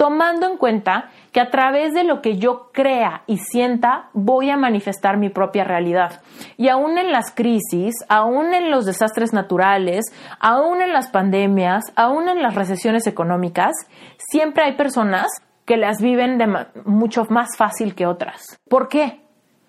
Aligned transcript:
tomando 0.00 0.46
en 0.46 0.56
cuenta 0.56 1.10
que 1.30 1.42
a 1.42 1.50
través 1.50 1.92
de 1.92 2.04
lo 2.04 2.22
que 2.22 2.38
yo 2.38 2.70
crea 2.72 3.22
y 3.26 3.36
sienta 3.36 4.08
voy 4.14 4.48
a 4.48 4.56
manifestar 4.56 5.18
mi 5.18 5.28
propia 5.28 5.62
realidad. 5.62 6.22
Y 6.56 6.68
aún 6.70 6.96
en 6.96 7.12
las 7.12 7.34
crisis, 7.34 7.94
aún 8.08 8.54
en 8.54 8.70
los 8.70 8.86
desastres 8.86 9.34
naturales, 9.34 10.06
aún 10.38 10.80
en 10.80 10.94
las 10.94 11.10
pandemias, 11.10 11.84
aún 11.96 12.30
en 12.30 12.40
las 12.40 12.54
recesiones 12.54 13.06
económicas, 13.06 13.72
siempre 14.16 14.64
hay 14.64 14.72
personas 14.74 15.26
que 15.66 15.76
las 15.76 16.00
viven 16.00 16.38
de 16.38 16.46
mucho 16.86 17.26
más 17.28 17.50
fácil 17.58 17.94
que 17.94 18.06
otras. 18.06 18.58
¿Por 18.70 18.88
qué? 18.88 19.20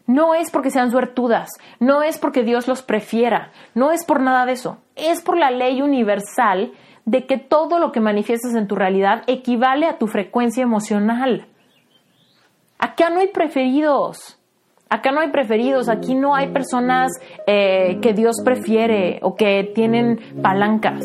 No 0.08 0.34
es 0.34 0.50
porque 0.50 0.72
sean 0.72 0.92
suertudas, 0.92 1.50
no 1.82 2.04
es 2.04 2.18
porque 2.18 2.44
Dios 2.44 2.70
los 2.70 2.84
prefiera, 2.84 3.52
no 3.76 3.92
es 3.92 4.06
por 4.06 4.22
nada 4.22 4.46
de 4.46 4.54
eso, 4.54 4.78
es 4.96 5.22
por 5.22 5.38
la 5.38 5.52
ley 5.52 5.82
universal 5.82 6.72
de 7.06 7.26
que 7.26 7.38
todo 7.38 7.80
lo 7.80 7.92
que 7.92 8.00
manifiestas 8.00 8.56
en 8.56 8.68
tu 8.68 8.76
realidad 8.76 9.24
equivale 9.28 9.88
a 9.88 9.98
tu 9.98 10.08
frecuencia 10.08 10.64
emocional. 10.64 11.48
Acá 12.78 13.10
no 13.10 13.20
hay 13.20 13.28
preferidos. 13.28 14.38
Acá 14.90 15.14
no 15.14 15.22
hay 15.22 15.30
preferidos, 15.30 15.88
aquí 15.88 16.16
no 16.16 16.36
hay 16.36 16.50
personas 16.50 17.14
eh, 17.48 18.00
que 18.02 18.12
Dios 18.12 18.36
prefiere 18.44 19.20
o 19.22 19.36
que 19.36 19.72
tienen 19.74 20.20
palancas. 20.42 21.02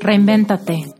Reinvéntate. 0.00 0.99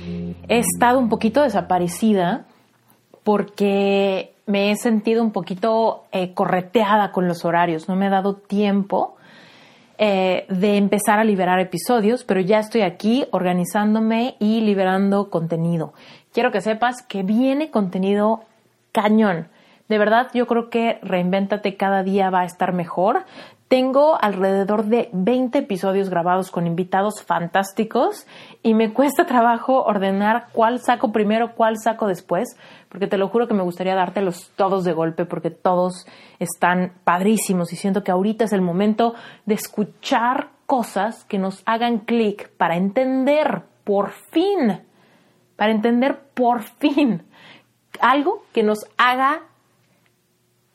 he 0.51 0.59
estado 0.59 0.99
un 0.99 1.07
poquito 1.07 1.43
desaparecida 1.43 2.43
porque 3.23 4.33
me 4.47 4.71
he 4.71 4.75
sentido 4.75 5.23
un 5.23 5.31
poquito 5.31 6.03
eh, 6.11 6.33
correteada 6.33 7.13
con 7.13 7.25
los 7.25 7.45
horarios, 7.45 7.87
no 7.87 7.95
me 7.95 8.07
ha 8.07 8.09
dado 8.09 8.35
tiempo 8.35 9.15
eh, 9.97 10.45
de 10.49 10.75
empezar 10.75 11.19
a 11.19 11.23
liberar 11.23 11.61
episodios, 11.61 12.25
pero 12.25 12.41
ya 12.41 12.59
estoy 12.59 12.81
aquí 12.81 13.25
organizándome 13.31 14.35
y 14.39 14.59
liberando 14.59 15.29
contenido. 15.29 15.93
Quiero 16.33 16.51
que 16.51 16.59
sepas 16.59 17.01
que 17.01 17.23
viene 17.23 17.71
contenido 17.71 18.41
cañón. 18.91 19.47
De 19.87 19.97
verdad, 19.97 20.27
yo 20.33 20.47
creo 20.47 20.69
que 20.69 20.99
Reinvéntate 21.01 21.77
cada 21.77 22.03
día 22.03 22.29
va 22.29 22.41
a 22.41 22.45
estar 22.45 22.73
mejor. 22.73 23.23
Tengo 23.71 24.21
alrededor 24.21 24.83
de 24.87 25.09
20 25.13 25.59
episodios 25.59 26.09
grabados 26.09 26.51
con 26.51 26.67
invitados 26.67 27.23
fantásticos 27.23 28.27
y 28.61 28.73
me 28.73 28.91
cuesta 28.91 29.25
trabajo 29.25 29.85
ordenar 29.85 30.47
cuál 30.51 30.81
saco 30.81 31.13
primero, 31.13 31.55
cuál 31.55 31.77
saco 31.81 32.05
después, 32.05 32.57
porque 32.89 33.07
te 33.07 33.17
lo 33.17 33.29
juro 33.29 33.47
que 33.47 33.53
me 33.53 33.63
gustaría 33.63 33.95
dártelos 33.95 34.51
todos 34.57 34.83
de 34.83 34.91
golpe 34.91 35.23
porque 35.23 35.51
todos 35.51 36.05
están 36.37 36.95
padrísimos 37.05 37.71
y 37.71 37.77
siento 37.77 38.03
que 38.03 38.11
ahorita 38.11 38.43
es 38.43 38.51
el 38.51 38.59
momento 38.59 39.15
de 39.45 39.53
escuchar 39.53 40.49
cosas 40.65 41.23
que 41.23 41.39
nos 41.39 41.63
hagan 41.65 41.99
clic 41.99 42.49
para 42.57 42.75
entender 42.75 43.61
por 43.85 44.09
fin, 44.09 44.81
para 45.55 45.71
entender 45.71 46.19
por 46.33 46.63
fin 46.63 47.23
algo 48.01 48.43
que 48.51 48.63
nos 48.63 48.79
haga 48.97 49.43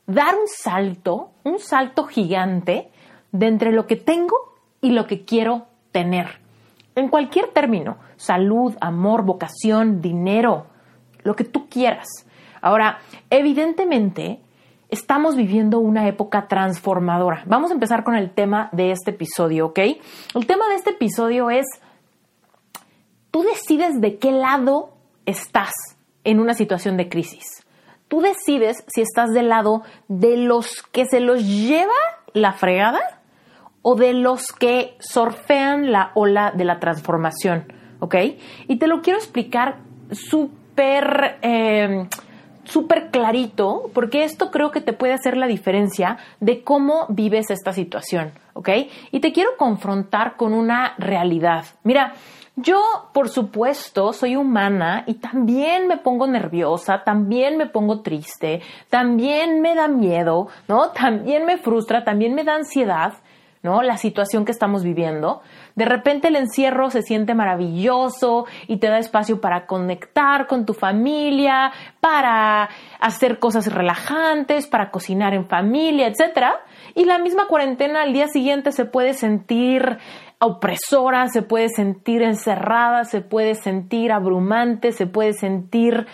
dar 0.07 0.35
un 0.35 0.47
salto, 0.47 1.31
un 1.43 1.59
salto 1.59 2.05
gigante 2.05 2.89
de 3.31 3.47
entre 3.47 3.71
lo 3.71 3.85
que 3.85 3.97
tengo 3.97 4.35
y 4.81 4.91
lo 4.91 5.05
que 5.05 5.25
quiero 5.25 5.67
tener. 5.91 6.39
En 6.95 7.09
cualquier 7.09 7.49
término, 7.49 7.97
salud, 8.15 8.75
amor, 8.81 9.23
vocación, 9.23 10.01
dinero, 10.01 10.65
lo 11.23 11.35
que 11.35 11.43
tú 11.43 11.67
quieras. 11.69 12.07
Ahora, 12.61 12.99
evidentemente, 13.29 14.39
estamos 14.89 15.35
viviendo 15.35 15.79
una 15.79 16.07
época 16.07 16.47
transformadora. 16.47 17.43
Vamos 17.45 17.69
a 17.69 17.73
empezar 17.73 18.03
con 18.03 18.15
el 18.15 18.31
tema 18.31 18.69
de 18.71 18.91
este 18.91 19.11
episodio, 19.11 19.67
¿ok? 19.67 19.79
El 20.33 20.47
tema 20.47 20.67
de 20.69 20.75
este 20.75 20.91
episodio 20.91 21.49
es, 21.49 21.65
tú 23.29 23.43
decides 23.43 23.99
de 23.99 24.17
qué 24.17 24.31
lado 24.31 24.93
estás 25.25 25.73
en 26.23 26.39
una 26.39 26.53
situación 26.53 26.97
de 26.97 27.09
crisis. 27.09 27.66
Tú 28.07 28.21
decides 28.21 28.83
si 28.87 29.01
estás 29.01 29.33
del 29.33 29.49
lado 29.49 29.83
de 30.07 30.37
los 30.37 30.83
que 30.91 31.05
se 31.05 31.19
los 31.19 31.43
lleva 31.43 31.93
la 32.33 32.53
fregada 32.53 32.99
o 33.81 33.95
de 33.95 34.13
los 34.13 34.51
que 34.51 34.95
sorfean 34.99 35.91
la 35.91 36.11
ola 36.13 36.51
de 36.51 36.65
la 36.65 36.79
transformación, 36.79 37.71
¿ok? 37.99 38.15
Y 38.67 38.77
te 38.77 38.87
lo 38.87 39.01
quiero 39.01 39.19
explicar 39.19 39.77
súper... 40.11 41.37
Em, 41.41 42.07
súper 42.67 43.11
clarito, 43.11 43.89
porque 43.93 44.23
esto 44.23 44.51
creo 44.51 44.71
que 44.71 44.81
te 44.81 44.93
puede 44.93 45.13
hacer 45.13 45.37
la 45.37 45.47
diferencia 45.47 46.17
de 46.39 46.63
cómo 46.63 47.05
vives 47.09 47.49
esta 47.49 47.71
situación, 47.71 48.31
¿ok? 48.53 48.69
Y 49.11 49.19
te 49.21 49.31
quiero 49.31 49.51
confrontar 49.57 50.35
con 50.35 50.53
una 50.53 50.93
realidad. 50.97 51.65
Mira, 51.83 52.13
yo, 52.59 52.81
por 53.13 53.29
supuesto, 53.29 54.13
soy 54.13 54.35
humana 54.35 55.03
y 55.05 55.13
también 55.13 55.87
me 55.87 55.97
pongo 55.97 56.25
nerviosa, 56.25 57.03
también 57.03 57.55
me 57.55 57.67
pongo 57.67 58.01
triste, 58.01 58.63
también 58.89 59.61
me 59.61 59.75
da 59.75 59.87
miedo, 59.87 60.47
¿no? 60.67 60.89
También 60.89 61.45
me 61.45 61.59
frustra, 61.59 62.03
también 62.03 62.33
me 62.33 62.43
da 62.43 62.55
ansiedad, 62.55 63.13
¿no? 63.61 63.83
La 63.83 63.97
situación 63.97 64.43
que 64.43 64.51
estamos 64.51 64.83
viviendo. 64.83 65.41
De 65.75 65.85
repente 65.85 66.29
el 66.29 66.35
encierro 66.35 66.89
se 66.89 67.03
siente 67.03 67.35
maravilloso 67.35 68.47
y 68.67 68.77
te 68.77 68.87
da 68.87 68.97
espacio 68.97 69.39
para 69.39 69.67
conectar 69.67 70.47
con 70.47 70.65
tu 70.65 70.73
familia, 70.73 71.71
para 71.99 72.69
hacer 72.99 73.37
cosas 73.37 73.71
relajantes, 73.71 74.65
para 74.65 74.89
cocinar 74.89 75.35
en 75.35 75.47
familia, 75.47 76.07
etc. 76.07 76.55
Y 76.95 77.05
la 77.05 77.19
misma 77.19 77.45
cuarentena 77.45 78.01
al 78.01 78.13
día 78.13 78.27
siguiente 78.27 78.71
se 78.71 78.85
puede 78.85 79.13
sentir 79.13 79.99
opresora, 80.39 81.27
se 81.29 81.41
puede 81.41 81.69
sentir 81.69 82.21
encerrada, 82.21 83.03
se 83.05 83.21
puede 83.21 83.55
sentir 83.55 84.11
abrumante, 84.11 84.91
se 84.91 85.07
puede 85.07 85.33
sentir 85.33 86.07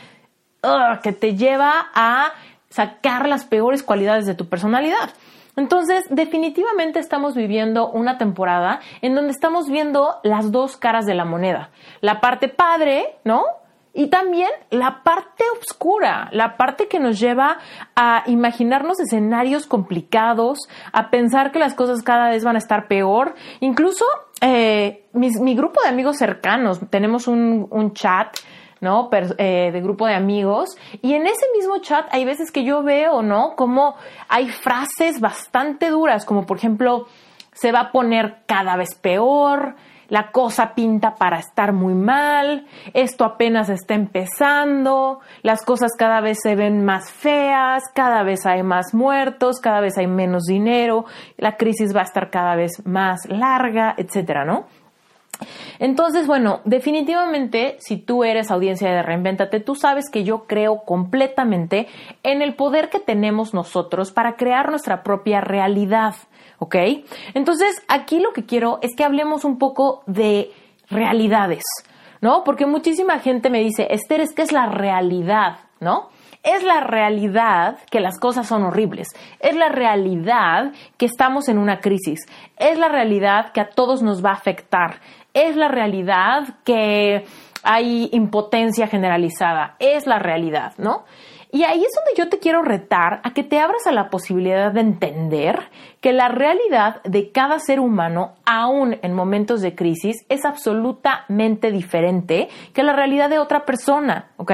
que 1.01 1.11
te 1.11 1.35
lleva 1.35 1.87
a 1.93 2.31
sacar 2.69 3.27
las 3.27 3.45
peores 3.45 3.83
cualidades 3.83 4.25
de 4.25 4.33
tu 4.33 4.47
personalidad. 4.47 5.09
Entonces, 5.55 6.05
definitivamente 6.09 6.99
estamos 6.99 7.35
viviendo 7.35 7.89
una 7.91 8.17
temporada 8.17 8.79
en 9.01 9.13
donde 9.13 9.31
estamos 9.31 9.69
viendo 9.69 10.19
las 10.23 10.51
dos 10.51 10.77
caras 10.77 11.05
de 11.05 11.13
la 11.13 11.25
moneda. 11.25 11.69
La 12.01 12.21
parte 12.21 12.49
padre, 12.49 13.17
¿no? 13.23 13.43
Y 13.95 14.07
también 14.07 14.49
la 14.71 15.03
parte 15.03 15.43
oscura, 15.59 16.27
la 16.31 16.57
parte 16.57 16.87
que 16.87 16.99
nos 16.99 17.19
lleva 17.19 17.59
a 17.95 18.23
imaginarnos 18.25 18.99
escenarios 18.99 19.67
complicados, 19.67 20.67
a 20.91 21.11
pensar 21.11 21.51
que 21.51 21.59
las 21.59 21.75
cosas 21.75 22.01
cada 22.01 22.29
vez 22.29 22.43
van 22.43 22.55
a 22.55 22.59
estar 22.59 22.87
peor. 22.87 23.35
Incluso 23.59 24.03
eh, 24.41 25.05
mi, 25.13 25.55
grupo 25.55 25.79
de 25.83 25.89
amigos 25.89 26.17
cercanos, 26.17 26.79
tenemos 26.89 27.27
un, 27.27 27.91
chat, 27.93 28.35
¿no? 28.81 29.09
Eh, 29.37 29.69
de 29.71 29.81
grupo 29.81 30.07
de 30.07 30.15
amigos. 30.15 30.75
Y 31.03 31.13
en 31.13 31.27
ese 31.27 31.45
mismo 31.55 31.77
chat 31.77 32.07
hay 32.11 32.25
veces 32.25 32.51
que 32.51 32.63
yo 32.63 32.81
veo, 32.81 33.21
¿no? 33.21 33.55
Como 33.55 33.95
hay 34.27 34.49
frases 34.49 35.19
bastante 35.19 35.91
duras, 35.91 36.25
como 36.25 36.47
por 36.47 36.57
ejemplo, 36.57 37.05
se 37.53 37.71
va 37.71 37.79
a 37.81 37.91
poner 37.91 38.37
cada 38.47 38.75
vez 38.75 38.95
peor, 38.95 39.75
la 40.13 40.29
cosa 40.29 40.75
pinta 40.75 41.15
para 41.15 41.39
estar 41.39 41.73
muy 41.73 41.95
mal, 41.95 42.67
esto 42.93 43.25
apenas 43.25 43.69
está 43.69 43.95
empezando, 43.95 45.21
las 45.41 45.65
cosas 45.65 45.93
cada 45.97 46.21
vez 46.21 46.37
se 46.43 46.55
ven 46.55 46.85
más 46.85 47.11
feas, 47.11 47.81
cada 47.95 48.21
vez 48.21 48.45
hay 48.45 48.61
más 48.61 48.93
muertos, 48.93 49.59
cada 49.59 49.81
vez 49.81 49.97
hay 49.97 50.05
menos 50.05 50.43
dinero, 50.43 51.05
la 51.37 51.57
crisis 51.57 51.95
va 51.95 52.01
a 52.01 52.03
estar 52.03 52.29
cada 52.29 52.55
vez 52.55 52.85
más 52.85 53.27
larga, 53.27 53.95
etcétera, 53.97 54.45
¿no? 54.45 54.67
Entonces, 55.79 56.27
bueno, 56.27 56.61
definitivamente, 56.63 57.77
si 57.79 57.97
tú 57.97 58.23
eres 58.23 58.51
audiencia 58.51 58.91
de 58.91 59.01
Reinventate, 59.01 59.61
tú 59.61 59.73
sabes 59.73 60.11
que 60.11 60.23
yo 60.23 60.45
creo 60.45 60.83
completamente 60.85 61.87
en 62.21 62.43
el 62.43 62.53
poder 62.53 62.89
que 62.89 62.99
tenemos 62.99 63.55
nosotros 63.55 64.11
para 64.11 64.35
crear 64.35 64.69
nuestra 64.69 65.01
propia 65.01 65.41
realidad. 65.41 66.13
¿Ok? 66.63 66.75
Entonces, 67.33 67.83
aquí 67.89 68.21
lo 68.21 68.31
que 68.31 68.45
quiero 68.45 68.79
es 68.81 68.95
que 68.95 69.03
hablemos 69.03 69.43
un 69.43 69.57
poco 69.57 70.03
de 70.07 70.49
realidades, 70.89 71.63
¿no? 72.21 72.45
Porque 72.45 72.65
muchísima 72.65 73.19
gente 73.19 73.49
me 73.49 73.59
dice, 73.59 73.87
Esther, 73.89 74.21
es 74.21 74.33
que 74.33 74.43
es 74.43 74.53
la 74.53 74.67
realidad, 74.67 75.57
¿no? 75.81 76.09
Es 76.41 76.63
la 76.63 76.79
realidad 76.79 77.79
que 77.91 77.99
las 77.99 78.17
cosas 78.17 78.47
son 78.47 78.63
horribles. 78.63 79.07
Es 79.39 79.55
la 79.55 79.69
realidad 79.69 80.71
que 80.97 81.05
estamos 81.05 81.49
en 81.49 81.57
una 81.57 81.79
crisis. 81.79 82.21
Es 82.57 82.77
la 82.77 82.87
realidad 82.87 83.51
que 83.51 83.61
a 83.61 83.69
todos 83.69 84.01
nos 84.01 84.23
va 84.23 84.29
a 84.29 84.33
afectar. 84.33 85.01
Es 85.33 85.57
la 85.57 85.67
realidad 85.67 86.59
que 86.63 87.25
hay 87.63 88.09
impotencia 88.13 88.87
generalizada. 88.87 89.75
Es 89.79 90.05
la 90.05 90.19
realidad, 90.19 90.73
¿no? 90.77 91.03
Y 91.53 91.65
ahí 91.65 91.83
es 91.83 91.91
donde 91.93 92.17
yo 92.17 92.29
te 92.29 92.39
quiero 92.39 92.63
retar 92.63 93.21
a 93.23 93.31
que 93.31 93.43
te 93.43 93.59
abras 93.59 93.85
a 93.85 93.91
la 93.91 94.09
posibilidad 94.09 94.71
de 94.71 94.79
entender 94.79 95.69
que 96.01 96.11
la 96.11 96.27
realidad 96.27 97.03
de 97.03 97.31
cada 97.31 97.59
ser 97.59 97.79
humano, 97.79 98.33
aún 98.43 98.97
en 99.03 99.13
momentos 99.13 99.61
de 99.61 99.75
crisis, 99.75 100.25
es 100.29 100.45
absolutamente 100.45 101.69
diferente 101.69 102.49
que 102.73 102.81
la 102.81 102.93
realidad 102.93 103.29
de 103.29 103.37
otra 103.37 103.65
persona, 103.65 104.31
¿ok? 104.37 104.51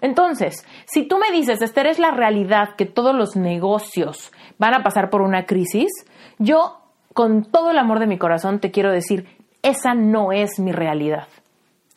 Entonces, 0.00 0.66
si 0.86 1.06
tú 1.06 1.18
me 1.18 1.30
dices, 1.32 1.60
Esther, 1.60 1.86
es 1.86 1.98
la 1.98 2.12
realidad 2.12 2.76
que 2.78 2.86
todos 2.86 3.14
los 3.14 3.36
negocios 3.36 4.32
van 4.56 4.72
a 4.72 4.82
pasar 4.82 5.10
por 5.10 5.20
una 5.20 5.44
crisis, 5.44 5.90
yo, 6.38 6.78
con 7.12 7.44
todo 7.44 7.72
el 7.72 7.78
amor 7.78 7.98
de 7.98 8.06
mi 8.06 8.16
corazón, 8.16 8.58
te 8.58 8.70
quiero 8.70 8.90
decir, 8.90 9.26
esa 9.60 9.92
no 9.92 10.32
es 10.32 10.58
mi 10.58 10.72
realidad. 10.72 11.28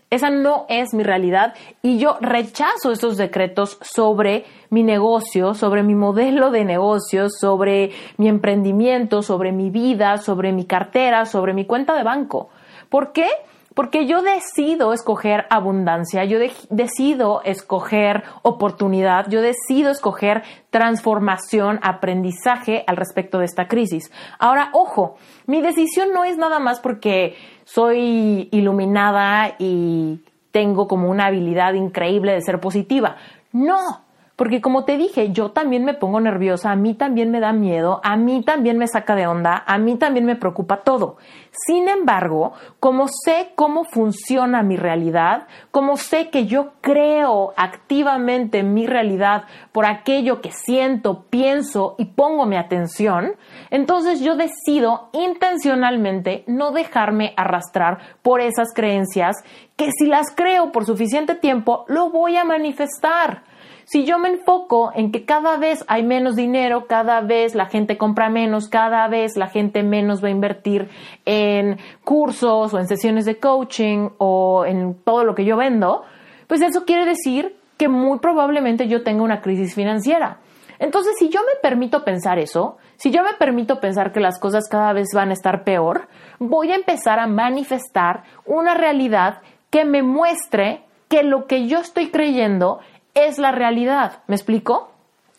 Esa 0.10 0.30
no 0.30 0.66
es 0.69 0.94
mi 0.94 1.04
realidad 1.04 1.56
y 1.81 1.98
yo 1.98 2.18
rechazo 2.22 2.92
esos 2.92 3.18
decretos 3.18 3.80
sobre 3.81 4.46
mi 4.69 4.84
negocio, 4.84 5.56
sobre 5.56 5.81
mi 5.81 5.96
modelo 5.96 6.52
de 6.52 6.63
negocio, 6.63 7.28
sobre 7.30 7.92
mi 8.18 8.28
emprendimiento, 8.28 9.24
sobre 9.24 9.52
mi 9.52 9.72
vida, 9.72 10.18
sobre 10.18 10.52
mi 10.52 10.66
cartera, 10.66 11.25
sobre 11.25 11.54
mi 11.54 11.66
cuenta 11.66 11.96
de 11.96 12.04
banco. 12.04 12.50
¿Por 12.90 13.13
qué? 13.13 13.28
Porque 13.75 14.07
yo 14.07 14.22
decido 14.22 14.94
escoger 14.94 15.45
abundancia, 15.50 16.24
yo 16.24 16.39
decido 16.69 17.42
escoger 17.44 18.24
oportunidad, 18.42 19.30
yo 19.30 19.42
decido 19.42 19.92
escoger 19.92 20.44
transformación, 20.69 21.80
aprendizaje 21.83 22.86
al 22.88 22.95
respecto 22.95 23.39
de 23.39 23.45
esta 23.45 23.68
crisis. 23.68 24.12
Ahora, 24.39 24.69
ojo, 24.72 25.18
mi 25.45 25.62
decisión 25.62 26.13
no 26.13 26.24
es 26.24 26.38
nada 26.38 26.60
más 26.60 26.80
porque 26.80 27.36
soy 27.66 28.48
iluminada 28.51 29.56
y 29.60 30.22
tengo 30.51 30.88
como 30.88 31.10
una 31.10 31.25
habilidad 31.25 31.74
increíble 31.74 32.31
de 32.31 32.42
ser 32.42 32.62
positiva. 32.62 33.18
No, 33.51 34.05
porque 34.36 34.60
como 34.60 34.84
te 34.84 34.98
dije, 34.98 35.32
yo 35.32 35.52
también 35.52 35.86
me 35.86 35.94
pongo 35.94 36.20
nerviosa, 36.20 36.72
a 36.72 36.76
mí 36.76 36.94
también 36.94 37.32
me 37.32 37.40
da 37.40 37.54
miedo, 37.54 38.02
a 38.04 38.18
mí 38.18 38.44
también 38.44 38.78
me 38.78 38.88
saca 38.88 39.16
de 39.16 39.28
onda, 39.28 39.64
a 39.66 39.78
mí 39.78 39.96
también 39.96 40.26
me 40.26 40.36
preocupa 40.36 40.84
todo. 40.84 41.18
Sin 41.66 41.88
embargo, 41.88 42.52
como 42.82 43.08
sé 43.08 43.52
cómo 43.56 43.86
funciona 43.86 44.62
mi 44.62 44.76
realidad, 44.76 45.48
como 45.72 45.96
sé 45.96 46.30
que 46.30 46.48
yo 46.48 46.74
creo 46.82 47.54
activamente 47.56 48.60
en 48.60 48.74
mi 48.74 48.88
realidad 48.88 49.46
por 49.72 49.86
aquello 49.86 50.42
que 50.42 50.52
siento, 50.52 51.24
pienso 51.30 51.96
y 51.98 52.06
pongo 52.06 52.46
mi 52.46 52.58
atención, 52.58 53.36
entonces 53.70 54.20
yo 54.20 54.36
decido 54.36 55.10
intencionalmente 55.14 56.44
no 56.48 56.72
dejarme 56.72 57.34
arrastrar 57.38 58.00
por 58.22 58.42
esas 58.42 58.74
creencias 58.74 59.38
que 59.78 59.92
si 59.98 60.08
las 60.08 60.28
creo 60.36 60.74
por 60.74 60.86
suficiente 60.86 61.36
tiempo, 61.36 61.86
lo 61.88 62.10
voy 62.10 62.36
a 62.36 62.44
manifestar. 62.44 63.55
Si 63.86 64.04
yo 64.04 64.18
me 64.18 64.30
enfoco 64.30 64.92
en 64.96 65.12
que 65.12 65.26
cada 65.26 65.58
vez 65.58 65.86
hay 65.88 66.02
menos 66.02 66.36
dinero, 66.36 66.88
cada 66.88 67.22
vez 67.22 67.54
la 67.54 67.68
gente 67.68 67.98
compra 67.98 68.30
menos, 68.30 68.68
cada 68.68 69.08
vez 69.08 69.38
la 69.38 69.48
gente 69.48 69.84
menos 69.84 70.24
va 70.24 70.30
a 70.30 70.32
invertir 70.32 70.90
en 71.24 71.78
cursos 72.04 72.74
o 72.74 72.80
en 72.80 72.88
sesiones 72.88 73.26
de 73.26 73.38
coaching 73.40 74.10
o 74.18 74.66
en 74.66 74.96
todo 75.04 75.24
lo 75.24 75.36
que 75.36 75.46
yo 75.46 75.56
vendo, 75.56 76.02
pues 76.48 76.62
eso 76.62 76.84
quiere 76.84 77.06
decir 77.06 77.58
que 77.78 77.88
muy 77.88 78.18
probablemente 78.18 78.88
yo 78.88 79.04
tenga 79.04 79.22
una 79.22 79.42
crisis 79.42 79.76
financiera. 79.76 80.40
Entonces, 80.80 81.14
si 81.20 81.30
yo 81.30 81.42
me 81.42 81.60
permito 81.62 82.04
pensar 82.04 82.40
eso, 82.40 82.78
si 82.96 83.12
yo 83.12 83.22
me 83.24 83.34
permito 83.34 83.80
pensar 83.80 84.12
que 84.12 84.20
las 84.20 84.40
cosas 84.40 84.68
cada 84.68 84.94
vez 84.94 85.10
van 85.14 85.30
a 85.30 85.34
estar 85.34 85.64
peor, 85.64 86.08
voy 86.40 86.72
a 86.72 86.76
empezar 86.76 87.20
a 87.20 87.28
manifestar 87.28 88.24
una 88.46 88.74
realidad 88.74 89.42
que 89.70 89.86
me 89.86 90.02
muestre 90.02 90.82
que 91.08 91.24
lo 91.24 91.46
que 91.46 91.68
yo 91.68 91.80
estoy 91.80 92.10
creyendo 92.10 92.80
es 93.15 93.39
la 93.39 93.51
realidad. 93.51 94.23
¿Me 94.27 94.35
explico? 94.35 94.91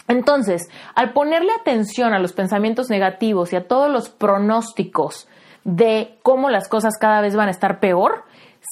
Entonces, 0.09 0.69
al 0.95 1.13
ponerle 1.13 1.53
atención 1.53 2.15
a 2.15 2.19
los 2.19 2.33
pensamientos 2.33 2.91
negativos 2.91 3.53
y 3.53 3.57
a 3.57 3.67
todos 3.67 3.91
los 3.91 4.09
pronósticos 4.09 5.29
de 5.65 6.19
cómo 6.23 6.49
las 6.49 6.69
cosas 6.69 6.95
cada 7.01 7.21
vez 7.21 7.35
van 7.35 7.49
a 7.49 7.51
estar 7.51 7.81
peor, 7.81 8.25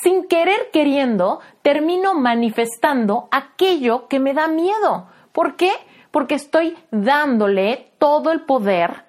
sin 0.02 0.26
querer 0.26 0.70
queriendo, 0.72 1.40
termino 1.62 2.14
manifestando 2.14 3.28
aquello 3.30 4.06
que 4.08 4.20
me 4.20 4.34
da 4.34 4.48
miedo. 4.48 5.08
¿Por 5.32 5.56
qué? 5.56 5.72
Porque 6.10 6.34
estoy 6.34 6.76
dándole 6.90 7.90
todo 7.98 8.30
el 8.30 8.42
poder 8.42 9.04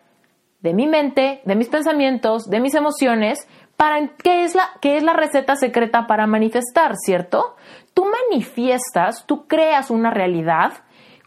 de 0.62 0.74
mi 0.74 0.88
mente, 0.88 1.42
de 1.46 1.56
mis 1.56 1.70
pensamientos, 1.70 2.50
de 2.50 2.60
mis 2.60 2.74
emociones, 2.74 3.48
para 3.78 4.08
qué 4.24 4.44
es 4.44 4.56
la 4.56 4.70
qué 4.82 4.98
es 4.98 5.04
la 5.04 5.14
receta 5.14 5.56
secreta 5.56 6.08
para 6.08 6.28
manifestar, 6.28 6.96
¿cierto? 6.96 7.56
Tú 7.96 8.06
manifiestas, 8.06 9.26
tú 9.26 9.48
creas 9.48 9.90
una 9.90 10.12
realidad 10.12 10.74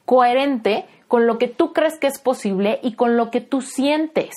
coherente 0.04 0.86
con 1.08 1.26
lo 1.26 1.38
que 1.38 1.48
tú 1.48 1.72
crees 1.72 1.98
que 1.98 2.06
es 2.06 2.20
posible 2.20 2.78
y 2.82 2.92
con 2.92 3.16
lo 3.16 3.32
que 3.32 3.40
tú 3.40 3.62
sientes. 3.62 4.34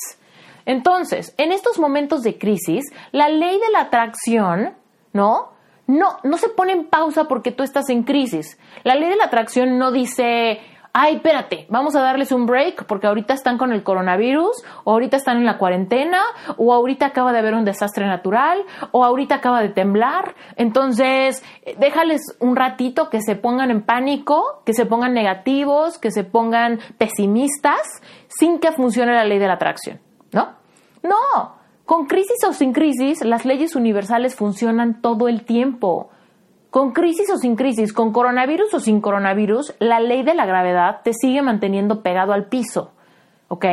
Entonces, 0.65 1.35
en 1.37 1.51
estos 1.51 1.77
momentos 1.77 2.23
de 2.23 2.37
crisis, 2.37 2.85
la 3.11 3.29
ley 3.29 3.59
de 3.59 3.69
la 3.71 3.81
atracción, 3.81 4.73
¿no? 5.13 5.51
No, 5.87 6.17
no 6.23 6.37
se 6.37 6.49
pone 6.49 6.71
en 6.71 6.85
pausa 6.85 7.25
porque 7.25 7.51
tú 7.51 7.63
estás 7.63 7.89
en 7.89 8.03
crisis. 8.03 8.57
La 8.83 8.95
ley 8.95 9.09
de 9.09 9.17
la 9.17 9.25
atracción 9.25 9.77
no 9.77 9.91
dice, 9.91 10.61
ay, 10.93 11.15
espérate, 11.15 11.65
vamos 11.69 11.95
a 11.95 12.01
darles 12.01 12.31
un 12.31 12.45
break 12.45 12.85
porque 12.85 13.07
ahorita 13.07 13.33
están 13.33 13.57
con 13.57 13.71
el 13.71 13.83
coronavirus, 13.83 14.63
o 14.83 14.91
ahorita 14.91 15.17
están 15.17 15.37
en 15.37 15.45
la 15.45 15.57
cuarentena, 15.57 16.21
o 16.57 16.73
ahorita 16.73 17.07
acaba 17.07 17.31
de 17.31 17.39
haber 17.39 17.53
un 17.53 17.65
desastre 17.65 18.05
natural, 18.05 18.63
o 18.91 19.05
ahorita 19.05 19.35
acaba 19.35 19.61
de 19.61 19.69
temblar. 19.69 20.35
Entonces, 20.55 21.43
déjales 21.79 22.21
un 22.39 22.55
ratito 22.55 23.09
que 23.09 23.21
se 23.21 23.35
pongan 23.35 23.71
en 23.71 23.81
pánico, 23.83 24.61
que 24.65 24.73
se 24.73 24.85
pongan 24.85 25.13
negativos, 25.13 25.97
que 25.97 26.11
se 26.11 26.23
pongan 26.23 26.79
pesimistas, 26.97 28.01
sin 28.27 28.59
que 28.59 28.71
funcione 28.71 29.13
la 29.13 29.25
ley 29.25 29.39
de 29.39 29.47
la 29.47 29.53
atracción, 29.53 29.99
¿no? 30.31 30.49
No, 31.03 31.55
con 31.85 32.05
crisis 32.05 32.43
o 32.47 32.53
sin 32.53 32.73
crisis, 32.73 33.23
las 33.23 33.45
leyes 33.45 33.75
universales 33.75 34.35
funcionan 34.35 35.01
todo 35.01 35.27
el 35.27 35.43
tiempo. 35.43 36.09
Con 36.71 36.93
crisis 36.93 37.29
o 37.29 37.37
sin 37.37 37.57
crisis, 37.57 37.91
con 37.91 38.13
coronavirus 38.13 38.73
o 38.75 38.79
sin 38.79 39.01
coronavirus, 39.01 39.75
la 39.79 39.99
ley 39.99 40.23
de 40.23 40.33
la 40.33 40.45
gravedad 40.45 41.01
te 41.03 41.11
sigue 41.13 41.41
manteniendo 41.41 42.01
pegado 42.01 42.31
al 42.31 42.45
piso. 42.45 42.93
¿Ok? 43.49 43.65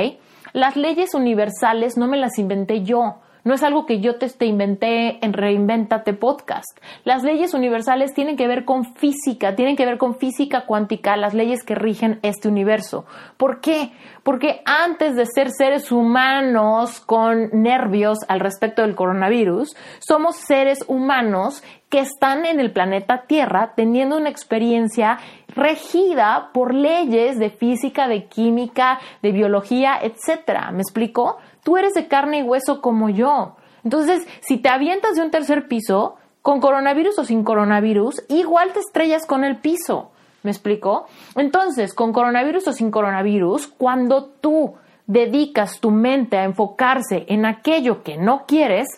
Las 0.53 0.77
leyes 0.77 1.15
universales 1.15 1.97
no 1.97 2.09
me 2.09 2.17
las 2.17 2.41
inventé 2.41 2.83
yo. 2.83 3.21
No 3.45 3.55
es 3.55 3.63
algo 3.63 3.87
que 3.87 4.01
yo 4.01 4.17
te, 4.17 4.47
inventé 4.47 5.25
en 5.25 5.33
Reinventate 5.33 6.13
Podcast. 6.13 6.79
Las 7.05 7.23
leyes 7.23 7.55
universales 7.55 8.13
tienen 8.15 8.37
que 8.37 8.47
ver 8.47 8.65
con 8.65 8.85
física, 8.95 9.55
tienen 9.55 9.77
que 9.77 9.87
ver 9.87 9.99
con 9.99 10.17
física 10.17 10.67
cuántica, 10.67 11.17
las 11.17 11.35
leyes 11.35 11.63
que 11.65 11.75
rigen 11.75 12.19
este 12.23 12.49
universo. 12.49 13.07
¿Por 13.37 13.61
qué? 13.61 13.93
Porque 14.23 14.61
antes 14.65 15.17
de 15.17 15.27
ser 15.27 15.51
seres 15.51 15.91
humanos 15.91 17.01
con 17.01 17.49
nervios 17.53 18.19
al 18.29 18.41
respecto 18.41 18.83
del 18.83 18.95
coronavirus, 18.95 19.75
somos 20.01 20.37
seres 20.37 20.85
humanos 20.87 21.63
que 21.89 22.01
están 22.01 22.45
en 22.45 22.61
el 22.61 22.71
planeta 22.71 23.25
Tierra 23.27 23.73
teniendo 23.75 24.17
una 24.17 24.29
experiencia 24.29 25.19
regida 25.49 26.51
por 26.53 26.75
leyes 26.75 27.39
de 27.39 27.51
física, 27.51 28.09
de 28.09 28.27
química, 28.27 28.99
de 29.23 29.33
biología, 29.33 29.99
etcétera. 30.03 30.71
¿Me 30.71 30.83
explico? 30.83 31.39
Tú 31.69 31.77
eres 31.77 31.93
de 31.93 32.09
carne 32.09 32.39
y 32.39 32.43
hueso 32.43 32.81
como 32.81 33.11
yo. 33.11 33.57
Entonces, 33.85 34.27
si 34.41 34.57
te 34.57 34.71
avientas 34.71 35.17
de 35.17 35.21
un 35.21 35.31
tercer 35.31 35.69
piso, 35.69 36.17
con 36.41 36.61
coronavirus 36.61 37.19
o 37.19 37.25
sin 37.25 37.45
coronavirus, 37.45 38.23
igual 38.31 38.73
te 38.73 38.81
estrellas 38.81 39.27
con 39.27 39.45
el 39.45 39.59
piso. 39.59 40.11
¿Me 40.43 40.51
explico? 40.51 41.09
Entonces, 41.37 41.93
con 41.93 42.15
coronavirus 42.15 42.69
o 42.69 42.73
sin 42.73 42.91
coronavirus, 42.91 43.67
cuando 43.67 44.25
tú 44.25 44.77
dedicas 45.07 45.79
tu 45.79 45.91
mente 45.91 46.39
a 46.39 46.45
enfocarse 46.45 47.27
en 47.29 47.45
aquello 47.45 48.03
que 48.03 48.17
no 48.17 48.47
quieres, 48.47 48.89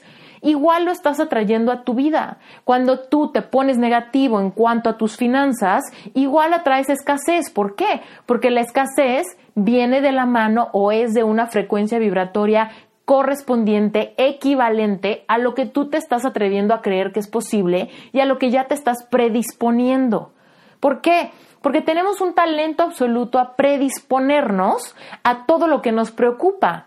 igual 0.40 0.84
lo 0.84 0.92
estás 0.92 1.18
atrayendo 1.18 1.72
a 1.72 1.82
tu 1.82 1.94
vida. 1.94 2.38
Cuando 2.62 3.00
tú 3.00 3.32
te 3.32 3.42
pones 3.42 3.78
negativo 3.78 4.38
en 4.38 4.52
cuanto 4.52 4.90
a 4.90 4.96
tus 4.96 5.16
finanzas, 5.16 5.82
igual 6.14 6.54
atraes 6.54 6.88
escasez. 6.88 7.50
¿Por 7.50 7.74
qué? 7.74 8.00
Porque 8.26 8.52
la 8.52 8.60
escasez 8.60 9.26
viene 9.64 10.00
de 10.00 10.12
la 10.12 10.26
mano 10.26 10.68
o 10.72 10.92
es 10.92 11.12
de 11.12 11.24
una 11.24 11.46
frecuencia 11.46 11.98
vibratoria 11.98 12.70
correspondiente, 13.04 14.14
equivalente 14.18 15.24
a 15.26 15.38
lo 15.38 15.54
que 15.54 15.66
tú 15.66 15.90
te 15.90 15.96
estás 15.96 16.24
atreviendo 16.24 16.74
a 16.74 16.80
creer 16.80 17.12
que 17.12 17.20
es 17.20 17.28
posible 17.28 17.90
y 18.12 18.20
a 18.20 18.24
lo 18.24 18.38
que 18.38 18.50
ya 18.50 18.68
te 18.68 18.74
estás 18.74 19.04
predisponiendo. 19.10 20.32
¿Por 20.78 21.00
qué? 21.00 21.32
Porque 21.60 21.82
tenemos 21.82 22.20
un 22.20 22.34
talento 22.34 22.84
absoluto 22.84 23.38
a 23.38 23.56
predisponernos 23.56 24.94
a 25.24 25.44
todo 25.44 25.66
lo 25.66 25.82
que 25.82 25.92
nos 25.92 26.10
preocupa. 26.10 26.86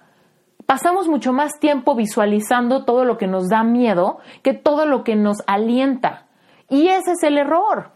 pasamos 0.65 1.09
mucho 1.09 1.33
más 1.33 1.59
tiempo 1.59 1.93
visualizando 1.93 2.85
todo 2.85 3.03
lo 3.03 3.17
que 3.17 3.27
nos 3.27 3.49
da 3.49 3.63
miedo 3.63 4.19
que 4.43 4.53
todo 4.53 4.85
lo 4.85 5.03
que 5.03 5.15
nos 5.15 5.43
alienta. 5.45 6.25
Y 6.69 6.87
ese 6.87 7.11
es 7.11 7.23
el 7.23 7.37
error. 7.37 7.91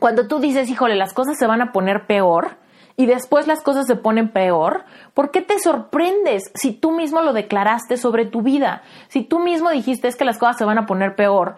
Cuando 0.00 0.26
tú 0.26 0.38
dices, 0.38 0.70
híjole, 0.70 0.94
las 0.94 1.12
cosas 1.12 1.38
se 1.38 1.46
van 1.46 1.60
a 1.60 1.72
poner 1.72 2.06
peor 2.06 2.56
y 2.96 3.06
después 3.06 3.46
las 3.46 3.62
cosas 3.62 3.86
se 3.86 3.96
ponen 3.96 4.30
peor, 4.30 4.84
¿por 5.14 5.30
qué 5.30 5.42
te 5.42 5.58
sorprendes 5.58 6.50
si 6.54 6.72
tú 6.72 6.92
mismo 6.92 7.22
lo 7.22 7.32
declaraste 7.32 7.96
sobre 7.96 8.26
tu 8.26 8.42
vida? 8.42 8.82
Si 9.08 9.22
tú 9.22 9.38
mismo 9.38 9.70
dijiste 9.70 10.08
es 10.08 10.16
que 10.16 10.24
las 10.24 10.38
cosas 10.38 10.58
se 10.58 10.64
van 10.64 10.78
a 10.78 10.86
poner 10.86 11.16
peor 11.16 11.56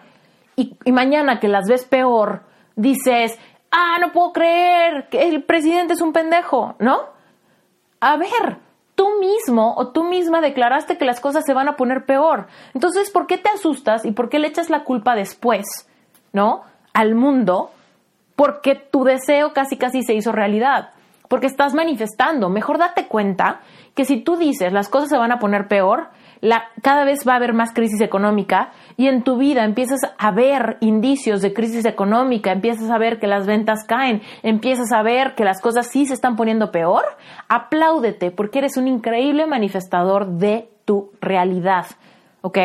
y, 0.55 0.75
y 0.85 0.91
mañana 0.91 1.39
que 1.39 1.47
las 1.47 1.67
ves 1.67 1.85
peor, 1.85 2.43
dices, 2.75 3.37
ah, 3.71 3.97
no 3.99 4.11
puedo 4.11 4.33
creer 4.33 5.09
que 5.09 5.27
el 5.27 5.43
presidente 5.43 5.93
es 5.93 6.01
un 6.01 6.13
pendejo, 6.13 6.75
¿no? 6.79 6.99
A 7.99 8.17
ver, 8.17 8.59
tú 8.95 9.19
mismo 9.19 9.73
o 9.75 9.89
tú 9.89 10.03
misma 10.03 10.41
declaraste 10.41 10.97
que 10.97 11.05
las 11.05 11.19
cosas 11.19 11.43
se 11.45 11.53
van 11.53 11.67
a 11.67 11.75
poner 11.75 12.05
peor. 12.05 12.47
Entonces, 12.73 13.09
¿por 13.09 13.27
qué 13.27 13.37
te 13.37 13.49
asustas 13.49 14.05
y 14.05 14.11
por 14.11 14.29
qué 14.29 14.39
le 14.39 14.47
echas 14.47 14.69
la 14.69 14.83
culpa 14.83 15.15
después, 15.15 15.65
¿no? 16.31 16.63
Al 16.93 17.15
mundo, 17.15 17.71
porque 18.35 18.75
tu 18.75 19.03
deseo 19.03 19.53
casi 19.53 19.77
casi 19.77 20.03
se 20.03 20.13
hizo 20.13 20.31
realidad, 20.31 20.91
porque 21.33 21.47
estás 21.47 21.73
manifestando. 21.73 22.47
Mejor 22.47 22.77
date 22.77 23.07
cuenta 23.07 23.61
que 23.95 24.05
si 24.05 24.21
tú 24.21 24.37
dices 24.37 24.71
las 24.71 24.87
cosas 24.87 25.09
se 25.09 25.17
van 25.17 25.31
a 25.31 25.39
poner 25.39 25.67
peor, 25.67 26.09
cada 26.83 27.05
vez 27.05 27.27
va 27.27 27.33
a 27.33 27.37
haber 27.37 27.53
más 27.55 27.73
crisis 27.73 28.01
económica 28.01 28.71
y 28.97 29.07
en 29.07 29.23
tu 29.23 29.39
vida 29.39 29.63
empiezas 29.63 30.01
a 30.19 30.29
ver 30.29 30.77
indicios 30.79 31.41
de 31.41 31.51
crisis 31.51 31.85
económica, 31.85 32.51
empiezas 32.51 32.91
a 32.91 32.99
ver 32.99 33.17
que 33.19 33.25
las 33.25 33.47
ventas 33.47 33.83
caen, 33.83 34.21
empiezas 34.43 34.91
a 34.91 35.01
ver 35.01 35.33
que 35.33 35.43
las 35.43 35.59
cosas 35.59 35.87
sí 35.87 36.05
se 36.05 36.13
están 36.13 36.35
poniendo 36.35 36.69
peor, 36.69 37.03
apláudete 37.49 38.29
porque 38.29 38.59
eres 38.59 38.77
un 38.77 38.87
increíble 38.87 39.47
manifestador 39.47 40.37
de 40.37 40.69
tu 40.85 41.13
realidad. 41.19 41.87
¿Ok? 42.41 42.59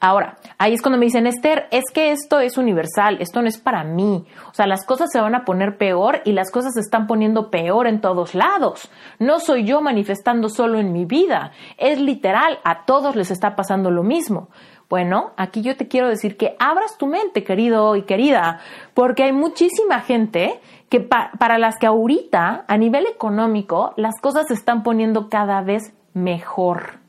Ahora, 0.00 0.36
ahí 0.58 0.74
es 0.74 0.82
cuando 0.82 0.98
me 0.98 1.06
dicen, 1.06 1.26
Esther, 1.26 1.66
es 1.70 1.84
que 1.92 2.10
esto 2.10 2.40
es 2.40 2.58
universal, 2.58 3.18
esto 3.20 3.42
no 3.42 3.48
es 3.48 3.58
para 3.58 3.84
mí. 3.84 4.24
O 4.50 4.54
sea, 4.54 4.66
las 4.66 4.84
cosas 4.84 5.10
se 5.12 5.20
van 5.20 5.34
a 5.34 5.44
poner 5.44 5.76
peor 5.76 6.20
y 6.24 6.32
las 6.32 6.50
cosas 6.50 6.74
se 6.74 6.80
están 6.80 7.06
poniendo 7.06 7.50
peor 7.50 7.86
en 7.86 8.00
todos 8.00 8.34
lados. 8.34 8.90
No 9.18 9.40
soy 9.40 9.64
yo 9.64 9.80
manifestando 9.80 10.48
solo 10.48 10.78
en 10.78 10.92
mi 10.92 11.04
vida, 11.04 11.52
es 11.76 12.00
literal, 12.00 12.58
a 12.64 12.84
todos 12.84 13.16
les 13.16 13.30
está 13.30 13.56
pasando 13.56 13.90
lo 13.90 14.02
mismo. 14.02 14.48
Bueno, 14.88 15.32
aquí 15.36 15.60
yo 15.60 15.76
te 15.76 15.86
quiero 15.86 16.08
decir 16.08 16.38
que 16.38 16.56
abras 16.58 16.96
tu 16.96 17.06
mente, 17.06 17.44
querido 17.44 17.94
y 17.96 18.02
querida, 18.02 18.60
porque 18.94 19.24
hay 19.24 19.32
muchísima 19.32 20.00
gente 20.00 20.60
que 20.88 21.00
para 21.00 21.58
las 21.58 21.76
que 21.76 21.86
ahorita, 21.86 22.64
a 22.66 22.76
nivel 22.78 23.06
económico, 23.06 23.92
las 23.96 24.14
cosas 24.22 24.46
se 24.48 24.54
están 24.54 24.82
poniendo 24.82 25.28
cada 25.28 25.60
vez 25.60 25.92
mejor. 26.14 27.00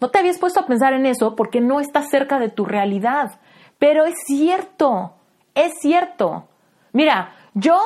No 0.00 0.10
te 0.10 0.18
habías 0.18 0.38
puesto 0.38 0.60
a 0.60 0.66
pensar 0.66 0.92
en 0.92 1.06
eso 1.06 1.34
porque 1.34 1.60
no 1.60 1.80
estás 1.80 2.08
cerca 2.10 2.38
de 2.38 2.48
tu 2.48 2.64
realidad. 2.64 3.40
Pero 3.78 4.04
es 4.04 4.14
cierto, 4.26 5.14
es 5.54 5.72
cierto. 5.80 6.48
Mira, 6.92 7.34
yo 7.54 7.78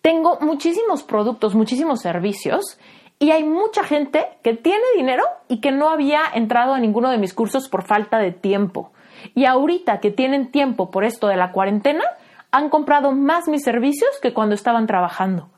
tengo 0.00 0.38
muchísimos 0.40 1.02
productos, 1.02 1.54
muchísimos 1.54 2.00
servicios 2.00 2.78
y 3.18 3.30
hay 3.30 3.44
mucha 3.44 3.84
gente 3.84 4.26
que 4.42 4.54
tiene 4.54 4.84
dinero 4.96 5.22
y 5.48 5.60
que 5.60 5.70
no 5.70 5.90
había 5.90 6.22
entrado 6.34 6.74
a 6.74 6.80
ninguno 6.80 7.10
de 7.10 7.18
mis 7.18 7.34
cursos 7.34 7.68
por 7.68 7.84
falta 7.84 8.18
de 8.18 8.32
tiempo. 8.32 8.92
Y 9.34 9.44
ahorita 9.44 10.00
que 10.00 10.10
tienen 10.10 10.50
tiempo 10.50 10.90
por 10.90 11.04
esto 11.04 11.28
de 11.28 11.36
la 11.36 11.52
cuarentena, 11.52 12.04
han 12.50 12.68
comprado 12.68 13.12
más 13.12 13.48
mis 13.48 13.62
servicios 13.62 14.10
que 14.20 14.34
cuando 14.34 14.54
estaban 14.54 14.86
trabajando, 14.86 15.48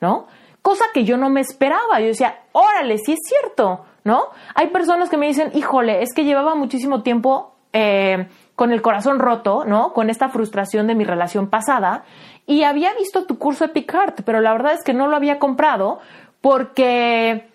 ¿no? 0.00 0.26
Cosa 0.62 0.86
que 0.94 1.04
yo 1.04 1.16
no 1.16 1.28
me 1.28 1.40
esperaba. 1.40 2.00
Yo 2.00 2.06
decía, 2.06 2.44
órale, 2.52 2.98
sí 2.98 3.12
es 3.12 3.18
cierto. 3.22 3.84
¿No? 4.04 4.26
Hay 4.54 4.68
personas 4.68 5.08
que 5.08 5.16
me 5.16 5.26
dicen, 5.26 5.50
híjole, 5.54 6.02
es 6.02 6.12
que 6.14 6.24
llevaba 6.24 6.54
muchísimo 6.54 7.02
tiempo 7.02 7.54
eh, 7.72 8.28
con 8.54 8.72
el 8.72 8.82
corazón 8.82 9.18
roto, 9.18 9.64
¿no? 9.64 9.92
Con 9.92 10.10
esta 10.10 10.28
frustración 10.28 10.86
de 10.86 10.94
mi 10.94 11.04
relación 11.04 11.48
pasada 11.48 12.04
y 12.46 12.64
había 12.64 12.92
visto 12.94 13.24
tu 13.24 13.38
curso 13.38 13.66
de 13.66 13.72
Picard, 13.72 14.24
pero 14.24 14.40
la 14.40 14.52
verdad 14.52 14.74
es 14.74 14.82
que 14.84 14.94
no 14.94 15.08
lo 15.08 15.16
había 15.16 15.38
comprado 15.38 16.00
porque... 16.40 17.48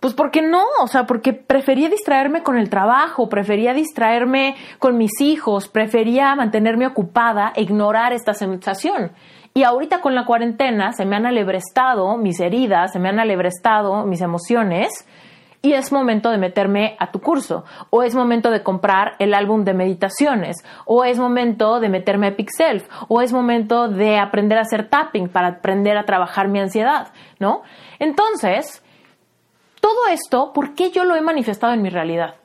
Pues 0.00 0.14
porque 0.14 0.42
no, 0.42 0.62
o 0.80 0.86
sea, 0.86 1.06
porque 1.08 1.32
prefería 1.32 1.88
distraerme 1.88 2.44
con 2.44 2.56
el 2.56 2.70
trabajo, 2.70 3.28
prefería 3.28 3.74
distraerme 3.74 4.54
con 4.78 4.96
mis 4.96 5.20
hijos, 5.20 5.66
prefería 5.66 6.36
mantenerme 6.36 6.86
ocupada 6.86 7.52
e 7.56 7.62
ignorar 7.62 8.12
esta 8.12 8.32
sensación. 8.32 9.10
Y 9.58 9.64
ahorita 9.64 10.00
con 10.00 10.14
la 10.14 10.24
cuarentena 10.24 10.92
se 10.92 11.04
me 11.04 11.16
han 11.16 11.26
alebrestado 11.26 12.16
mis 12.16 12.38
heridas, 12.38 12.92
se 12.92 13.00
me 13.00 13.08
han 13.08 13.18
alebrestado 13.18 14.06
mis 14.06 14.20
emociones 14.20 15.04
y 15.62 15.72
es 15.72 15.90
momento 15.90 16.30
de 16.30 16.38
meterme 16.38 16.94
a 17.00 17.10
tu 17.10 17.20
curso, 17.20 17.64
o 17.90 18.04
es 18.04 18.14
momento 18.14 18.52
de 18.52 18.62
comprar 18.62 19.16
el 19.18 19.34
álbum 19.34 19.64
de 19.64 19.74
meditaciones, 19.74 20.64
o 20.84 21.02
es 21.02 21.18
momento 21.18 21.80
de 21.80 21.88
meterme 21.88 22.28
a 22.28 22.36
Pixelf, 22.36 22.88
o 23.08 23.20
es 23.20 23.32
momento 23.32 23.88
de 23.88 24.20
aprender 24.20 24.58
a 24.58 24.60
hacer 24.60 24.88
tapping 24.88 25.28
para 25.28 25.48
aprender 25.48 25.98
a 25.98 26.04
trabajar 26.04 26.46
mi 26.46 26.60
ansiedad, 26.60 27.08
¿no? 27.40 27.62
Entonces, 27.98 28.84
todo 29.80 30.06
esto, 30.08 30.52
¿por 30.52 30.76
qué 30.76 30.92
yo 30.92 31.02
lo 31.02 31.16
he 31.16 31.20
manifestado 31.20 31.72
en 31.72 31.82
mi 31.82 31.90
realidad? 31.90 32.36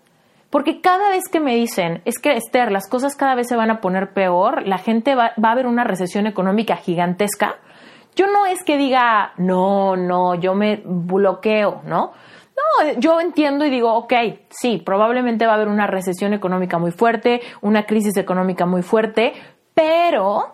Porque 0.54 0.82
cada 0.82 1.10
vez 1.10 1.24
que 1.32 1.40
me 1.40 1.56
dicen, 1.56 2.04
es 2.06 2.20
que 2.20 2.34
Esther, 2.34 2.72
las 2.72 2.88
cosas 2.88 3.16
cada 3.16 3.34
vez 3.34 3.48
se 3.48 3.56
van 3.56 3.72
a 3.72 3.82
poner 3.82 4.14
peor, 4.14 4.68
la 4.68 4.78
gente 4.78 5.16
va, 5.16 5.34
a 5.36 5.52
haber 5.52 5.66
una 5.66 5.84
recesión 5.84 6.28
económica 6.28 6.76
gigantesca, 6.76 7.56
yo 8.16 8.28
no 8.28 8.46
es 8.46 8.64
que 8.64 8.78
diga, 8.78 9.34
no, 9.38 9.96
no, 9.96 10.36
yo 10.36 10.54
me 10.54 10.84
bloqueo, 10.86 11.82
¿no? 11.88 12.12
No, 12.56 13.00
yo 13.00 13.20
entiendo 13.20 13.66
y 13.66 13.72
digo, 13.72 13.92
ok, 13.96 14.14
sí, 14.52 14.78
probablemente 14.86 15.48
va 15.48 15.54
a 15.54 15.56
haber 15.56 15.70
una 15.70 15.88
recesión 15.88 16.36
económica 16.36 16.78
muy 16.78 16.92
fuerte, 16.92 17.42
una 17.62 17.88
crisis 17.88 18.16
económica 18.18 18.68
muy 18.68 18.84
fuerte, 18.84 19.34
pero 19.74 20.54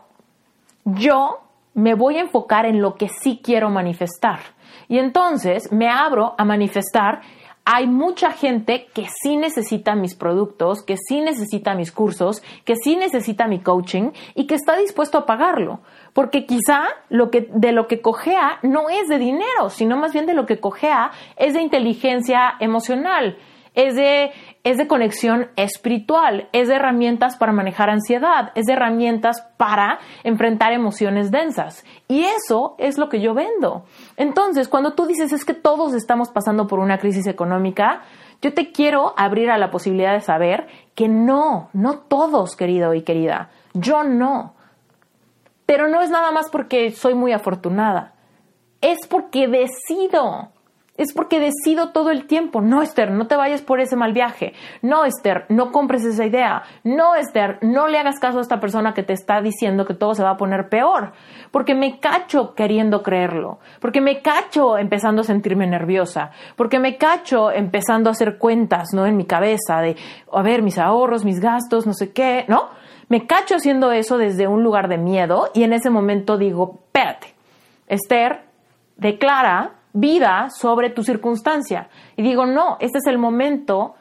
yo 0.85 1.41
me 1.73 1.93
voy 1.93 2.15
a 2.15 2.21
enfocar 2.21 2.65
en 2.65 2.81
lo 2.81 2.95
que 2.95 3.09
sí 3.09 3.41
quiero 3.43 3.69
manifestar. 3.69 4.39
Y 4.87 4.97
entonces 4.97 5.73
me 5.73 5.89
abro 5.89 6.35
a 6.37 6.45
manifestar 6.45 7.19
hay 7.71 7.85
mucha 7.85 8.31
gente 8.31 8.87
que 8.95 9.05
sí 9.21 9.37
necesita 9.37 9.93
mis 9.93 10.15
productos, 10.15 10.81
que 10.81 10.97
sí 10.97 11.21
necesita 11.21 11.75
mis 11.75 11.91
cursos, 11.91 12.41
que 12.65 12.75
sí 12.75 12.95
necesita 12.95 13.47
mi 13.47 13.59
coaching 13.59 14.09
y 14.33 14.47
que 14.47 14.55
está 14.55 14.75
dispuesto 14.75 15.19
a 15.19 15.27
pagarlo. 15.27 15.81
Porque 16.13 16.47
quizá 16.47 16.85
lo 17.09 17.29
que, 17.29 17.47
de 17.53 17.71
lo 17.71 17.87
que 17.87 18.01
cojea 18.01 18.57
no 18.63 18.89
es 18.89 19.07
de 19.07 19.19
dinero, 19.19 19.69
sino 19.69 19.97
más 19.97 20.13
bien 20.13 20.25
de 20.25 20.33
lo 20.33 20.47
que 20.47 20.59
cojea 20.59 21.11
es 21.37 21.53
de 21.53 21.61
inteligencia 21.61 22.55
emocional, 22.59 23.37
es 23.79 23.95
de, 23.95 24.31
es 24.65 24.77
de 24.77 24.87
conexión 24.87 25.47
espiritual, 25.55 26.49
es 26.51 26.67
de 26.67 26.75
herramientas 26.75 27.37
para 27.37 27.53
manejar 27.53 27.89
ansiedad, 27.89 28.51
es 28.55 28.65
de 28.65 28.73
herramientas 28.73 29.41
para 29.55 29.99
enfrentar 30.25 30.73
emociones 30.73 31.31
densas. 31.31 31.85
Y 32.09 32.25
eso 32.25 32.75
es 32.77 32.97
lo 32.97 33.07
que 33.07 33.21
yo 33.21 33.33
vendo. 33.33 33.85
Entonces, 34.17 34.67
cuando 34.67 34.95
tú 34.95 35.05
dices 35.05 35.31
es 35.31 35.45
que 35.45 35.53
todos 35.53 35.93
estamos 35.93 36.29
pasando 36.29 36.67
por 36.67 36.79
una 36.79 36.97
crisis 36.97 37.25
económica, 37.25 38.01
yo 38.41 38.53
te 38.53 38.73
quiero 38.73 39.13
abrir 39.15 39.49
a 39.49 39.57
la 39.57 39.71
posibilidad 39.71 40.13
de 40.13 40.21
saber 40.21 40.67
que 40.93 41.07
no, 41.07 41.69
no 41.71 41.99
todos, 41.99 42.57
querido 42.57 42.93
y 42.93 43.03
querida, 43.03 43.51
yo 43.73 44.03
no. 44.03 44.55
Pero 45.65 45.87
no 45.87 46.01
es 46.01 46.09
nada 46.09 46.31
más 46.31 46.49
porque 46.49 46.91
soy 46.91 47.13
muy 47.13 47.31
afortunada, 47.31 48.13
es 48.81 49.07
porque 49.07 49.47
decido 49.47 50.51
es 50.99 51.13
porque 51.13 51.39
decido 51.39 51.91
todo 51.91 52.11
el 52.11 52.27
tiempo, 52.27 52.59
no 52.59 52.81
Esther, 52.81 53.09
no 53.09 53.25
te 53.25 53.37
vayas 53.37 53.61
por 53.61 53.79
ese 53.79 53.95
mal 53.95 54.11
viaje, 54.11 54.51
no 54.81 55.05
Esther, 55.05 55.45
no 55.47 55.71
compres 55.71 56.03
esa 56.03 56.25
idea, 56.25 56.63
no 56.83 57.15
Esther, 57.15 57.57
no 57.61 57.87
le 57.87 57.97
hagas 57.97 58.19
caso 58.19 58.39
a 58.39 58.41
esta 58.41 58.59
persona 58.59 58.93
que 58.93 59.01
te 59.01 59.13
está 59.13 59.41
diciendo 59.41 59.85
que 59.85 59.93
todo 59.93 60.13
se 60.13 60.23
va 60.23 60.31
a 60.31 60.37
poner 60.37 60.67
peor, 60.67 61.13
porque 61.51 61.73
me 61.73 62.01
cacho 62.01 62.53
queriendo 62.53 63.01
creerlo, 63.01 63.59
porque 63.79 64.01
me 64.01 64.21
cacho 64.21 64.77
empezando 64.77 65.21
a 65.21 65.23
sentirme 65.23 65.65
nerviosa, 65.67 66.31
porque 66.57 66.79
me 66.79 66.97
cacho 66.97 67.49
empezando 67.49 68.09
a 68.09 68.11
hacer 68.11 68.37
cuentas, 68.37 68.89
¿no? 68.93 69.05
En 69.05 69.15
mi 69.15 69.23
cabeza 69.23 69.79
de, 69.79 69.95
a 70.33 70.41
ver, 70.41 70.61
mis 70.61 70.77
ahorros, 70.77 71.23
mis 71.23 71.39
gastos, 71.39 71.87
no 71.87 71.93
sé 71.93 72.11
qué, 72.11 72.43
¿no? 72.49 72.67
Me 73.07 73.25
cacho 73.25 73.55
haciendo 73.55 73.93
eso 73.93 74.17
desde 74.17 74.49
un 74.49 74.63
lugar 74.63 74.89
de 74.89 74.97
miedo 74.97 75.49
y 75.53 75.63
en 75.63 75.71
ese 75.71 75.89
momento 75.89 76.37
digo, 76.37 76.81
espérate, 76.87 77.33
Esther 77.87 78.41
declara 78.97 79.78
vida 79.93 80.49
sobre 80.49 80.89
tu 80.89 81.03
circunstancia. 81.03 81.89
Y 82.15 82.23
digo, 82.23 82.45
no, 82.45 82.77
este 82.79 82.99
es 82.99 83.07
el 83.07 83.17
momento, 83.17 83.95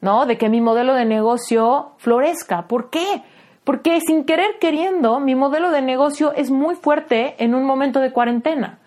¿no? 0.00 0.26
De 0.26 0.38
que 0.38 0.48
mi 0.48 0.60
modelo 0.60 0.94
de 0.94 1.04
negocio 1.04 1.92
florezca. 1.98 2.68
¿Por 2.68 2.90
qué? 2.90 3.22
Porque 3.64 4.00
sin 4.00 4.24
querer 4.24 4.58
queriendo, 4.60 5.20
mi 5.20 5.34
modelo 5.34 5.70
de 5.70 5.82
negocio 5.82 6.32
es 6.32 6.50
muy 6.50 6.74
fuerte 6.74 7.36
en 7.42 7.54
un 7.54 7.64
momento 7.64 8.00
de 8.00 8.12
cuarentena. 8.12 8.78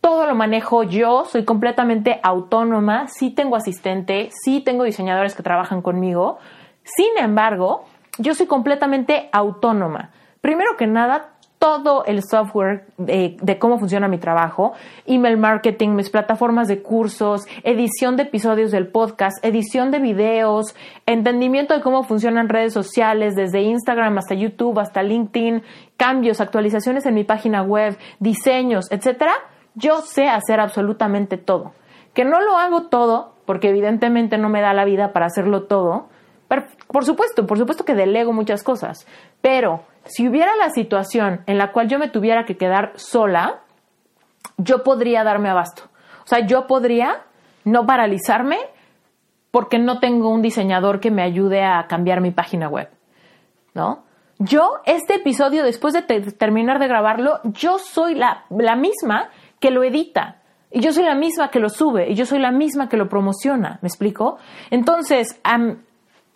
Todo 0.00 0.26
lo 0.26 0.34
manejo 0.34 0.82
yo, 0.82 1.26
soy 1.26 1.44
completamente 1.44 2.20
autónoma, 2.22 3.06
sí 3.08 3.30
tengo 3.30 3.54
asistente, 3.54 4.30
sí 4.42 4.60
tengo 4.60 4.84
diseñadores 4.84 5.34
que 5.34 5.42
trabajan 5.42 5.82
conmigo. 5.82 6.38
Sin 6.82 7.18
embargo, 7.18 7.84
yo 8.18 8.34
soy 8.34 8.46
completamente 8.46 9.28
autónoma. 9.32 10.10
Primero 10.40 10.76
que 10.78 10.86
nada, 10.86 11.34
todo 11.60 12.06
el 12.06 12.22
software 12.22 12.86
de, 12.96 13.58
cómo 13.58 13.78
funciona 13.78 14.08
mi 14.08 14.16
trabajo, 14.16 14.72
email 15.04 15.36
marketing, 15.36 15.90
mis 15.90 16.08
plataformas 16.08 16.68
de 16.68 16.80
cursos, 16.80 17.42
edición 17.64 18.16
de 18.16 18.22
episodios 18.22 18.70
del 18.70 18.88
podcast, 18.88 19.44
edición 19.44 19.90
de 19.90 19.98
videos, 19.98 20.74
entendimiento 21.04 21.74
de 21.74 21.82
cómo 21.82 22.02
funcionan 22.02 22.48
redes 22.48 22.72
sociales, 22.72 23.36
desde 23.36 23.60
Instagram 23.60 24.16
hasta 24.16 24.34
YouTube, 24.34 24.78
hasta 24.78 25.02
LinkedIn, 25.02 25.62
cambios, 25.98 26.40
actualizaciones 26.40 27.04
en 27.04 27.12
mi 27.12 27.24
página 27.24 27.62
web, 27.62 27.98
diseños, 28.20 28.90
etcétera. 28.90 29.34
Yo 29.74 30.00
sé 30.00 30.28
hacer 30.28 30.60
absolutamente 30.60 31.36
todo. 31.36 31.72
Que 32.14 32.24
no 32.24 32.40
lo 32.40 32.56
hago 32.56 32.84
todo, 32.84 33.34
porque 33.44 33.68
evidentemente 33.68 34.38
no 34.38 34.48
me 34.48 34.62
da 34.62 34.72
la 34.72 34.86
vida 34.86 35.12
para 35.12 35.26
hacerlo 35.26 35.64
todo. 35.64 36.06
Por 36.88 37.04
supuesto, 37.04 37.46
por 37.46 37.58
supuesto 37.58 37.84
que 37.84 37.94
delego 37.94 38.32
muchas 38.32 38.62
cosas, 38.62 39.06
pero 39.40 39.84
si 40.04 40.28
hubiera 40.28 40.56
la 40.56 40.70
situación 40.70 41.42
en 41.46 41.58
la 41.58 41.72
cual 41.72 41.88
yo 41.88 41.98
me 41.98 42.08
tuviera 42.08 42.44
que 42.44 42.56
quedar 42.56 42.92
sola, 42.96 43.60
yo 44.56 44.82
podría 44.82 45.24
darme 45.24 45.48
abasto. 45.48 45.84
O 46.24 46.26
sea, 46.26 46.46
yo 46.46 46.66
podría 46.66 47.22
no 47.64 47.86
paralizarme 47.86 48.58
porque 49.50 49.78
no 49.78 49.98
tengo 50.00 50.28
un 50.28 50.42
diseñador 50.42 51.00
que 51.00 51.10
me 51.10 51.22
ayude 51.22 51.62
a 51.62 51.86
cambiar 51.88 52.20
mi 52.20 52.30
página 52.30 52.68
web, 52.68 52.88
¿no? 53.74 54.04
Yo, 54.38 54.78
este 54.86 55.16
episodio, 55.16 55.62
después 55.62 55.92
de 55.92 56.02
terminar 56.02 56.78
de 56.78 56.88
grabarlo, 56.88 57.40
yo 57.44 57.78
soy 57.78 58.14
la, 58.14 58.46
misma 58.48 59.28
que 59.58 59.70
lo 59.70 59.84
edita. 59.84 60.36
Y 60.70 60.80
yo 60.80 60.92
soy 60.92 61.04
la 61.04 61.14
misma 61.14 61.50
que 61.50 61.60
lo 61.60 61.68
sube. 61.68 62.10
Y 62.10 62.14
yo 62.14 62.24
soy 62.24 62.38
la 62.38 62.50
misma 62.50 62.88
que 62.88 62.96
lo 62.96 63.08
promociona. 63.08 63.78
¿Me 63.82 63.88
explico? 63.88 64.38
Entonces, 64.70 65.38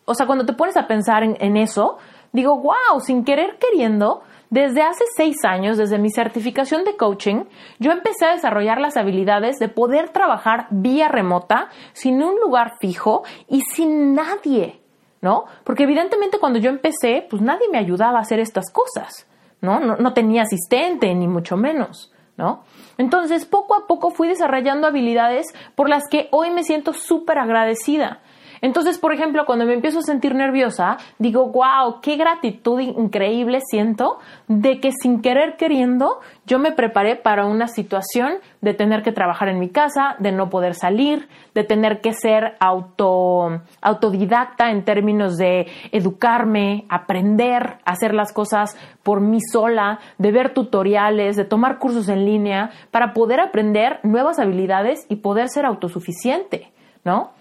o 0.05 0.15
sea, 0.15 0.27
cuando 0.27 0.47
te 0.47 0.53
pones 0.53 0.77
a 0.77 0.87
pensar 0.87 1.23
en 1.23 1.57
eso, 1.57 1.99
digo, 2.33 2.57
wow, 2.57 3.01
sin 3.01 3.25
querer 3.25 3.59
queriendo, 3.59 4.23
desde 4.55 4.83
hace 4.83 5.05
seis 5.17 5.37
años, 5.45 5.77
desde 5.77 5.99
mi 5.99 6.11
certificación 6.11 6.85
de 6.85 6.97
coaching, 6.97 7.45
yo 7.81 7.91
empecé 7.91 8.27
a 8.27 8.35
desarrollar 8.35 8.81
las 8.81 8.97
habilidades 8.97 9.59
de 9.59 9.69
poder 9.69 10.11
trabajar 10.11 10.69
vía 10.71 11.09
remota, 11.09 11.71
sin 11.93 12.23
un 12.23 12.39
lugar 12.39 12.75
fijo 12.79 13.25
y 13.49 13.63
sin 13.63 14.15
nadie, 14.15 14.81
¿no? 15.21 15.47
Porque 15.65 15.83
evidentemente 15.83 16.39
cuando 16.39 16.61
yo 16.61 16.71
empecé, 16.71 17.27
pues 17.29 17.43
nadie 17.43 17.69
me 17.69 17.79
ayudaba 17.79 18.19
a 18.19 18.23
hacer 18.23 18.39
estas 18.39 18.71
cosas, 18.71 19.27
¿no? 19.61 19.81
No, 19.81 19.97
no 19.97 20.13
tenía 20.13 20.43
asistente, 20.43 21.13
ni 21.17 21.27
mucho 21.27 21.57
menos, 21.57 22.13
¿no? 22.37 22.63
Entonces, 22.97 23.47
poco 23.47 23.75
a 23.75 23.89
poco 23.89 24.11
fui 24.11 24.29
desarrollando 24.29 24.87
habilidades 24.87 25.47
por 25.75 25.89
las 25.89 26.05
que 26.09 26.29
hoy 26.31 26.51
me 26.51 26.63
siento 26.63 26.93
súper 26.93 27.39
agradecida. 27.39 28.21
Entonces, 28.65 28.97
por 28.97 29.13
ejemplo, 29.13 29.45
cuando 29.45 29.67
me 29.67 29.75
empiezo 29.75 29.99
a 29.99 30.03
sentir 30.03 30.35
nerviosa, 30.35 30.97
digo, 31.19 31.49
wow, 31.49 32.01
qué 32.01 32.17
gratitud 32.17 32.81
increíble 32.81 33.59
siento 33.61 34.21
de 34.49 34.81
que 34.81 34.91
sin 34.91 35.21
querer 35.21 35.59
queriendo 35.59 36.21
yo 36.47 36.59
me 36.59 36.73
preparé 36.73 37.15
para 37.15 37.45
una 37.45 37.69
situación 37.69 38.37
de 38.63 38.73
tener 38.73 39.03
que 39.03 39.13
trabajar 39.13 39.51
en 39.51 39.59
mi 39.59 39.69
casa, 39.69 40.17
de 40.19 40.33
no 40.33 40.49
poder 40.49 40.73
salir, 40.73 41.29
de 41.55 41.65
tener 41.65 42.01
que 42.01 42.15
ser 42.15 42.57
auto, 42.59 43.61
autodidacta 43.83 44.71
en 44.71 44.83
términos 44.83 45.37
de 45.37 45.67
educarme, 45.93 46.87
aprender, 46.89 47.77
hacer 47.85 48.15
las 48.15 48.33
cosas 48.33 48.79
por 49.03 49.21
mí 49.21 49.41
sola, 49.43 49.99
de 50.17 50.33
ver 50.33 50.55
tutoriales, 50.55 51.37
de 51.37 51.45
tomar 51.45 51.79
cursos 51.79 52.09
en 52.09 52.25
línea, 52.25 52.71
para 52.91 53.13
poder 53.13 53.41
aprender 53.41 54.01
nuevas 54.05 54.39
habilidades 54.39 55.05
y 55.11 55.17
poder 55.17 55.51
ser 55.51 55.67
autosuficiente, 55.67 56.73
¿no? 57.05 57.33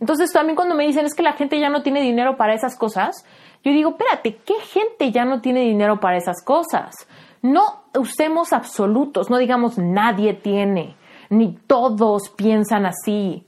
Entonces 0.00 0.32
también 0.32 0.56
cuando 0.56 0.74
me 0.74 0.86
dicen 0.86 1.06
es 1.06 1.14
que 1.14 1.22
la 1.22 1.34
gente 1.34 1.58
ya 1.58 1.68
no 1.68 1.82
tiene 1.82 2.00
dinero 2.00 2.36
para 2.36 2.54
esas 2.54 2.76
cosas, 2.76 3.24
yo 3.62 3.72
digo, 3.72 3.90
espérate, 3.90 4.36
¿qué 4.44 4.54
gente 4.54 5.10
ya 5.10 5.24
no 5.24 5.40
tiene 5.40 5.60
dinero 5.60 6.00
para 6.00 6.16
esas 6.16 6.42
cosas? 6.44 7.08
No 7.40 7.84
usemos 7.96 8.52
absolutos, 8.52 9.30
no 9.30 9.38
digamos 9.38 9.78
nadie 9.78 10.34
tiene, 10.34 10.96
ni 11.30 11.52
todos 11.66 12.30
piensan 12.30 12.86
así, 12.86 13.46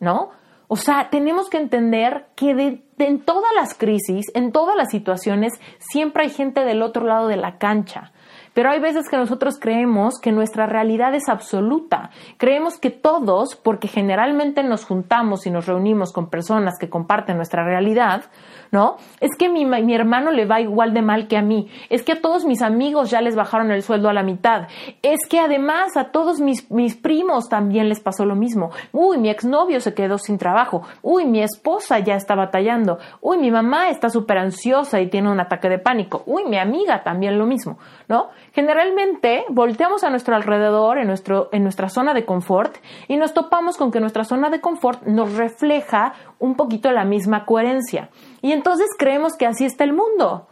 ¿no? 0.00 0.30
O 0.68 0.76
sea, 0.76 1.10
tenemos 1.10 1.48
que 1.48 1.58
entender 1.58 2.26
que 2.34 2.82
en 2.98 3.20
todas 3.20 3.52
las 3.54 3.74
crisis, 3.74 4.26
en 4.34 4.52
todas 4.52 4.76
las 4.76 4.90
situaciones, 4.90 5.52
siempre 5.78 6.24
hay 6.24 6.30
gente 6.30 6.64
del 6.64 6.82
otro 6.82 7.06
lado 7.06 7.28
de 7.28 7.36
la 7.36 7.56
cancha. 7.58 8.12
Pero 8.56 8.70
hay 8.70 8.80
veces 8.80 9.10
que 9.10 9.18
nosotros 9.18 9.58
creemos 9.60 10.14
que 10.18 10.32
nuestra 10.32 10.64
realidad 10.64 11.14
es 11.14 11.28
absoluta. 11.28 12.08
Creemos 12.38 12.78
que 12.78 12.88
todos, 12.88 13.54
porque 13.54 13.86
generalmente 13.86 14.62
nos 14.62 14.86
juntamos 14.86 15.46
y 15.46 15.50
nos 15.50 15.66
reunimos 15.66 16.10
con 16.10 16.30
personas 16.30 16.78
que 16.80 16.88
comparten 16.88 17.36
nuestra 17.36 17.64
realidad, 17.64 18.24
¿no? 18.72 18.96
Es 19.20 19.36
que 19.38 19.50
mi, 19.50 19.94
hermano 19.94 20.30
le 20.30 20.46
va 20.46 20.62
igual 20.62 20.94
de 20.94 21.02
mal 21.02 21.28
que 21.28 21.36
a 21.36 21.42
mí. 21.42 21.68
Es 21.90 22.02
que 22.02 22.12
a 22.12 22.22
todos 22.22 22.46
mis 22.46 22.62
amigos 22.62 23.10
ya 23.10 23.20
les 23.20 23.36
bajaron 23.36 23.70
el 23.72 23.82
sueldo 23.82 24.08
a 24.08 24.14
la 24.14 24.22
mitad. 24.22 24.68
Es 25.02 25.20
que 25.28 25.38
además 25.38 25.94
a 25.98 26.04
todos 26.04 26.40
mis, 26.40 26.70
mis 26.70 26.96
primos 26.96 27.50
también 27.50 27.90
les 27.90 28.00
pasó 28.00 28.24
lo 28.24 28.36
mismo. 28.36 28.70
Uy, 28.90 29.18
mi 29.18 29.28
exnovio 29.28 29.80
se 29.80 29.92
quedó 29.92 30.16
sin 30.16 30.38
trabajo. 30.38 30.80
Uy, 31.02 31.26
mi 31.26 31.42
esposa 31.42 31.98
ya 31.98 32.14
está 32.14 32.34
batallando. 32.34 32.98
Uy, 33.20 33.36
mi 33.36 33.50
mamá 33.50 33.90
está 33.90 34.08
súper 34.08 34.38
ansiosa 34.38 34.98
y 35.02 35.10
tiene 35.10 35.30
un 35.30 35.40
ataque 35.40 35.68
de 35.68 35.78
pánico. 35.78 36.22
Uy, 36.24 36.44
mi 36.46 36.56
amiga 36.56 37.02
también 37.02 37.38
lo 37.38 37.44
mismo, 37.44 37.78
¿no? 38.08 38.30
Generalmente 38.56 39.44
volteamos 39.50 40.02
a 40.02 40.08
nuestro 40.08 40.34
alrededor, 40.34 40.96
en, 40.96 41.08
nuestro, 41.08 41.50
en 41.52 41.62
nuestra 41.62 41.90
zona 41.90 42.14
de 42.14 42.24
confort, 42.24 42.74
y 43.06 43.18
nos 43.18 43.34
topamos 43.34 43.76
con 43.76 43.90
que 43.92 44.00
nuestra 44.00 44.24
zona 44.24 44.48
de 44.48 44.62
confort 44.62 45.02
nos 45.02 45.34
refleja 45.34 46.14
un 46.38 46.54
poquito 46.54 46.90
la 46.90 47.04
misma 47.04 47.44
coherencia. 47.44 48.08
Y 48.40 48.52
entonces 48.52 48.86
creemos 48.98 49.34
que 49.36 49.44
así 49.44 49.66
está 49.66 49.84
el 49.84 49.92
mundo. 49.92 50.46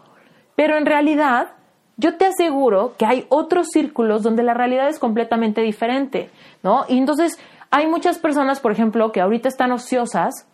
Pero 0.54 0.76
en 0.76 0.84
realidad, 0.84 1.52
yo 1.96 2.18
te 2.18 2.26
aseguro 2.26 2.92
que 2.98 3.06
hay 3.06 3.24
otros 3.30 3.68
círculos 3.72 4.22
donde 4.22 4.42
la 4.42 4.52
realidad 4.52 4.86
es 4.90 4.98
completamente 4.98 5.62
diferente, 5.62 6.30
¿no? 6.62 6.84
Y 6.88 6.98
entonces 6.98 7.38
hay 7.70 7.86
muchas 7.86 8.18
personas, 8.18 8.60
por 8.60 8.72
ejemplo, 8.72 9.12
que 9.12 9.22
ahorita 9.22 9.48
están 9.48 9.72
ociosas, 9.72 10.46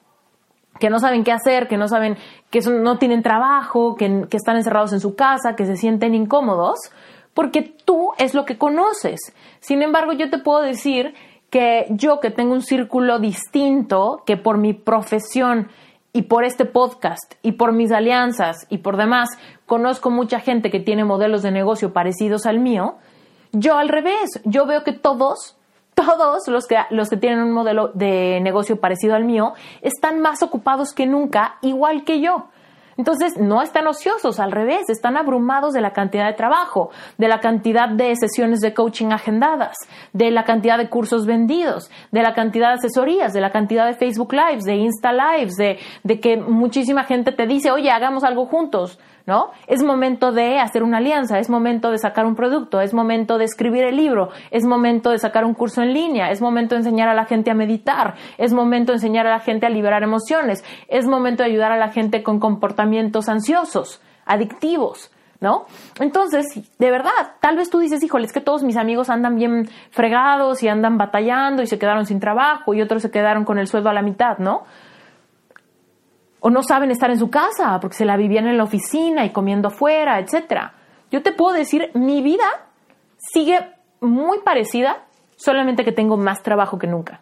que 0.78 0.88
no 0.88 1.00
saben 1.00 1.24
qué 1.24 1.32
hacer, 1.32 1.66
que 1.66 1.76
no 1.76 1.88
saben, 1.88 2.16
que 2.50 2.60
no 2.60 2.98
tienen 2.98 3.24
trabajo, 3.24 3.96
que, 3.96 4.28
que 4.30 4.36
están 4.36 4.56
encerrados 4.56 4.92
en 4.92 5.00
su 5.00 5.16
casa, 5.16 5.56
que 5.56 5.66
se 5.66 5.74
sienten 5.74 6.14
incómodos, 6.14 6.78
porque 7.34 7.62
tú 7.62 8.10
es 8.18 8.34
lo 8.34 8.44
que 8.44 8.58
conoces. 8.58 9.20
Sin 9.60 9.82
embargo, 9.82 10.12
yo 10.12 10.30
te 10.30 10.38
puedo 10.38 10.60
decir 10.60 11.14
que 11.50 11.86
yo 11.90 12.20
que 12.20 12.30
tengo 12.30 12.52
un 12.52 12.62
círculo 12.62 13.18
distinto, 13.18 14.22
que 14.24 14.36
por 14.36 14.58
mi 14.58 14.72
profesión 14.72 15.68
y 16.12 16.22
por 16.22 16.44
este 16.44 16.64
podcast 16.64 17.34
y 17.42 17.52
por 17.52 17.72
mis 17.72 17.92
alianzas 17.92 18.66
y 18.68 18.78
por 18.78 18.96
demás 18.96 19.30
conozco 19.66 20.10
mucha 20.10 20.40
gente 20.40 20.70
que 20.70 20.80
tiene 20.80 21.04
modelos 21.04 21.42
de 21.42 21.50
negocio 21.50 21.92
parecidos 21.92 22.46
al 22.46 22.58
mío, 22.58 22.96
yo 23.52 23.76
al 23.76 23.88
revés, 23.88 24.40
yo 24.44 24.66
veo 24.66 24.84
que 24.84 24.92
todos, 24.92 25.56
todos 25.94 26.46
los 26.48 26.66
que, 26.66 26.76
los 26.90 27.08
que 27.08 27.16
tienen 27.16 27.40
un 27.40 27.52
modelo 27.52 27.88
de 27.94 28.40
negocio 28.40 28.80
parecido 28.80 29.14
al 29.14 29.24
mío 29.24 29.54
están 29.82 30.20
más 30.20 30.42
ocupados 30.42 30.92
que 30.92 31.06
nunca, 31.06 31.58
igual 31.62 32.04
que 32.04 32.20
yo. 32.20 32.46
Entonces, 33.00 33.38
no 33.38 33.62
están 33.62 33.86
ociosos, 33.86 34.38
al 34.40 34.52
revés, 34.52 34.90
están 34.90 35.16
abrumados 35.16 35.72
de 35.72 35.80
la 35.80 35.94
cantidad 35.94 36.26
de 36.26 36.34
trabajo, 36.34 36.90
de 37.16 37.28
la 37.28 37.40
cantidad 37.40 37.88
de 37.88 38.14
sesiones 38.14 38.60
de 38.60 38.74
coaching 38.74 39.10
agendadas, 39.10 39.74
de 40.12 40.30
la 40.30 40.44
cantidad 40.44 40.76
de 40.76 40.90
cursos 40.90 41.24
vendidos, 41.24 41.90
de 42.12 42.22
la 42.22 42.34
cantidad 42.34 42.68
de 42.68 42.74
asesorías, 42.74 43.32
de 43.32 43.40
la 43.40 43.52
cantidad 43.52 43.86
de 43.86 43.94
Facebook 43.94 44.34
Lives, 44.34 44.64
de 44.64 44.74
Insta 44.74 45.14
Lives, 45.14 45.56
de, 45.56 46.20
que 46.20 46.36
muchísima 46.36 47.04
gente 47.04 47.32
te 47.32 47.46
dice, 47.46 47.70
oye, 47.70 47.90
hagamos 47.90 48.22
algo 48.22 48.44
juntos. 48.44 48.98
¿No? 49.26 49.50
Es 49.66 49.82
momento 49.82 50.32
de 50.32 50.58
hacer 50.58 50.82
una 50.82 50.98
alianza, 50.98 51.38
es 51.38 51.50
momento 51.50 51.90
de 51.90 51.98
sacar 51.98 52.26
un 52.26 52.34
producto, 52.34 52.80
es 52.80 52.94
momento 52.94 53.38
de 53.38 53.44
escribir 53.44 53.84
el 53.84 53.96
libro, 53.96 54.30
es 54.50 54.64
momento 54.64 55.10
de 55.10 55.18
sacar 55.18 55.44
un 55.44 55.54
curso 55.54 55.82
en 55.82 55.92
línea, 55.92 56.30
es 56.30 56.40
momento 56.40 56.74
de 56.74 56.80
enseñar 56.80 57.08
a 57.08 57.14
la 57.14 57.24
gente 57.24 57.50
a 57.50 57.54
meditar, 57.54 58.14
es 58.38 58.52
momento 58.52 58.92
de 58.92 58.96
enseñar 58.96 59.26
a 59.26 59.30
la 59.30 59.40
gente 59.40 59.66
a 59.66 59.70
liberar 59.70 60.02
emociones, 60.02 60.64
es 60.88 61.06
momento 61.06 61.42
de 61.42 61.50
ayudar 61.50 61.72
a 61.72 61.76
la 61.76 61.90
gente 61.90 62.22
con 62.22 62.40
comportamientos 62.40 63.28
ansiosos, 63.28 64.00
adictivos, 64.26 65.10
¿no? 65.40 65.64
Entonces, 65.98 66.46
de 66.78 66.90
verdad, 66.90 67.10
tal 67.40 67.56
vez 67.56 67.70
tú 67.70 67.78
dices, 67.78 68.02
híjole, 68.02 68.26
es 68.26 68.32
que 68.32 68.40
todos 68.40 68.62
mis 68.62 68.76
amigos 68.76 69.08
andan 69.08 69.36
bien 69.36 69.68
fregados 69.90 70.62
y 70.62 70.68
andan 70.68 70.98
batallando 70.98 71.62
y 71.62 71.66
se 71.66 71.78
quedaron 71.78 72.04
sin 72.06 72.20
trabajo 72.20 72.74
y 72.74 72.82
otros 72.82 73.02
se 73.02 73.10
quedaron 73.10 73.44
con 73.44 73.58
el 73.58 73.66
sueldo 73.66 73.88
a 73.88 73.94
la 73.94 74.02
mitad, 74.02 74.38
¿no? 74.38 74.64
O 76.40 76.50
no 76.50 76.62
saben 76.62 76.90
estar 76.90 77.10
en 77.10 77.18
su 77.18 77.30
casa 77.30 77.78
porque 77.80 77.96
se 77.96 78.04
la 78.04 78.16
vivían 78.16 78.46
en 78.46 78.56
la 78.56 78.64
oficina 78.64 79.24
y 79.24 79.30
comiendo 79.30 79.68
afuera, 79.68 80.18
etc. 80.18 80.72
Yo 81.10 81.22
te 81.22 81.32
puedo 81.32 81.54
decir, 81.54 81.90
mi 81.94 82.22
vida 82.22 82.44
sigue 83.16 83.60
muy 84.00 84.38
parecida, 84.38 85.04
solamente 85.36 85.84
que 85.84 85.92
tengo 85.92 86.16
más 86.16 86.42
trabajo 86.42 86.78
que 86.78 86.86
nunca. 86.86 87.20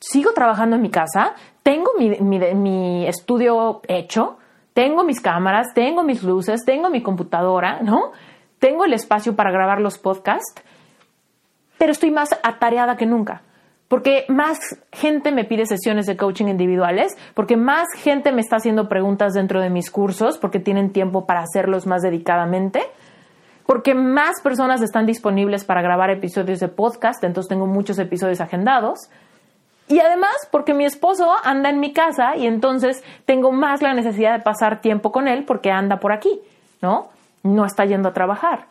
Sigo 0.00 0.32
trabajando 0.32 0.76
en 0.76 0.82
mi 0.82 0.90
casa, 0.90 1.34
tengo 1.62 1.92
mi, 1.98 2.10
mi 2.10 3.06
estudio 3.06 3.80
hecho, 3.88 4.38
tengo 4.74 5.04
mis 5.04 5.20
cámaras, 5.20 5.68
tengo 5.74 6.02
mis 6.02 6.22
luces, 6.22 6.64
tengo 6.66 6.90
mi 6.90 7.02
computadora, 7.02 7.80
¿no? 7.82 8.12
Tengo 8.58 8.84
el 8.84 8.92
espacio 8.92 9.34
para 9.36 9.50
grabar 9.50 9.80
los 9.80 9.98
podcasts, 9.98 10.62
pero 11.78 11.92
estoy 11.92 12.10
más 12.10 12.30
atareada 12.42 12.96
que 12.96 13.06
nunca 13.06 13.42
porque 13.88 14.24
más 14.28 14.58
gente 14.92 15.30
me 15.30 15.44
pide 15.44 15.66
sesiones 15.66 16.06
de 16.06 16.16
coaching 16.16 16.46
individuales, 16.46 17.16
porque 17.34 17.56
más 17.56 17.86
gente 17.96 18.32
me 18.32 18.40
está 18.40 18.56
haciendo 18.56 18.88
preguntas 18.88 19.32
dentro 19.32 19.60
de 19.60 19.70
mis 19.70 19.90
cursos, 19.90 20.38
porque 20.38 20.58
tienen 20.58 20.92
tiempo 20.92 21.26
para 21.26 21.42
hacerlos 21.42 21.86
más 21.86 22.02
dedicadamente, 22.02 22.82
porque 23.64 23.94
más 23.94 24.40
personas 24.42 24.82
están 24.82 25.06
disponibles 25.06 25.64
para 25.64 25.82
grabar 25.82 26.10
episodios 26.10 26.60
de 26.60 26.68
podcast, 26.68 27.22
entonces 27.22 27.48
tengo 27.48 27.66
muchos 27.66 27.98
episodios 27.98 28.40
agendados. 28.40 29.08
Y 29.88 30.00
además 30.00 30.34
porque 30.50 30.74
mi 30.74 30.84
esposo 30.84 31.32
anda 31.44 31.70
en 31.70 31.78
mi 31.78 31.92
casa 31.92 32.36
y 32.36 32.46
entonces 32.46 33.04
tengo 33.24 33.52
más 33.52 33.82
la 33.82 33.94
necesidad 33.94 34.32
de 34.36 34.42
pasar 34.42 34.80
tiempo 34.80 35.12
con 35.12 35.28
él 35.28 35.44
porque 35.44 35.70
anda 35.70 36.00
por 36.00 36.12
aquí, 36.12 36.40
¿no? 36.82 37.08
No 37.44 37.64
está 37.64 37.84
yendo 37.84 38.08
a 38.08 38.12
trabajar. 38.12 38.66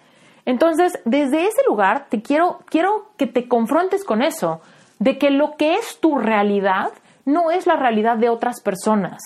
Entonces, 0.45 0.99
desde 1.05 1.43
ese 1.43 1.61
lugar 1.67 2.07
te 2.09 2.21
quiero 2.21 2.59
quiero 2.69 3.07
que 3.17 3.27
te 3.27 3.47
confrontes 3.47 4.03
con 4.03 4.21
eso, 4.21 4.61
de 4.99 5.17
que 5.17 5.29
lo 5.29 5.55
que 5.57 5.75
es 5.75 5.99
tu 5.99 6.17
realidad 6.17 6.91
no 7.25 7.51
es 7.51 7.67
la 7.67 7.75
realidad 7.75 8.17
de 8.17 8.29
otras 8.29 8.61
personas. 8.61 9.21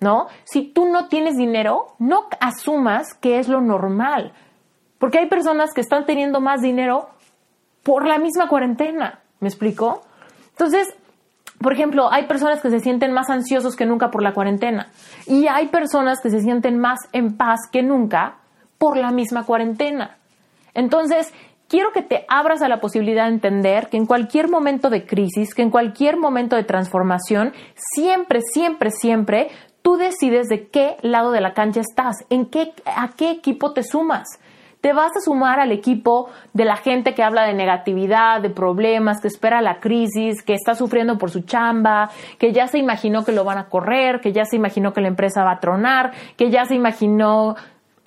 ¿No? 0.00 0.28
Si 0.44 0.62
tú 0.62 0.86
no 0.86 1.08
tienes 1.08 1.36
dinero, 1.36 1.96
no 1.98 2.26
asumas 2.40 3.14
que 3.14 3.40
es 3.40 3.48
lo 3.48 3.60
normal. 3.60 4.32
Porque 4.98 5.18
hay 5.18 5.26
personas 5.26 5.74
que 5.74 5.80
están 5.80 6.06
teniendo 6.06 6.40
más 6.40 6.60
dinero 6.60 7.08
por 7.82 8.06
la 8.06 8.18
misma 8.18 8.48
cuarentena. 8.48 9.20
¿Me 9.40 9.48
explico? 9.48 10.02
Entonces, 10.50 10.94
por 11.60 11.72
ejemplo, 11.72 12.12
hay 12.12 12.26
personas 12.26 12.60
que 12.60 12.70
se 12.70 12.78
sienten 12.80 13.12
más 13.12 13.30
ansiosos 13.30 13.74
que 13.74 13.86
nunca 13.86 14.10
por 14.10 14.22
la 14.22 14.34
cuarentena. 14.34 14.90
Y 15.26 15.48
hay 15.48 15.68
personas 15.68 16.20
que 16.20 16.30
se 16.30 16.40
sienten 16.40 16.78
más 16.78 17.00
en 17.12 17.36
paz 17.36 17.60
que 17.72 17.82
nunca 17.82 18.36
por 18.78 18.96
la 18.96 19.10
misma 19.10 19.44
cuarentena. 19.44 20.18
Entonces, 20.74 21.32
quiero 21.68 21.92
que 21.92 22.02
te 22.02 22.24
abras 22.28 22.62
a 22.62 22.68
la 22.68 22.80
posibilidad 22.80 23.26
de 23.26 23.34
entender 23.34 23.88
que 23.88 23.96
en 23.96 24.06
cualquier 24.06 24.48
momento 24.48 24.90
de 24.90 25.06
crisis, 25.06 25.54
que 25.54 25.62
en 25.62 25.70
cualquier 25.70 26.16
momento 26.16 26.56
de 26.56 26.64
transformación, 26.64 27.52
siempre, 27.94 28.40
siempre, 28.40 28.90
siempre, 28.90 29.48
tú 29.82 29.96
decides 29.96 30.48
de 30.48 30.68
qué 30.68 30.96
lado 31.02 31.30
de 31.30 31.40
la 31.40 31.54
cancha 31.54 31.80
estás, 31.80 32.16
en 32.30 32.46
qué, 32.46 32.72
a 32.84 33.10
qué 33.16 33.30
equipo 33.30 33.72
te 33.72 33.82
sumas. 33.82 34.26
Te 34.80 34.92
vas 34.92 35.10
a 35.16 35.20
sumar 35.20 35.58
al 35.58 35.72
equipo 35.72 36.30
de 36.52 36.64
la 36.64 36.76
gente 36.76 37.12
que 37.12 37.24
habla 37.24 37.42
de 37.44 37.52
negatividad, 37.52 38.40
de 38.40 38.50
problemas, 38.50 39.20
que 39.20 39.26
espera 39.26 39.60
la 39.60 39.80
crisis, 39.80 40.42
que 40.44 40.54
está 40.54 40.76
sufriendo 40.76 41.18
por 41.18 41.30
su 41.30 41.40
chamba, 41.40 42.10
que 42.38 42.52
ya 42.52 42.68
se 42.68 42.78
imaginó 42.78 43.24
que 43.24 43.32
lo 43.32 43.42
van 43.42 43.58
a 43.58 43.68
correr, 43.68 44.20
que 44.20 44.32
ya 44.32 44.44
se 44.44 44.54
imaginó 44.54 44.92
que 44.92 45.00
la 45.00 45.08
empresa 45.08 45.42
va 45.42 45.52
a 45.52 45.60
tronar, 45.60 46.12
que 46.36 46.50
ya 46.50 46.64
se 46.64 46.76
imaginó 46.76 47.56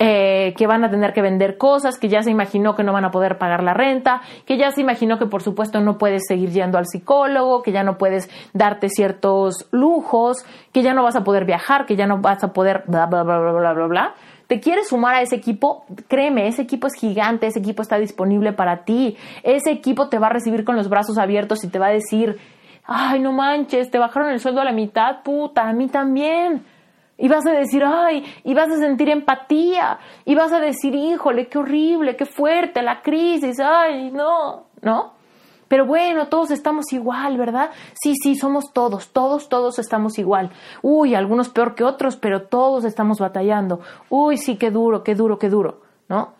eh, 0.04 0.52
que 0.56 0.66
van 0.66 0.82
a 0.82 0.90
tener 0.90 1.12
que 1.12 1.22
vender 1.22 1.56
cosas, 1.56 1.96
que 1.96 2.08
ya 2.08 2.24
se 2.24 2.30
imaginó 2.32 2.74
que 2.74 2.82
no 2.82 2.92
van 2.92 3.04
a 3.04 3.12
poder 3.12 3.38
pagar 3.38 3.62
la 3.62 3.72
renta, 3.72 4.20
que 4.44 4.56
ya 4.56 4.72
se 4.72 4.80
imaginó 4.80 5.16
que 5.16 5.26
por 5.26 5.44
supuesto 5.44 5.80
no 5.80 5.96
puedes 5.96 6.22
seguir 6.26 6.50
yendo 6.50 6.76
al 6.76 6.86
psicólogo, 6.86 7.62
que 7.62 7.70
ya 7.70 7.84
no 7.84 7.98
puedes 7.98 8.28
darte 8.52 8.88
ciertos 8.88 9.68
lujos, 9.70 10.38
que 10.72 10.82
ya 10.82 10.92
no 10.92 11.04
vas 11.04 11.14
a 11.14 11.22
poder 11.22 11.44
viajar, 11.44 11.86
que 11.86 11.94
ya 11.94 12.08
no 12.08 12.18
vas 12.18 12.42
a 12.42 12.52
poder 12.52 12.82
bla, 12.88 13.06
bla, 13.06 13.22
bla, 13.22 13.38
bla, 13.38 13.52
bla, 13.52 13.72
bla, 13.74 13.86
bla 13.86 14.14
te 14.48 14.58
quieres 14.58 14.88
sumar 14.88 15.14
a 15.14 15.22
ese 15.22 15.36
equipo, 15.36 15.84
créeme, 16.08 16.48
ese 16.48 16.62
equipo 16.62 16.88
es 16.88 16.94
gigante, 16.94 17.46
ese 17.46 17.60
equipo 17.60 17.80
está 17.80 17.96
disponible 17.96 18.52
para 18.52 18.84
ti, 18.84 19.16
ese 19.44 19.70
equipo 19.70 20.08
te 20.08 20.18
va 20.18 20.26
a 20.26 20.30
recibir 20.30 20.64
con 20.64 20.74
los 20.74 20.88
brazos 20.88 21.16
abiertos 21.16 21.62
y 21.62 21.68
te 21.68 21.78
va 21.78 21.86
a 21.86 21.92
decir, 21.92 22.38
ay, 22.84 23.20
no 23.20 23.32
manches, 23.32 23.90
te 23.90 23.98
bajaron 23.98 24.30
el 24.30 24.40
sueldo 24.40 24.60
a 24.60 24.64
la 24.64 24.72
mitad, 24.72 25.22
puta, 25.22 25.68
a 25.68 25.72
mí 25.72 25.86
también. 25.86 26.64
Y 27.22 27.28
vas 27.28 27.46
a 27.46 27.52
decir, 27.52 27.84
ay, 27.86 28.24
y 28.42 28.52
vas 28.52 28.68
a 28.68 28.78
sentir 28.78 29.08
empatía, 29.08 30.00
y 30.24 30.34
vas 30.34 30.52
a 30.52 30.58
decir, 30.58 30.92
híjole, 30.92 31.46
qué 31.46 31.56
horrible, 31.56 32.16
qué 32.16 32.26
fuerte 32.26 32.82
la 32.82 33.00
crisis, 33.00 33.60
ay, 33.60 34.10
no, 34.10 34.64
¿no? 34.80 35.12
Pero 35.68 35.86
bueno, 35.86 36.26
todos 36.26 36.50
estamos 36.50 36.92
igual, 36.92 37.38
¿verdad? 37.38 37.70
Sí, 37.94 38.14
sí, 38.20 38.34
somos 38.34 38.72
todos, 38.72 39.10
todos, 39.12 39.48
todos 39.48 39.78
estamos 39.78 40.18
igual. 40.18 40.50
Uy, 40.82 41.14
algunos 41.14 41.48
peor 41.48 41.76
que 41.76 41.84
otros, 41.84 42.16
pero 42.16 42.42
todos 42.42 42.84
estamos 42.84 43.20
batallando. 43.20 43.78
Uy, 44.10 44.36
sí, 44.36 44.56
qué 44.56 44.72
duro, 44.72 45.04
qué 45.04 45.14
duro, 45.14 45.38
qué 45.38 45.48
duro, 45.48 45.80
¿no? 46.08 46.32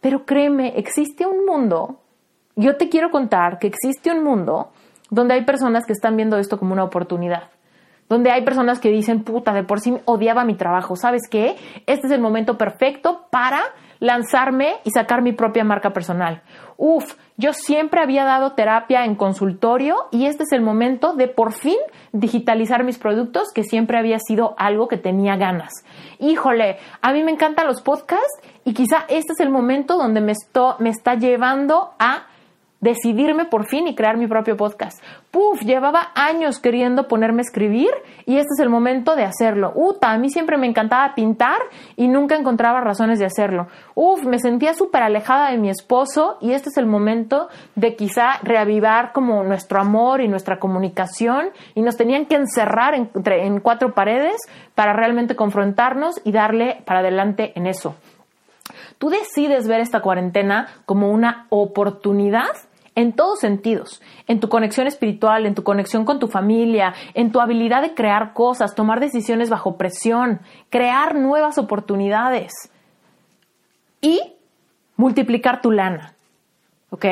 Pero 0.00 0.26
créeme, 0.26 0.76
existe 0.76 1.24
un 1.24 1.46
mundo, 1.46 2.00
yo 2.56 2.76
te 2.76 2.88
quiero 2.88 3.12
contar 3.12 3.60
que 3.60 3.68
existe 3.68 4.10
un 4.10 4.24
mundo 4.24 4.72
donde 5.08 5.34
hay 5.34 5.44
personas 5.44 5.86
que 5.86 5.92
están 5.92 6.16
viendo 6.16 6.36
esto 6.36 6.58
como 6.58 6.72
una 6.72 6.82
oportunidad 6.82 7.44
donde 8.10 8.32
hay 8.32 8.42
personas 8.42 8.80
que 8.80 8.90
dicen, 8.90 9.22
puta, 9.22 9.54
de 9.54 9.62
por 9.62 9.78
sí 9.80 9.96
odiaba 10.04 10.44
mi 10.44 10.56
trabajo, 10.56 10.96
¿sabes 10.96 11.22
qué? 11.30 11.56
Este 11.86 12.08
es 12.08 12.12
el 12.12 12.20
momento 12.20 12.58
perfecto 12.58 13.26
para 13.30 13.62
lanzarme 14.00 14.74
y 14.84 14.90
sacar 14.90 15.22
mi 15.22 15.32
propia 15.32 15.62
marca 15.62 15.92
personal. 15.92 16.42
Uf, 16.76 17.14
yo 17.36 17.52
siempre 17.52 18.00
había 18.00 18.24
dado 18.24 18.52
terapia 18.52 19.04
en 19.04 19.14
consultorio 19.14 20.08
y 20.10 20.26
este 20.26 20.42
es 20.42 20.52
el 20.52 20.60
momento 20.60 21.14
de 21.14 21.28
por 21.28 21.52
fin 21.52 21.76
digitalizar 22.12 22.82
mis 22.82 22.98
productos, 22.98 23.52
que 23.54 23.62
siempre 23.62 23.96
había 23.96 24.18
sido 24.18 24.54
algo 24.58 24.88
que 24.88 24.96
tenía 24.96 25.36
ganas. 25.36 25.70
Híjole, 26.18 26.78
a 27.00 27.12
mí 27.12 27.22
me 27.22 27.30
encantan 27.30 27.68
los 27.68 27.80
podcasts 27.80 28.40
y 28.64 28.74
quizá 28.74 29.04
este 29.08 29.34
es 29.34 29.40
el 29.40 29.50
momento 29.50 29.96
donde 29.96 30.20
me, 30.20 30.32
me 30.80 30.90
está 30.90 31.14
llevando 31.14 31.92
a 32.00 32.26
decidirme 32.80 33.44
por 33.44 33.66
fin 33.66 33.86
y 33.86 33.94
crear 33.94 34.16
mi 34.16 34.26
propio 34.26 34.56
podcast. 34.56 35.00
Puf, 35.30 35.62
llevaba 35.62 36.10
años 36.16 36.58
queriendo 36.58 37.06
ponerme 37.06 37.42
a 37.42 37.42
escribir 37.42 37.90
y 38.26 38.38
este 38.38 38.54
es 38.56 38.60
el 38.60 38.68
momento 38.68 39.14
de 39.14 39.22
hacerlo. 39.22 39.70
Uta, 39.76 40.10
a 40.10 40.18
mí 40.18 40.28
siempre 40.28 40.58
me 40.58 40.66
encantaba 40.66 41.14
pintar 41.14 41.58
y 41.94 42.08
nunca 42.08 42.34
encontraba 42.34 42.80
razones 42.80 43.20
de 43.20 43.26
hacerlo. 43.26 43.68
Uf, 43.94 44.24
me 44.24 44.40
sentía 44.40 44.74
súper 44.74 45.04
alejada 45.04 45.52
de 45.52 45.58
mi 45.58 45.70
esposo 45.70 46.36
y 46.40 46.52
este 46.52 46.70
es 46.70 46.76
el 46.78 46.86
momento 46.86 47.48
de 47.76 47.94
quizá 47.94 48.40
reavivar 48.42 49.12
como 49.12 49.44
nuestro 49.44 49.80
amor 49.80 50.20
y 50.20 50.26
nuestra 50.26 50.58
comunicación 50.58 51.50
y 51.76 51.82
nos 51.82 51.96
tenían 51.96 52.26
que 52.26 52.34
encerrar 52.34 52.94
en, 52.94 53.10
en 53.24 53.60
cuatro 53.60 53.94
paredes 53.94 54.36
para 54.74 54.94
realmente 54.94 55.36
confrontarnos 55.36 56.20
y 56.24 56.32
darle 56.32 56.82
para 56.84 57.00
adelante 57.00 57.52
en 57.54 57.68
eso. 57.68 57.94
Tú 58.98 59.10
decides 59.10 59.68
ver 59.68 59.80
esta 59.80 60.00
cuarentena 60.00 60.68
como 60.86 61.10
una 61.10 61.46
oportunidad 61.50 62.50
en 62.94 63.12
todos 63.12 63.40
sentidos, 63.40 64.02
en 64.26 64.40
tu 64.40 64.48
conexión 64.48 64.86
espiritual, 64.86 65.46
en 65.46 65.54
tu 65.54 65.62
conexión 65.62 66.04
con 66.04 66.18
tu 66.18 66.28
familia, 66.28 66.94
en 67.14 67.32
tu 67.32 67.40
habilidad 67.40 67.82
de 67.82 67.94
crear 67.94 68.32
cosas, 68.32 68.74
tomar 68.74 69.00
decisiones 69.00 69.50
bajo 69.50 69.76
presión, 69.76 70.40
crear 70.70 71.14
nuevas 71.14 71.58
oportunidades 71.58 72.52
y 74.00 74.20
multiplicar 74.96 75.60
tu 75.60 75.70
lana. 75.70 76.14
¿Ok? 76.90 77.06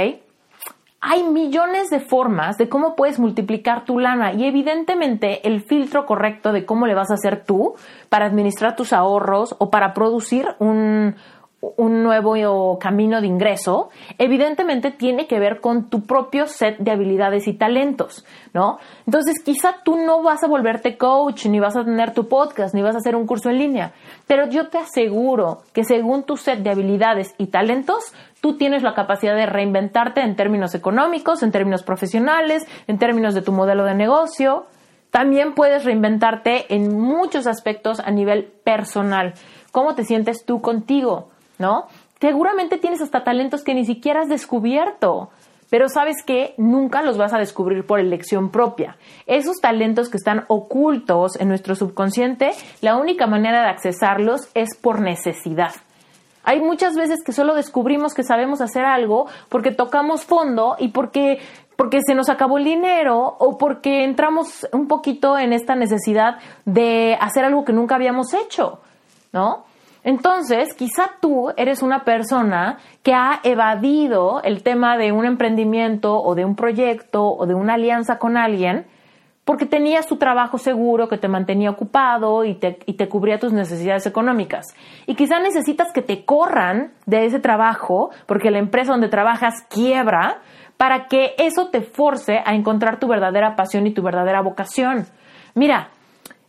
Hay 1.00 1.22
millones 1.22 1.90
de 1.90 2.00
formas 2.00 2.58
de 2.58 2.68
cómo 2.68 2.96
puedes 2.96 3.20
multiplicar 3.20 3.84
tu 3.84 4.00
lana 4.00 4.32
y 4.32 4.44
evidentemente 4.46 5.46
el 5.46 5.62
filtro 5.62 6.06
correcto 6.06 6.52
de 6.52 6.66
cómo 6.66 6.88
le 6.88 6.96
vas 6.96 7.12
a 7.12 7.14
hacer 7.14 7.44
tú 7.44 7.76
para 8.08 8.26
administrar 8.26 8.74
tus 8.74 8.92
ahorros 8.92 9.54
o 9.60 9.70
para 9.70 9.94
producir 9.94 10.48
un, 10.58 11.14
un 11.60 12.04
nuevo 12.04 12.78
camino 12.78 13.20
de 13.20 13.26
ingreso, 13.26 13.90
evidentemente 14.16 14.92
tiene 14.92 15.26
que 15.26 15.40
ver 15.40 15.60
con 15.60 15.90
tu 15.90 16.02
propio 16.02 16.46
set 16.46 16.78
de 16.78 16.92
habilidades 16.92 17.48
y 17.48 17.54
talentos, 17.54 18.24
¿no? 18.54 18.78
Entonces, 19.06 19.42
quizá 19.42 19.76
tú 19.84 19.96
no 19.96 20.22
vas 20.22 20.44
a 20.44 20.46
volverte 20.46 20.96
coach, 20.96 21.46
ni 21.46 21.58
vas 21.58 21.76
a 21.76 21.84
tener 21.84 22.14
tu 22.14 22.28
podcast, 22.28 22.74
ni 22.74 22.82
vas 22.82 22.94
a 22.94 22.98
hacer 22.98 23.16
un 23.16 23.26
curso 23.26 23.50
en 23.50 23.58
línea, 23.58 23.92
pero 24.28 24.48
yo 24.48 24.68
te 24.68 24.78
aseguro 24.78 25.62
que 25.72 25.82
según 25.82 26.22
tu 26.22 26.36
set 26.36 26.60
de 26.60 26.70
habilidades 26.70 27.34
y 27.38 27.48
talentos, 27.48 28.12
tú 28.40 28.56
tienes 28.56 28.84
la 28.84 28.94
capacidad 28.94 29.34
de 29.34 29.46
reinventarte 29.46 30.20
en 30.20 30.36
términos 30.36 30.76
económicos, 30.76 31.42
en 31.42 31.50
términos 31.50 31.82
profesionales, 31.82 32.66
en 32.86 32.98
términos 32.98 33.34
de 33.34 33.42
tu 33.42 33.50
modelo 33.50 33.84
de 33.84 33.96
negocio. 33.96 34.66
También 35.10 35.54
puedes 35.54 35.84
reinventarte 35.84 36.72
en 36.72 36.96
muchos 37.00 37.48
aspectos 37.48 37.98
a 37.98 38.12
nivel 38.12 38.44
personal. 38.44 39.34
¿Cómo 39.72 39.96
te 39.96 40.04
sientes 40.04 40.44
tú 40.44 40.60
contigo? 40.60 41.30
¿No? 41.58 41.86
Seguramente 42.20 42.78
tienes 42.78 43.00
hasta 43.00 43.24
talentos 43.24 43.62
que 43.62 43.74
ni 43.74 43.84
siquiera 43.84 44.22
has 44.22 44.28
descubierto, 44.28 45.30
pero 45.70 45.88
sabes 45.88 46.16
que 46.24 46.54
nunca 46.56 47.02
los 47.02 47.18
vas 47.18 47.32
a 47.32 47.38
descubrir 47.38 47.86
por 47.86 48.00
elección 48.00 48.50
propia. 48.50 48.96
Esos 49.26 49.56
talentos 49.60 50.08
que 50.08 50.16
están 50.16 50.44
ocultos 50.48 51.38
en 51.38 51.48
nuestro 51.48 51.74
subconsciente, 51.74 52.52
la 52.80 52.96
única 52.96 53.26
manera 53.26 53.62
de 53.62 53.68
accesarlos 53.68 54.48
es 54.54 54.76
por 54.80 55.00
necesidad. 55.00 55.72
Hay 56.44 56.60
muchas 56.60 56.94
veces 56.94 57.18
que 57.24 57.32
solo 57.32 57.54
descubrimos 57.54 58.14
que 58.14 58.22
sabemos 58.22 58.62
hacer 58.62 58.84
algo 58.84 59.26
porque 59.48 59.70
tocamos 59.70 60.24
fondo 60.24 60.76
y 60.78 60.88
porque 60.88 61.40
porque 61.76 62.00
se 62.04 62.16
nos 62.16 62.28
acabó 62.28 62.58
el 62.58 62.64
dinero 62.64 63.36
o 63.38 63.56
porque 63.56 64.02
entramos 64.02 64.66
un 64.72 64.88
poquito 64.88 65.38
en 65.38 65.52
esta 65.52 65.76
necesidad 65.76 66.38
de 66.64 67.16
hacer 67.20 67.44
algo 67.44 67.64
que 67.64 67.72
nunca 67.72 67.94
habíamos 67.94 68.34
hecho, 68.34 68.80
¿no? 69.32 69.64
Entonces, 70.08 70.72
quizá 70.72 71.10
tú 71.20 71.50
eres 71.58 71.82
una 71.82 72.02
persona 72.02 72.78
que 73.02 73.12
ha 73.12 73.40
evadido 73.42 74.40
el 74.42 74.62
tema 74.62 74.96
de 74.96 75.12
un 75.12 75.26
emprendimiento 75.26 76.18
o 76.22 76.34
de 76.34 76.46
un 76.46 76.56
proyecto 76.56 77.26
o 77.26 77.44
de 77.44 77.54
una 77.54 77.74
alianza 77.74 78.18
con 78.18 78.38
alguien 78.38 78.86
porque 79.44 79.66
tenías 79.66 80.06
tu 80.06 80.16
trabajo 80.16 80.56
seguro 80.56 81.10
que 81.10 81.18
te 81.18 81.28
mantenía 81.28 81.68
ocupado 81.68 82.46
y 82.46 82.54
te, 82.54 82.78
y 82.86 82.94
te 82.94 83.06
cubría 83.06 83.38
tus 83.38 83.52
necesidades 83.52 84.06
económicas. 84.06 84.74
Y 85.04 85.14
quizá 85.14 85.40
necesitas 85.40 85.92
que 85.92 86.00
te 86.00 86.24
corran 86.24 86.94
de 87.04 87.26
ese 87.26 87.38
trabajo 87.38 88.08
porque 88.24 88.50
la 88.50 88.60
empresa 88.60 88.92
donde 88.92 89.10
trabajas 89.10 89.66
quiebra 89.68 90.38
para 90.78 91.06
que 91.08 91.34
eso 91.36 91.68
te 91.68 91.82
force 91.82 92.40
a 92.46 92.54
encontrar 92.54 92.98
tu 92.98 93.08
verdadera 93.08 93.56
pasión 93.56 93.86
y 93.86 93.92
tu 93.92 94.00
verdadera 94.02 94.40
vocación. 94.40 95.04
Mira, 95.54 95.90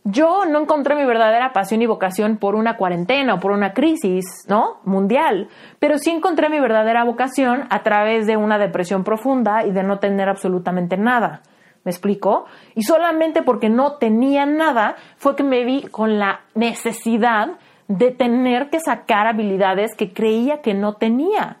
yo 0.04 0.44
no 0.46 0.60
encontré 0.60 0.94
mi 0.94 1.04
verdadera 1.04 1.52
pasión 1.52 1.82
y 1.82 1.86
vocación 1.86 2.38
por 2.38 2.54
una 2.54 2.76
cuarentena 2.76 3.34
o 3.34 3.40
por 3.40 3.52
una 3.52 3.74
crisis, 3.74 4.24
¿no? 4.48 4.80
Mundial, 4.84 5.48
pero 5.78 5.98
sí 5.98 6.10
encontré 6.10 6.48
mi 6.48 6.58
verdadera 6.58 7.04
vocación 7.04 7.66
a 7.68 7.82
través 7.82 8.26
de 8.26 8.36
una 8.36 8.58
depresión 8.58 9.04
profunda 9.04 9.66
y 9.66 9.72
de 9.72 9.82
no 9.82 9.98
tener 9.98 10.28
absolutamente 10.28 10.96
nada. 10.96 11.42
¿Me 11.84 11.90
explico? 11.90 12.46
Y 12.74 12.82
solamente 12.82 13.42
porque 13.42 13.68
no 13.70 13.94
tenía 13.94 14.46
nada 14.46 14.96
fue 15.16 15.36
que 15.36 15.42
me 15.42 15.64
vi 15.64 15.82
con 15.82 16.18
la 16.18 16.40
necesidad 16.54 17.52
de 17.88 18.10
tener 18.10 18.70
que 18.70 18.80
sacar 18.80 19.26
habilidades 19.26 19.94
que 19.96 20.12
creía 20.12 20.60
que 20.60 20.74
no 20.74 20.94
tenía. 20.94 21.56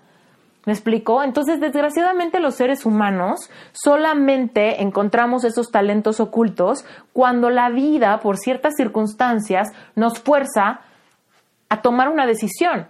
¿Me 0.66 0.74
explico? 0.74 1.22
Entonces, 1.22 1.58
desgraciadamente 1.58 2.38
los 2.38 2.54
seres 2.54 2.84
humanos 2.84 3.50
solamente 3.72 4.82
encontramos 4.82 5.44
esos 5.44 5.70
talentos 5.70 6.20
ocultos 6.20 6.84
cuando 7.12 7.48
la 7.48 7.70
vida, 7.70 8.20
por 8.20 8.36
ciertas 8.36 8.74
circunstancias, 8.76 9.68
nos 9.94 10.18
fuerza 10.18 10.80
a 11.70 11.80
tomar 11.80 12.08
una 12.10 12.26
decisión. 12.26 12.88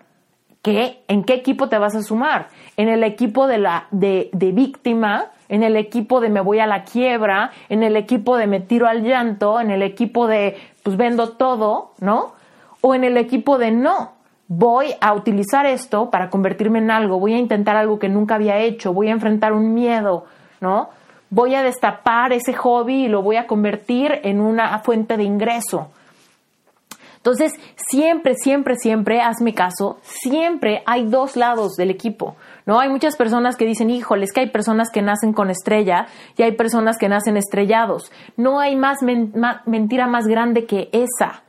¿Qué? 0.62 1.02
¿En 1.08 1.24
qué 1.24 1.34
equipo 1.34 1.68
te 1.68 1.78
vas 1.78 1.94
a 1.94 2.02
sumar? 2.02 2.48
¿En 2.76 2.88
el 2.88 3.02
equipo 3.04 3.46
de, 3.46 3.58
la, 3.58 3.86
de, 3.92 4.30
de 4.32 4.52
víctima? 4.52 5.28
¿En 5.48 5.62
el 5.62 5.76
equipo 5.76 6.20
de 6.20 6.28
me 6.28 6.40
voy 6.40 6.58
a 6.58 6.66
la 6.66 6.84
quiebra? 6.84 7.50
¿En 7.68 7.82
el 7.82 7.96
equipo 7.96 8.36
de 8.36 8.46
me 8.46 8.60
tiro 8.60 8.86
al 8.86 9.02
llanto? 9.02 9.60
¿En 9.60 9.70
el 9.70 9.82
equipo 9.82 10.26
de 10.26 10.58
pues 10.82 10.96
vendo 10.96 11.30
todo? 11.30 11.92
¿No? 12.00 12.34
¿O 12.82 12.94
en 12.94 13.04
el 13.04 13.16
equipo 13.16 13.58
de 13.58 13.70
no? 13.70 14.19
Voy 14.50 14.96
a 15.00 15.14
utilizar 15.14 15.64
esto 15.64 16.10
para 16.10 16.28
convertirme 16.28 16.80
en 16.80 16.90
algo, 16.90 17.20
voy 17.20 17.34
a 17.34 17.38
intentar 17.38 17.76
algo 17.76 18.00
que 18.00 18.08
nunca 18.08 18.34
había 18.34 18.58
hecho, 18.58 18.92
voy 18.92 19.06
a 19.06 19.12
enfrentar 19.12 19.52
un 19.52 19.72
miedo, 19.74 20.24
¿no? 20.60 20.90
Voy 21.30 21.54
a 21.54 21.62
destapar 21.62 22.32
ese 22.32 22.52
hobby 22.54 23.04
y 23.04 23.08
lo 23.08 23.22
voy 23.22 23.36
a 23.36 23.46
convertir 23.46 24.10
en 24.24 24.40
una 24.40 24.76
fuente 24.80 25.16
de 25.16 25.22
ingreso. 25.22 25.92
Entonces, 27.18 27.52
siempre, 27.76 28.34
siempre, 28.34 28.74
siempre, 28.74 29.20
hazme 29.20 29.54
caso, 29.54 29.98
siempre 30.02 30.82
hay 30.84 31.06
dos 31.06 31.36
lados 31.36 31.76
del 31.76 31.90
equipo, 31.90 32.34
¿no? 32.66 32.80
Hay 32.80 32.88
muchas 32.88 33.16
personas 33.16 33.54
que 33.54 33.66
dicen, 33.66 33.88
híjole, 33.88 34.24
es 34.24 34.32
que 34.32 34.40
hay 34.40 34.50
personas 34.50 34.90
que 34.90 35.00
nacen 35.00 35.32
con 35.32 35.50
estrella 35.50 36.08
y 36.36 36.42
hay 36.42 36.56
personas 36.56 36.98
que 36.98 37.08
nacen 37.08 37.36
estrellados. 37.36 38.10
No 38.36 38.58
hay 38.58 38.74
más 38.74 38.98
mentira 39.66 40.08
más 40.08 40.26
grande 40.26 40.64
que 40.64 40.88
esa 40.90 41.44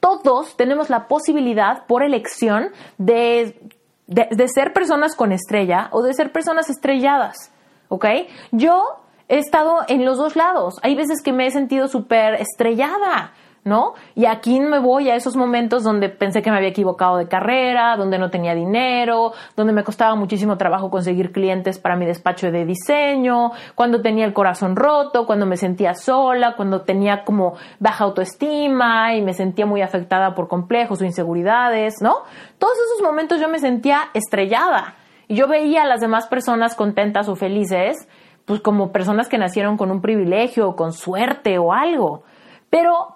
todos 0.00 0.56
tenemos 0.56 0.90
la 0.90 1.08
posibilidad 1.08 1.86
por 1.86 2.02
elección 2.02 2.70
de, 2.98 3.58
de, 4.06 4.48
ser 4.48 4.72
personas 4.72 5.14
con 5.14 5.32
estrella 5.32 5.88
o 5.92 6.02
de 6.02 6.14
ser 6.14 6.32
personas 6.32 6.70
estrelladas, 6.70 7.50
¿ok? 7.88 8.06
Yo 8.52 8.84
he 9.28 9.38
estado 9.38 9.78
en 9.88 10.04
los 10.04 10.18
dos 10.18 10.36
lados. 10.36 10.74
Hay 10.82 10.94
veces 10.94 11.22
que 11.22 11.32
me 11.32 11.46
he 11.46 11.50
sentido 11.50 11.88
súper 11.88 12.34
estrellada, 12.34 13.32
¿no? 13.66 13.94
Y 14.14 14.26
aquí 14.26 14.60
me 14.60 14.78
voy 14.78 15.10
a 15.10 15.16
esos 15.16 15.34
momentos 15.34 15.82
donde 15.82 16.08
pensé 16.08 16.40
que 16.40 16.52
me 16.52 16.56
había 16.56 16.68
equivocado 16.68 17.16
de 17.16 17.26
carrera, 17.26 17.96
donde 17.96 18.16
no 18.16 18.30
tenía 18.30 18.54
dinero, 18.54 19.32
donde 19.56 19.72
me 19.72 19.82
costaba 19.82 20.14
muchísimo 20.14 20.56
trabajo 20.56 20.88
conseguir 20.88 21.32
clientes 21.32 21.80
para 21.80 21.96
mi 21.96 22.06
despacho 22.06 22.52
de 22.52 22.64
diseño, 22.64 23.50
cuando 23.74 24.02
tenía 24.02 24.24
el 24.24 24.32
corazón 24.32 24.76
roto, 24.76 25.26
cuando 25.26 25.46
me 25.46 25.56
sentía 25.56 25.94
sola, 25.94 26.54
cuando 26.54 26.82
tenía 26.82 27.24
como 27.24 27.54
baja 27.80 28.04
autoestima 28.04 29.16
y 29.16 29.22
me 29.22 29.34
sentía 29.34 29.66
muy 29.66 29.82
afectada 29.82 30.36
por 30.36 30.46
complejos 30.46 31.02
o 31.02 31.04
inseguridades, 31.04 31.96
¿no? 32.00 32.18
Todos 32.58 32.74
esos 32.86 33.02
momentos 33.02 33.40
yo 33.40 33.48
me 33.48 33.58
sentía 33.58 34.10
estrellada 34.14 34.94
y 35.26 35.34
yo 35.34 35.48
veía 35.48 35.82
a 35.82 35.86
las 35.86 36.00
demás 36.00 36.28
personas 36.28 36.76
contentas 36.76 37.28
o 37.28 37.34
felices, 37.34 38.08
pues 38.44 38.60
como 38.60 38.92
personas 38.92 39.28
que 39.28 39.38
nacieron 39.38 39.76
con 39.76 39.90
un 39.90 40.00
privilegio 40.00 40.68
o 40.68 40.76
con 40.76 40.92
suerte 40.92 41.58
o 41.58 41.72
algo. 41.72 42.22
Pero 42.70 43.15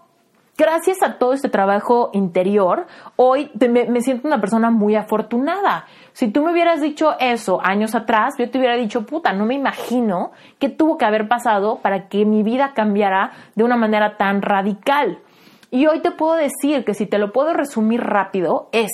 gracias 0.61 1.03
a 1.03 1.15
todo 1.15 1.33
este 1.33 1.49
trabajo 1.49 2.11
interior, 2.13 2.87
hoy 3.17 3.51
me, 3.59 4.03
siento 4.03 4.29
una 4.29 4.43
persona 4.43 4.71
muy 4.71 4.95
afortunada. 4.95 5.87
Si 6.13 6.29
tú 6.29 6.45
me 6.45 6.53
hubieras 6.53 6.83
dicho 6.83 7.17
eso 7.19 7.61
años 7.65 7.95
atrás, 7.95 8.35
yo 8.39 8.51
te 8.51 8.59
hubiera 8.59 8.77
dicho, 8.77 9.07
puta, 9.07 9.33
no 9.33 9.47
me 9.47 9.55
imagino 9.55 10.33
qué 10.59 10.69
tuvo 10.69 10.99
que 10.99 11.07
haber 11.07 11.29
pasado 11.29 11.79
para 11.79 12.09
que 12.09 12.27
mi 12.27 12.43
vida 12.43 12.75
cambiara 12.75 13.33
de 13.55 13.65
una 13.65 13.77
manera 13.77 14.19
tan 14.19 14.43
radical. 14.43 15.21
Y 15.71 15.87
hoy 15.87 16.01
te 16.01 16.11
puedo 16.11 16.35
decir 16.35 16.85
que 16.85 16.93
si 16.93 17.07
te 17.07 17.17
lo 17.17 17.33
puedo 17.33 17.55
resumir 17.55 18.03
rápido, 18.03 18.69
es 18.73 18.91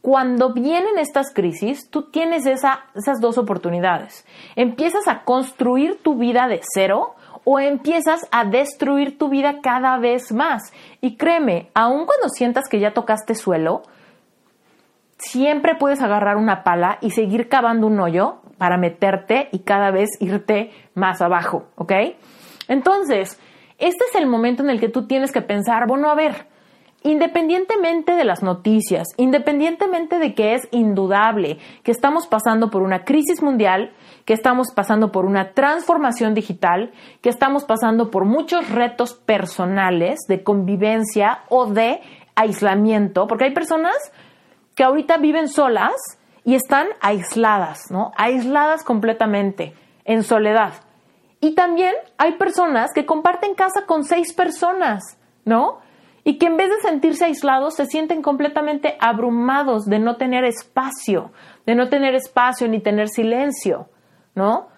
cuando 0.00 0.54
vienen 0.54 0.98
estas 0.98 1.30
crisis, 1.34 1.90
tú 1.90 2.10
tienes 2.10 2.46
esas 2.46 3.20
dos 3.20 3.36
oportunidades. 3.36 4.24
Empiezas 4.56 5.06
a 5.08 5.24
construir 5.24 6.02
tu 6.02 6.16
vida 6.16 6.48
de 6.48 6.62
cero 6.74 7.16
o 7.44 7.58
empiezas 7.58 8.26
a 8.30 8.44
destruir 8.44 9.18
tu 9.18 9.28
vida 9.28 9.60
cada 9.62 9.98
vez 9.98 10.32
más. 10.32 10.72
Y 11.00 11.16
créeme, 11.16 11.70
aun 11.74 12.06
cuando 12.06 12.28
sientas 12.28 12.68
que 12.68 12.80
ya 12.80 12.92
tocaste 12.94 13.34
suelo, 13.34 13.82
siempre 15.18 15.74
puedes 15.76 16.02
agarrar 16.02 16.36
una 16.36 16.64
pala 16.64 16.98
y 17.00 17.10
seguir 17.10 17.48
cavando 17.48 17.86
un 17.86 18.00
hoyo 18.00 18.36
para 18.58 18.76
meterte 18.76 19.48
y 19.52 19.60
cada 19.60 19.90
vez 19.90 20.10
irte 20.20 20.70
más 20.94 21.20
abajo, 21.20 21.66
¿ok? 21.76 21.92
Entonces, 22.68 23.38
este 23.78 24.04
es 24.04 24.14
el 24.14 24.26
momento 24.26 24.62
en 24.62 24.70
el 24.70 24.80
que 24.80 24.88
tú 24.88 25.06
tienes 25.06 25.32
que 25.32 25.42
pensar, 25.42 25.86
bueno, 25.88 26.10
a 26.10 26.14
ver, 26.14 26.46
Independientemente 27.04 28.14
de 28.14 28.24
las 28.24 28.44
noticias, 28.44 29.08
independientemente 29.16 30.20
de 30.20 30.34
que 30.34 30.54
es 30.54 30.68
indudable 30.70 31.58
que 31.82 31.90
estamos 31.90 32.28
pasando 32.28 32.70
por 32.70 32.82
una 32.82 33.04
crisis 33.04 33.42
mundial, 33.42 33.92
que 34.24 34.34
estamos 34.34 34.68
pasando 34.74 35.12
por 35.12 35.24
una 35.24 35.52
transformación 35.52 36.34
digital, 36.34 36.92
que 37.20 37.28
estamos 37.28 37.64
pasando 37.64 38.10
por 38.10 38.24
muchos 38.24 38.68
retos 38.70 39.14
personales 39.14 40.20
de 40.28 40.42
convivencia 40.42 41.40
o 41.48 41.66
de 41.66 42.00
aislamiento, 42.34 43.26
porque 43.26 43.44
hay 43.44 43.54
personas 43.54 43.96
que 44.74 44.84
ahorita 44.84 45.18
viven 45.18 45.48
solas 45.48 45.94
y 46.44 46.54
están 46.54 46.88
aisladas, 47.00 47.90
¿no? 47.90 48.12
Aisladas 48.16 48.84
completamente, 48.84 49.74
en 50.04 50.22
soledad. 50.22 50.72
Y 51.40 51.54
también 51.54 51.94
hay 52.18 52.32
personas 52.32 52.90
que 52.94 53.06
comparten 53.06 53.54
casa 53.54 53.86
con 53.86 54.04
seis 54.04 54.32
personas, 54.32 55.18
¿no? 55.44 55.80
y 56.24 56.38
que 56.38 56.46
en 56.46 56.56
vez 56.56 56.70
de 56.70 56.88
sentirse 56.88 57.24
aislados 57.24 57.74
se 57.74 57.86
sienten 57.86 58.22
completamente 58.22 58.96
abrumados 59.00 59.86
de 59.86 59.98
no 59.98 60.16
tener 60.16 60.44
espacio, 60.44 61.32
de 61.66 61.74
no 61.74 61.88
tener 61.88 62.14
espacio 62.14 62.68
ni 62.68 62.80
tener 62.80 63.08
silencio, 63.08 63.88
¿no? 64.34 64.68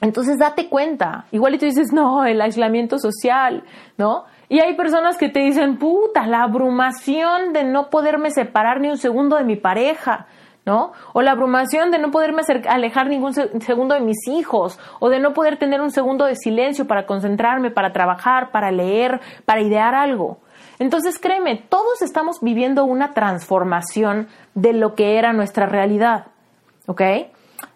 Entonces 0.00 0.38
date 0.38 0.68
cuenta, 0.68 1.26
igual 1.30 1.54
y 1.54 1.58
tú 1.58 1.66
dices, 1.66 1.92
no, 1.92 2.24
el 2.24 2.40
aislamiento 2.40 2.98
social, 2.98 3.62
¿no? 3.96 4.24
Y 4.48 4.60
hay 4.60 4.74
personas 4.74 5.16
que 5.16 5.28
te 5.28 5.40
dicen, 5.40 5.78
puta, 5.78 6.26
la 6.26 6.42
abrumación 6.42 7.52
de 7.52 7.64
no 7.64 7.88
poderme 7.88 8.30
separar 8.30 8.80
ni 8.80 8.88
un 8.88 8.98
segundo 8.98 9.36
de 9.36 9.44
mi 9.44 9.56
pareja, 9.56 10.26
¿no? 10.66 10.92
O 11.12 11.22
la 11.22 11.30
abrumación 11.30 11.90
de 11.90 11.98
no 11.98 12.10
poderme 12.10 12.42
alejar 12.68 13.08
ningún 13.08 13.32
segundo 13.32 13.94
de 13.94 14.00
mis 14.00 14.26
hijos, 14.28 14.78
o 14.98 15.08
de 15.08 15.20
no 15.20 15.34
poder 15.34 15.56
tener 15.56 15.80
un 15.80 15.90
segundo 15.90 16.24
de 16.24 16.34
silencio 16.34 16.86
para 16.86 17.06
concentrarme, 17.06 17.70
para 17.70 17.92
trabajar, 17.92 18.50
para 18.50 18.70
leer, 18.72 19.20
para 19.44 19.62
idear 19.62 19.94
algo. 19.94 20.38
Entonces, 20.78 21.18
créeme, 21.18 21.64
todos 21.68 22.02
estamos 22.02 22.40
viviendo 22.40 22.84
una 22.84 23.14
transformación 23.14 24.28
de 24.54 24.72
lo 24.72 24.96
que 24.96 25.16
era 25.16 25.32
nuestra 25.32 25.66
realidad, 25.66 26.26
¿ok? 26.86 27.02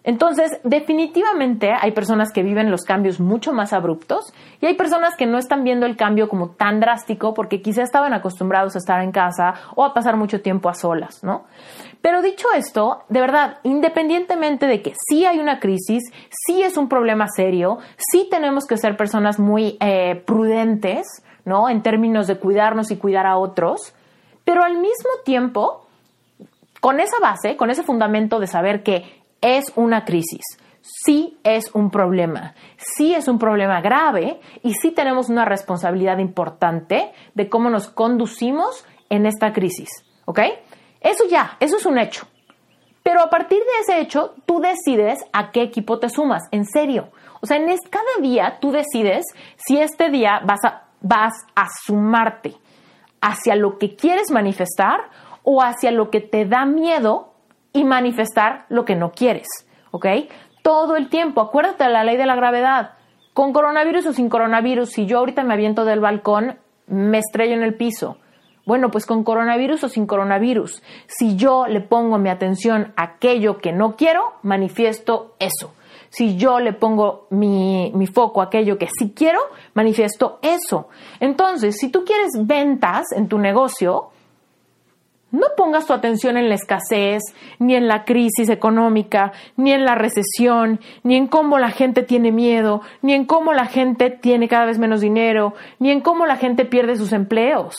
Entonces, 0.07 0.61
definitivamente 0.63 1.73
hay 1.73 1.91
personas 1.91 2.31
que 2.31 2.41
viven 2.41 2.71
los 2.71 2.85
cambios 2.85 3.19
mucho 3.19 3.51
más 3.51 3.73
abruptos 3.73 4.33
y 4.61 4.65
hay 4.65 4.75
personas 4.75 5.17
que 5.17 5.25
no 5.25 5.37
están 5.37 5.65
viendo 5.65 5.85
el 5.85 5.97
cambio 5.97 6.29
como 6.29 6.51
tan 6.51 6.79
drástico 6.79 7.33
porque 7.33 7.61
quizá 7.61 7.83
estaban 7.83 8.13
acostumbrados 8.13 8.73
a 8.75 8.77
estar 8.77 9.03
en 9.03 9.11
casa 9.11 9.55
o 9.75 9.83
a 9.83 9.93
pasar 9.93 10.15
mucho 10.15 10.39
tiempo 10.41 10.69
a 10.69 10.75
solas, 10.75 11.21
¿no? 11.23 11.43
Pero 12.01 12.21
dicho 12.21 12.47
esto, 12.55 13.03
de 13.09 13.19
verdad, 13.19 13.57
independientemente 13.63 14.65
de 14.65 14.81
que 14.81 14.93
sí 15.09 15.25
hay 15.25 15.39
una 15.39 15.59
crisis, 15.59 16.03
sí 16.29 16.63
es 16.63 16.77
un 16.77 16.87
problema 16.87 17.27
serio, 17.27 17.79
sí 17.97 18.29
tenemos 18.31 18.65
que 18.65 18.77
ser 18.77 18.95
personas 18.95 19.39
muy 19.39 19.75
eh, 19.81 20.23
prudentes, 20.25 21.05
¿no? 21.43 21.67
En 21.67 21.81
términos 21.81 22.27
de 22.27 22.39
cuidarnos 22.39 22.91
y 22.91 22.95
cuidar 22.95 23.25
a 23.25 23.37
otros, 23.37 23.93
pero 24.45 24.63
al 24.63 24.75
mismo 24.75 25.11
tiempo, 25.25 25.85
con 26.79 27.01
esa 27.01 27.19
base, 27.19 27.57
con 27.57 27.71
ese 27.71 27.83
fundamento 27.83 28.39
de 28.39 28.47
saber 28.47 28.83
que 28.83 29.17
es 29.41 29.71
una 29.75 30.05
crisis, 30.05 30.41
sí 30.81 31.37
es 31.43 31.73
un 31.73 31.89
problema, 31.91 32.55
sí 32.77 33.13
es 33.13 33.27
un 33.27 33.39
problema 33.39 33.81
grave 33.81 34.39
y 34.63 34.73
sí 34.73 34.91
tenemos 34.91 35.29
una 35.29 35.45
responsabilidad 35.45 36.17
importante 36.19 37.11
de 37.33 37.49
cómo 37.49 37.69
nos 37.69 37.87
conducimos 37.87 38.85
en 39.09 39.25
esta 39.25 39.53
crisis, 39.53 39.89
¿ok? 40.25 40.39
Eso 41.01 41.25
ya, 41.29 41.57
eso 41.59 41.77
es 41.77 41.85
un 41.85 41.97
hecho. 41.97 42.27
Pero 43.03 43.21
a 43.21 43.29
partir 43.29 43.59
de 43.59 43.81
ese 43.81 44.01
hecho, 44.01 44.35
tú 44.45 44.59
decides 44.59 45.19
a 45.31 45.51
qué 45.51 45.61
equipo 45.61 45.97
te 45.97 46.09
sumas, 46.09 46.43
en 46.51 46.65
serio. 46.65 47.09
O 47.39 47.45
sea, 47.45 47.55
en 47.55 47.67
cada 47.89 48.21
día 48.21 48.57
tú 48.59 48.71
decides 48.71 49.23
si 49.55 49.79
este 49.79 50.09
día 50.09 50.41
vas 50.43 50.59
a, 50.65 50.87
vas 50.99 51.33
a 51.55 51.67
sumarte 51.85 52.55
hacia 53.21 53.55
lo 53.55 53.77
que 53.77 53.95
quieres 53.95 54.29
manifestar 54.31 55.09
o 55.43 55.61
hacia 55.61 55.91
lo 55.91 56.09
que 56.09 56.19
te 56.19 56.45
da 56.45 56.65
miedo 56.65 57.26
y 57.77 57.83
manifestar 57.83 58.65
lo 58.69 58.85
que 58.85 58.95
no 58.95 59.11
quieres, 59.11 59.47
¿ok? 59.91 60.07
Todo 60.63 60.95
el 60.95 61.09
tiempo, 61.09 61.41
acuérdate 61.41 61.83
de 61.83 61.89
la 61.91 62.03
ley 62.03 62.17
de 62.17 62.25
la 62.25 62.35
gravedad. 62.35 62.93
Con 63.33 63.53
coronavirus 63.53 64.07
o 64.07 64.13
sin 64.13 64.29
coronavirus, 64.29 64.89
si 64.89 65.05
yo 65.05 65.19
ahorita 65.19 65.43
me 65.43 65.53
aviento 65.53 65.85
del 65.85 65.99
balcón, 65.99 66.57
me 66.87 67.19
estrello 67.19 67.53
en 67.53 67.61
el 67.61 67.75
piso. 67.75 68.17
Bueno, 68.65 68.89
pues 68.89 69.05
con 69.05 69.23
coronavirus 69.23 69.83
o 69.83 69.89
sin 69.89 70.07
coronavirus, 70.07 70.81
si 71.05 71.35
yo 71.35 71.67
le 71.67 71.81
pongo 71.81 72.17
mi 72.17 72.29
atención 72.29 72.93
a 72.97 73.03
aquello 73.03 73.59
que 73.59 73.71
no 73.71 73.95
quiero, 73.95 74.33
manifiesto 74.41 75.35
eso. 75.39 75.73
Si 76.09 76.35
yo 76.35 76.59
le 76.59 76.73
pongo 76.73 77.27
mi, 77.29 77.91
mi, 77.93 78.07
foco 78.07 78.41
a 78.41 78.45
aquello 78.45 78.77
que 78.77 78.87
sí 78.87 79.13
quiero, 79.15 79.39
manifiesto 79.73 80.39
eso. 80.41 80.89
Entonces, 81.19 81.77
si 81.77 81.89
tú 81.89 82.03
quieres 82.05 82.31
ventas 82.39 83.11
en 83.15 83.27
tu 83.27 83.37
negocio, 83.37 84.09
no 85.31 85.47
pongas 85.57 85.85
tu 85.85 85.93
atención 85.93 86.37
en 86.37 86.47
la 86.47 86.55
escasez, 86.55 87.21
ni 87.59 87.75
en 87.75 87.87
la 87.87 88.05
crisis 88.05 88.49
económica, 88.49 89.33
ni 89.57 89.73
en 89.73 89.83
la 89.83 89.95
recesión, 89.95 90.79
ni 91.03 91.17
en 91.17 91.27
cómo 91.27 91.57
la 91.59 91.71
gente 91.71 92.03
tiene 92.03 92.31
miedo, 92.31 92.81
ni 93.01 93.13
en 93.13 93.25
cómo 93.25 93.51
la 93.53 93.65
gente 93.65 94.09
tiene 94.09 94.47
cada 94.47 94.65
vez 94.65 94.79
menos 94.79 95.01
dinero, 95.01 95.53
ni 95.79 95.91
en 95.91 96.01
cómo 96.01 96.25
la 96.25 96.37
gente 96.37 96.63
pierde 96.65 96.95
sus 96.95 97.11
empleos. 97.11 97.75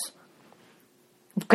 ¿Ok? 1.43 1.55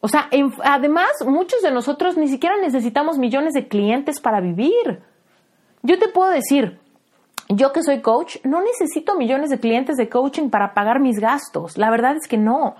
O 0.00 0.08
sea, 0.08 0.28
además, 0.64 1.10
muchos 1.24 1.62
de 1.62 1.70
nosotros 1.70 2.16
ni 2.16 2.28
siquiera 2.28 2.56
necesitamos 2.56 3.16
millones 3.16 3.54
de 3.54 3.68
clientes 3.68 4.20
para 4.20 4.40
vivir. 4.40 5.00
Yo 5.82 5.98
te 5.98 6.08
puedo 6.08 6.30
decir, 6.30 6.80
yo 7.48 7.72
que 7.72 7.82
soy 7.82 8.00
coach, 8.00 8.36
no 8.42 8.60
necesito 8.62 9.16
millones 9.16 9.50
de 9.50 9.60
clientes 9.60 9.96
de 9.96 10.08
coaching 10.08 10.50
para 10.50 10.74
pagar 10.74 11.00
mis 11.00 11.20
gastos. 11.20 11.78
La 11.78 11.90
verdad 11.90 12.16
es 12.16 12.28
que 12.28 12.36
no. 12.36 12.74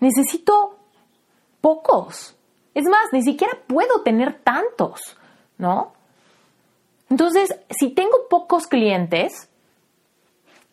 Necesito 0.00 0.79
pocos. 1.60 2.36
Es 2.74 2.84
más, 2.84 3.06
ni 3.12 3.22
siquiera 3.22 3.58
puedo 3.66 4.02
tener 4.02 4.40
tantos, 4.42 5.16
¿no? 5.58 5.92
Entonces, 7.08 7.56
si 7.70 7.90
tengo 7.90 8.28
pocos 8.28 8.66
clientes 8.66 9.50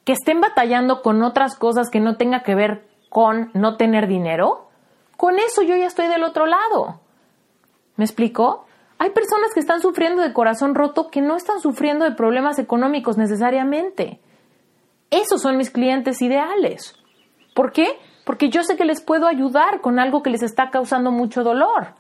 que 0.06 0.14
estén 0.14 0.40
batallando 0.40 1.02
con 1.02 1.24
otras 1.24 1.56
cosas 1.56 1.90
que 1.90 2.00
no 2.00 2.16
tenga 2.16 2.44
que 2.44 2.56
ver 2.56 2.88
con 3.10 3.50
no 3.54 3.76
tener 3.76 4.08
dinero, 4.08 4.70
con 5.18 5.40
eso 5.40 5.64
yo 5.64 5.76
ya 5.76 5.88
estoy 5.88 6.08
del 6.08 6.24
otro 6.24 6.46
lado. 6.46 7.02
¿Me 7.96 8.06
explico? 8.06 8.66
Hay 9.00 9.10
personas 9.10 9.54
que 9.54 9.60
están 9.60 9.82
sufriendo 9.82 10.22
de 10.22 10.34
corazón 10.34 10.76
roto 10.76 11.10
que 11.10 11.22
no 11.22 11.36
están 11.36 11.60
sufriendo 11.60 12.06
de 12.06 12.12
problemas 12.12 12.60
económicos 12.60 13.18
necesariamente. 13.18 14.20
Esos 15.10 15.42
son 15.42 15.58
mis 15.58 15.72
clientes 15.72 16.22
ideales. 16.22 16.96
¿Por 17.56 17.72
qué? 17.72 17.98
Porque 18.28 18.50
yo 18.50 18.62
sé 18.62 18.76
que 18.76 18.84
les 18.84 19.00
puedo 19.00 19.26
ayudar 19.26 19.80
con 19.80 20.00
algo 20.00 20.22
que 20.22 20.30
les 20.30 20.44
está 20.44 20.70
causando 20.70 21.12
mucho 21.12 21.46
dolor. 21.46 21.94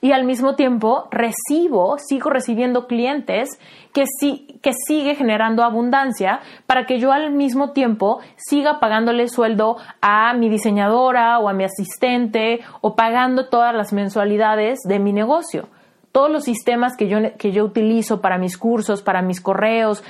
Y 0.00 0.12
al 0.12 0.24
mismo 0.24 0.56
tiempo 0.56 1.08
recibo, 1.10 1.98
sigo 1.98 2.30
recibiendo 2.30 2.86
clientes 2.86 3.50
que, 3.92 4.04
sí, 4.18 4.58
que 4.62 4.72
sigue 4.72 5.14
generando 5.14 5.62
abundancia 5.62 6.40
para 6.66 6.86
que 6.86 6.98
yo 6.98 7.12
al 7.12 7.32
mismo 7.32 7.72
tiempo 7.72 8.20
siga 8.36 8.80
pagándole 8.80 9.28
sueldo 9.28 9.76
a 10.00 10.32
mi 10.32 10.48
diseñadora 10.48 11.38
o 11.38 11.50
a 11.50 11.52
mi 11.52 11.64
asistente 11.64 12.60
o 12.80 12.96
pagando 12.96 13.50
todas 13.50 13.74
las 13.74 13.92
mensualidades 13.92 14.78
de 14.88 14.98
mi 14.98 15.12
negocio 15.12 15.68
todos 16.12 16.30
los 16.30 16.44
sistemas 16.44 16.94
que 16.94 17.08
yo, 17.08 17.18
que 17.38 17.52
yo 17.52 17.64
utilizo 17.64 18.20
para 18.20 18.36
mis 18.36 18.58
cursos, 18.58 19.00
para 19.00 19.22
mis 19.22 19.40
correos, 19.40 20.04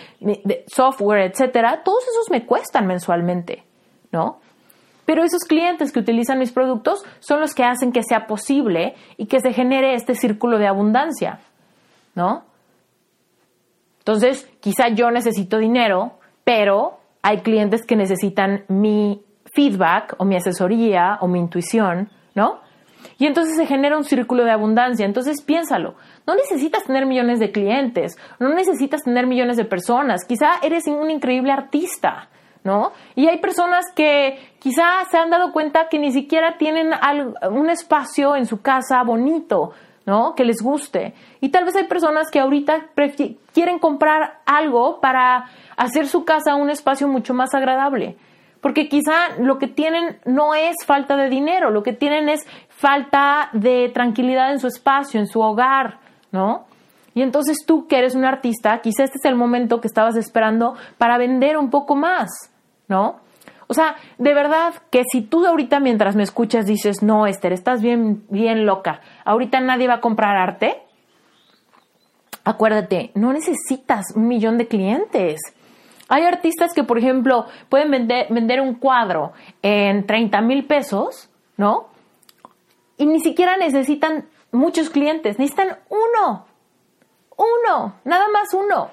software, 0.67 1.31
etcétera, 1.31 1.83
todos 1.85 2.03
esos 2.03 2.29
me 2.29 2.45
cuestan 2.45 2.89
mensualmente, 2.89 3.63
¿no? 4.11 4.41
Pero 5.05 5.25
esos 5.25 5.43
clientes 5.43 5.93
que 5.93 6.01
utilizan 6.01 6.38
mis 6.38 6.53
productos 6.53 7.05
son 7.21 7.41
los 7.41 7.55
que 7.55 7.65
hacen 7.65 7.93
que 7.93 8.03
sea 8.03 8.27
posible 8.27 8.95
y 9.17 9.27
que 9.27 9.41
se 9.41 9.53
genere 9.53 9.95
este 9.95 10.15
círculo 10.15 10.59
de 10.59 10.69
abundancia, 10.69 11.41
¿no? 12.15 12.45
Entonces, 13.99 14.49
quizá 14.61 14.88
yo 14.88 15.11
necesito 15.11 15.59
dinero, 15.59 16.19
pero 16.45 16.99
hay 17.23 17.38
clientes 17.38 17.85
que 17.87 17.97
necesitan 17.97 18.65
mi 18.69 19.23
feedback 19.55 20.15
o 20.19 20.25
mi 20.25 20.37
asesoría 20.37 21.19
o 21.21 21.29
mi 21.29 21.38
intuición, 21.38 22.11
¿no? 22.35 22.61
Y 23.19 23.27
entonces 23.27 23.57
se 23.57 23.67
genera 23.67 23.97
un 23.97 24.05
círculo 24.05 24.45
de 24.45 24.51
abundancia. 24.51 25.07
Entonces 25.07 25.43
piénsalo, 25.43 25.95
no 26.27 26.35
necesitas 26.35 26.85
tener 26.85 27.07
millones 27.07 27.38
de 27.38 27.53
clientes, 27.53 28.17
no 28.38 28.49
necesitas 28.55 29.03
tener 29.03 29.27
millones 29.27 29.57
de 29.57 29.65
personas, 29.65 30.25
quizá 30.25 30.59
eres 30.62 30.87
un 30.87 31.11
increíble 31.11 31.53
artista, 31.53 32.29
¿no? 32.64 32.92
Y 33.14 33.27
hay 33.27 33.38
personas 33.38 33.85
que 33.94 34.38
quizás 34.59 35.09
se 35.11 35.18
han 35.18 35.31
dado 35.31 35.53
cuenta 35.53 35.88
que 35.88 35.98
ni 35.98 36.12
siquiera 36.12 36.57
tienen 36.59 36.90
un 37.51 37.70
espacio 37.70 38.37
en 38.37 38.46
su 38.46 38.62
casa 38.62 39.03
bonito, 39.03 39.72
¿no? 40.07 40.35
Que 40.35 40.44
les 40.44 40.62
guste. 40.62 41.14
Y 41.40 41.51
tal 41.51 41.64
vez 41.64 41.77
hay 41.77 41.85
personas 41.85 42.31
que 42.31 42.40
ahorita 42.40 42.90
quieren 43.53 43.79
comprar 43.79 44.40
algo 44.46 45.01
para 45.01 45.46
hacer 45.77 46.07
su 46.07 46.25
casa 46.25 46.55
un 46.55 46.70
espacio 46.70 47.09
mucho 47.09 47.35
más 47.35 47.55
agradable. 47.55 48.16
Porque 48.61 48.88
quizá 48.88 49.37
lo 49.40 49.59
que 49.59 49.66
tienen 49.66 50.20
no 50.25 50.55
es 50.55 50.77
falta 50.87 51.16
de 51.16 51.29
dinero, 51.29 51.70
lo 51.70 51.83
que 51.83 51.92
tienen 51.92 52.29
es 52.29 52.46
falta 52.68 53.48
de 53.53 53.90
tranquilidad 53.92 54.53
en 54.53 54.61
su 54.61 54.68
espacio, 54.68 55.18
en 55.18 55.27
su 55.27 55.40
hogar, 55.40 55.98
¿no? 56.31 56.66
Y 57.12 57.22
entonces 57.22 57.59
tú 57.66 57.88
que 57.88 57.98
eres 57.98 58.14
un 58.14 58.25
artista, 58.25 58.81
quizá 58.81 59.03
este 59.03 59.18
es 59.18 59.25
el 59.25 59.35
momento 59.35 59.81
que 59.81 59.88
estabas 59.88 60.16
esperando 60.16 60.77
para 60.96 61.18
vender 61.18 61.57
un 61.57 61.70
poco 61.70 61.96
más. 61.96 62.52
¿No? 62.93 63.21
O 63.69 63.75
sea, 63.75 63.97
de 64.19 64.35
verdad 64.35 64.75
que 64.91 65.03
si 65.11 65.23
tú 65.23 65.47
ahorita 65.47 65.81
mientras 65.81 66.15
me 66.15 66.23
escuchas 66.23 66.67
dices, 66.67 67.03
no, 67.03 67.27
Esther, 67.27 67.55
estás 67.55 67.81
bien, 67.81 68.23
bien 68.29 68.67
loca, 68.67 69.01
ahorita 69.25 69.61
nadie 69.61 69.89
va 69.89 69.95
a 69.95 70.01
comprar 70.03 70.37
arte, 70.37 70.83
acuérdate, 72.45 73.11
no 73.15 73.33
necesitas 73.33 74.05
un 74.15 74.29
millón 74.29 74.59
de 74.59 74.69
clientes. 74.69 75.41
Hay 76.11 76.25
artistas 76.25 76.75
que, 76.75 76.85
por 76.85 76.99
ejemplo, 76.99 77.47
pueden 77.71 77.91
vender, 77.91 78.27
vender 78.29 78.61
un 78.61 78.75
cuadro 78.75 79.33
en 79.63 80.05
30 80.05 80.43
mil 80.43 80.67
pesos, 80.67 81.31
¿no? 81.57 81.89
Y 82.99 83.07
ni 83.07 83.21
siquiera 83.21 83.57
necesitan 83.57 84.29
muchos 84.51 84.91
clientes, 84.91 85.39
necesitan 85.39 85.79
uno, 85.89 86.45
uno, 87.39 87.95
nada 88.05 88.27
más 88.31 88.53
uno. 88.53 88.91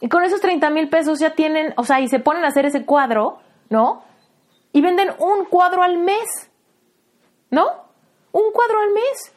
Y 0.00 0.08
con 0.08 0.24
esos 0.24 0.40
30 0.40 0.70
mil 0.70 0.88
pesos 0.88 1.18
ya 1.20 1.34
tienen, 1.34 1.74
o 1.76 1.84
sea, 1.84 2.00
y 2.00 2.08
se 2.08 2.20
ponen 2.20 2.44
a 2.44 2.48
hacer 2.48 2.64
ese 2.64 2.86
cuadro, 2.86 3.38
¿no? 3.68 4.02
Y 4.72 4.80
venden 4.80 5.10
un 5.18 5.44
cuadro 5.44 5.82
al 5.82 5.98
mes, 5.98 6.50
¿no? 7.50 7.66
Un 8.32 8.50
cuadro 8.52 8.80
al 8.80 8.92
mes. 8.92 9.34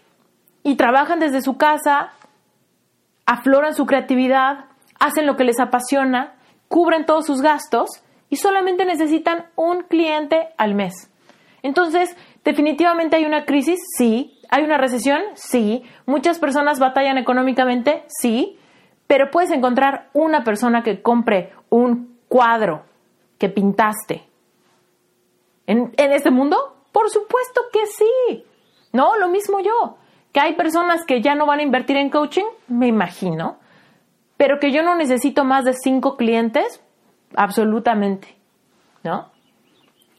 Y 0.64 0.76
trabajan 0.76 1.20
desde 1.20 1.42
su 1.42 1.58
casa, 1.58 2.12
afloran 3.26 3.74
su 3.74 3.86
creatividad, 3.86 4.66
hacen 5.00 5.26
lo 5.26 5.36
que 5.36 5.44
les 5.44 5.60
apasiona, 5.60 6.36
cubren 6.70 7.06
todos 7.06 7.26
sus 7.26 7.42
gastos 7.42 7.90
y 8.30 8.38
solamente 8.38 8.86
necesitan 8.86 9.48
un 9.58 9.84
cliente 9.84 10.54
al 10.58 10.76
mes. 10.76 11.12
Entonces, 11.62 12.16
definitivamente 12.46 13.18
hay 13.18 13.26
una 13.26 13.44
crisis, 13.44 13.80
sí. 13.98 14.40
Hay 14.50 14.64
una 14.64 14.78
recesión, 14.78 15.22
sí. 15.34 15.84
Muchas 16.06 16.40
personas 16.40 16.80
batallan 16.80 17.18
económicamente, 17.18 18.06
sí 18.08 18.60
pero 19.14 19.30
puedes 19.30 19.52
encontrar 19.52 20.10
una 20.14 20.44
persona 20.44 20.82
que 20.82 21.04
compre 21.04 21.54
un 21.70 22.18
cuadro 22.28 22.82
que 23.38 23.48
pintaste. 23.48 24.24
¿En, 25.68 25.94
en 25.98 26.12
este 26.14 26.32
mundo? 26.32 26.78
Por 26.92 27.12
supuesto 27.12 27.62
que 27.72 27.86
sí. 27.86 28.44
No, 28.92 29.16
lo 29.18 29.28
mismo 29.28 29.60
yo. 29.60 29.98
Que 30.32 30.40
hay 30.40 30.56
personas 30.56 31.06
que 31.06 31.22
ya 31.22 31.36
no 31.36 31.46
van 31.46 31.60
a 31.60 31.62
invertir 31.62 31.96
en 31.96 32.10
coaching, 32.10 32.46
me 32.68 32.88
imagino. 32.88 33.58
Pero 34.36 34.58
que 34.60 34.72
yo 34.72 34.82
no 34.82 34.96
necesito 34.96 35.44
más 35.44 35.64
de 35.64 35.74
cinco 35.74 36.18
clientes, 36.18 36.82
absolutamente. 37.36 38.36
¿No? 39.04 39.30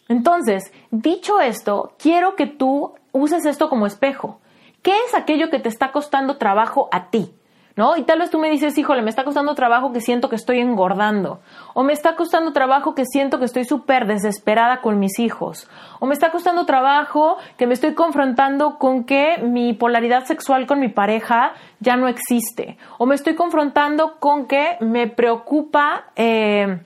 Entonces, 0.09 0.73
dicho 0.93 1.41
esto, 1.41 1.95
quiero 1.99 2.37
que 2.37 2.47
tú 2.47 2.95
uses 3.11 3.45
esto 3.45 3.69
como 3.69 3.87
espejo. 3.89 4.39
¿Qué 4.83 4.93
es 5.09 5.17
aquello 5.17 5.51
que 5.51 5.59
te 5.59 5.69
está 5.69 5.91
costando 5.91 6.37
trabajo 6.37 6.89
a 6.93 7.11
ti? 7.11 7.35
¿No? 7.77 7.97
Y 7.97 8.05
tal 8.05 8.21
vez 8.21 8.31
tú 8.31 8.39
me 8.39 8.51
dices, 8.51 8.79
híjole, 8.79 9.03
me 9.03 9.11
está 9.11 9.25
costando 9.25 9.55
trabajo 9.55 9.93
que 9.93 10.01
siento 10.01 10.29
que 10.29 10.37
estoy 10.37 10.61
engordando, 10.61 11.41
o 11.75 11.83
me 11.83 11.93
está 11.93 12.15
costando 12.15 12.53
trabajo 12.53 12.95
que 12.95 13.05
siento 13.05 13.39
que 13.39 13.47
estoy 13.47 13.65
súper 13.65 14.07
desesperada 14.07 14.81
con 14.81 15.01
mis 15.01 15.19
hijos, 15.19 15.69
o 15.99 16.07
me 16.07 16.15
está 16.15 16.31
costando 16.31 16.67
trabajo 16.67 17.37
que 17.57 17.67
me 17.67 17.75
estoy 17.75 17.95
confrontando 17.95 18.79
con 18.79 19.05
que 19.05 19.39
mi 19.39 19.73
polaridad 19.73 20.25
sexual 20.25 20.67
con 20.67 20.79
mi 20.79 20.89
pareja 20.89 21.55
ya 21.81 21.97
no 21.97 22.07
existe, 22.07 22.79
o 22.99 23.07
me 23.07 23.17
estoy 23.17 23.35
confrontando 23.35 24.21
con 24.21 24.47
que 24.47 24.77
me 24.81 25.09
preocupa, 25.09 26.05
eh, 26.15 26.81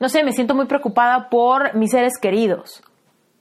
no 0.00 0.08
sé, 0.08 0.24
me 0.24 0.32
siento 0.32 0.56
muy 0.56 0.66
preocupada 0.66 1.28
por 1.28 1.74
mis 1.74 1.92
seres 1.92 2.14
queridos, 2.20 2.82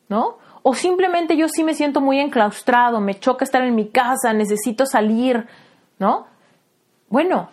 ¿no? 0.07 0.37
O 0.61 0.75
simplemente 0.75 1.35
yo 1.35 1.47
sí 1.49 1.63
me 1.63 1.73
siento 1.73 1.99
muy 1.99 2.19
enclaustrado, 2.19 3.01
me 3.01 3.15
choca 3.19 3.43
estar 3.43 3.63
en 3.63 3.75
mi 3.75 3.89
casa, 3.89 4.31
necesito 4.31 4.85
salir, 4.85 5.45
¿no? 5.99 6.27
Bueno, 7.13 7.49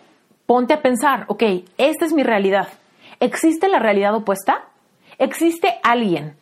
ponte 0.47 0.73
a 0.73 0.81
pensar, 0.81 1.25
ok, 1.27 1.43
esta 1.77 2.05
es 2.05 2.13
mi 2.13 2.23
realidad. 2.23 2.67
¿Existe 3.19 3.67
la 3.67 3.77
realidad 3.77 4.15
opuesta? 4.15 4.63
¿Existe 5.19 5.75
alguien 5.83 6.35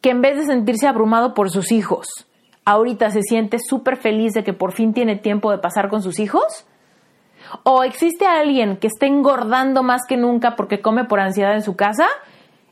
que 0.00 0.10
en 0.10 0.22
vez 0.22 0.36
de 0.36 0.44
sentirse 0.44 0.86
abrumado 0.86 1.34
por 1.34 1.50
sus 1.50 1.72
hijos, 1.72 2.06
ahorita 2.64 3.10
se 3.10 3.22
siente 3.22 3.58
súper 3.58 3.96
feliz 3.96 4.34
de 4.34 4.44
que 4.44 4.52
por 4.52 4.70
fin 4.70 4.94
tiene 4.94 5.16
tiempo 5.16 5.50
de 5.50 5.58
pasar 5.58 5.88
con 5.88 6.00
sus 6.00 6.20
hijos? 6.20 6.64
¿O 7.64 7.82
existe 7.82 8.24
alguien 8.24 8.76
que 8.76 8.86
esté 8.86 9.06
engordando 9.06 9.82
más 9.82 10.02
que 10.08 10.16
nunca 10.16 10.54
porque 10.54 10.80
come 10.80 11.02
por 11.02 11.18
ansiedad 11.18 11.54
en 11.54 11.62
su 11.64 11.74
casa? 11.74 12.06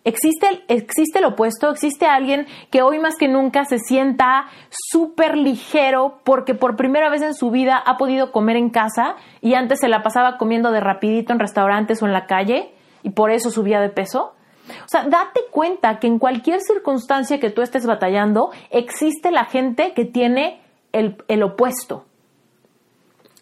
Existe, 0.05 0.65
existe 0.67 1.21
el 1.21 1.27
opuesto, 1.27 1.71
existe 1.71 2.07
alguien 2.07 2.47
que 2.71 2.83
hoy 2.83 2.99
más 2.99 3.15
que 3.17 3.29
nunca 3.29 3.65
se 3.65 3.79
sienta 3.79 4.47
súper 4.69 5.37
ligero 5.37 6.19
porque 6.25 6.55
por 6.55 6.75
primera 6.75 7.09
vez 7.09 7.23
en 7.23 7.35
su 7.35 7.53
vida 7.53 7.77
ha 7.77 7.99
podido 7.99 8.33
comer 8.33 8.57
en 8.57 8.71
casa 8.71 9.15
y 9.41 9.55
antes 9.55 9.79
se 9.81 9.89
la 9.89 10.03
pasaba 10.03 10.39
comiendo 10.39 10.73
de 10.73 10.81
rapidito 10.81 11.33
en 11.33 11.39
restaurantes 11.39 12.03
o 12.03 12.07
en 12.07 12.13
la 12.13 12.27
calle 12.27 12.73
y 13.05 13.11
por 13.11 13.31
eso 13.31 13.51
subía 13.51 13.81
de 13.81 13.91
peso. 13.91 14.35
O 14.69 14.89
sea, 14.89 15.05
date 15.05 15.41
cuenta 15.53 16.01
que 16.01 16.09
en 16.09 16.19
cualquier 16.19 16.61
circunstancia 16.61 17.39
que 17.39 17.51
tú 17.51 17.63
estés 17.63 17.87
batallando, 17.87 18.51
existe 18.71 19.31
la 19.31 19.45
gente 19.45 19.93
que 19.95 20.05
tiene 20.05 20.61
el, 20.91 21.23
el 21.29 21.45
opuesto. 21.45 22.07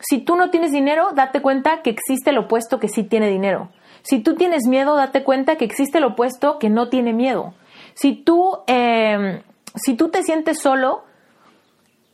Si 0.01 0.19
tú 0.19 0.37
no 0.37 0.51
tienes 0.51 0.73
dinero, 0.73 1.11
date 1.15 1.41
cuenta 1.41 1.83
que 1.83 1.91
existe 1.91 2.31
el 2.31 2.39
opuesto 2.39 2.81
que 2.81 2.89
sí 2.89 3.05
tiene 3.05 3.29
dinero. 3.29 3.71
Si 4.03 4.21
tú 4.21 4.35
tienes 4.35 4.67
miedo, 4.67 4.97
date 4.97 5.25
cuenta 5.25 5.57
que 5.57 5.65
existe 5.65 5.99
el 5.99 6.05
opuesto 6.05 6.59
que 6.59 6.71
no 6.71 6.89
tiene 6.89 7.13
miedo. 7.13 7.55
Si 7.95 8.15
tú, 8.15 8.59
em, 8.67 9.43
si 9.75 9.95
tú 9.95 10.09
te 10.09 10.23
sientes 10.23 10.61
solo, 10.61 11.05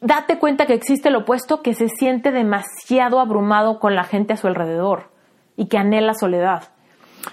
date 0.01 0.39
cuenta 0.39 0.67
que 0.67 0.75
existe 0.75 1.09
el 1.09 1.17
opuesto 1.17 1.63
que 1.63 1.75
se 1.75 1.89
siente 1.89 2.33
demasiado 2.33 3.21
abrumado 3.21 3.79
con 3.79 3.95
la 3.95 4.05
gente 4.05 4.33
a 4.35 4.37
su 4.37 4.47
alrededor 4.47 5.11
y 5.57 5.67
que 5.67 5.79
anhela 5.79 6.15
soledad. 6.15 6.65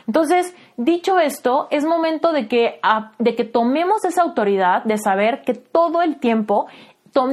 Entonces, 0.07 0.55
dicho 0.77 1.19
esto, 1.19 1.67
es 1.69 1.85
momento 1.85 2.31
de 2.31 2.47
que, 2.47 2.79
de 3.19 3.35
que 3.35 3.43
tomemos 3.43 4.03
esa 4.05 4.23
autoridad 4.23 4.83
de 4.83 4.97
saber 4.97 5.43
que 5.43 5.53
todo 5.53 6.01
el 6.01 6.19
tiempo 6.19 6.67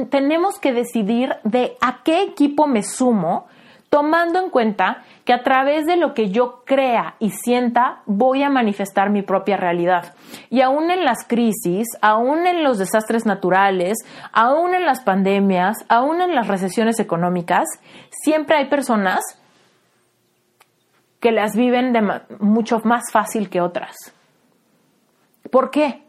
tenemos 0.09 0.59
que 0.59 0.73
decidir 0.73 1.35
de 1.43 1.75
a 1.81 2.03
qué 2.03 2.21
equipo 2.21 2.67
me 2.67 2.83
sumo, 2.83 3.47
tomando 3.91 4.39
en 4.39 4.49
cuenta 4.49 5.03
que 5.25 5.33
a 5.33 5.43
través 5.43 5.85
de 5.85 5.97
lo 5.97 6.13
que 6.13 6.29
yo 6.29 6.63
crea 6.65 7.15
y 7.19 7.31
sienta 7.31 8.03
voy 8.05 8.41
a 8.41 8.49
manifestar 8.49 9.09
mi 9.09 9.21
propia 9.21 9.57
realidad. 9.57 10.15
Y 10.49 10.61
aún 10.61 10.89
en 10.91 11.03
las 11.03 11.27
crisis, 11.27 11.89
aún 12.01 12.47
en 12.47 12.63
los 12.63 12.77
desastres 12.77 13.25
naturales, 13.25 13.97
aún 14.31 14.73
en 14.75 14.85
las 14.85 15.01
pandemias, 15.01 15.75
aún 15.89 16.21
en 16.21 16.33
las 16.33 16.47
recesiones 16.47 17.01
económicas, 17.01 17.67
siempre 18.23 18.55
hay 18.55 18.69
personas 18.69 19.19
que 21.19 21.33
las 21.33 21.53
viven 21.57 21.93
mucho 22.39 22.79
más 22.85 23.11
fácil 23.11 23.49
que 23.49 23.59
otras. 23.59 23.97
¿Por 25.51 25.69
qué? 25.69 26.01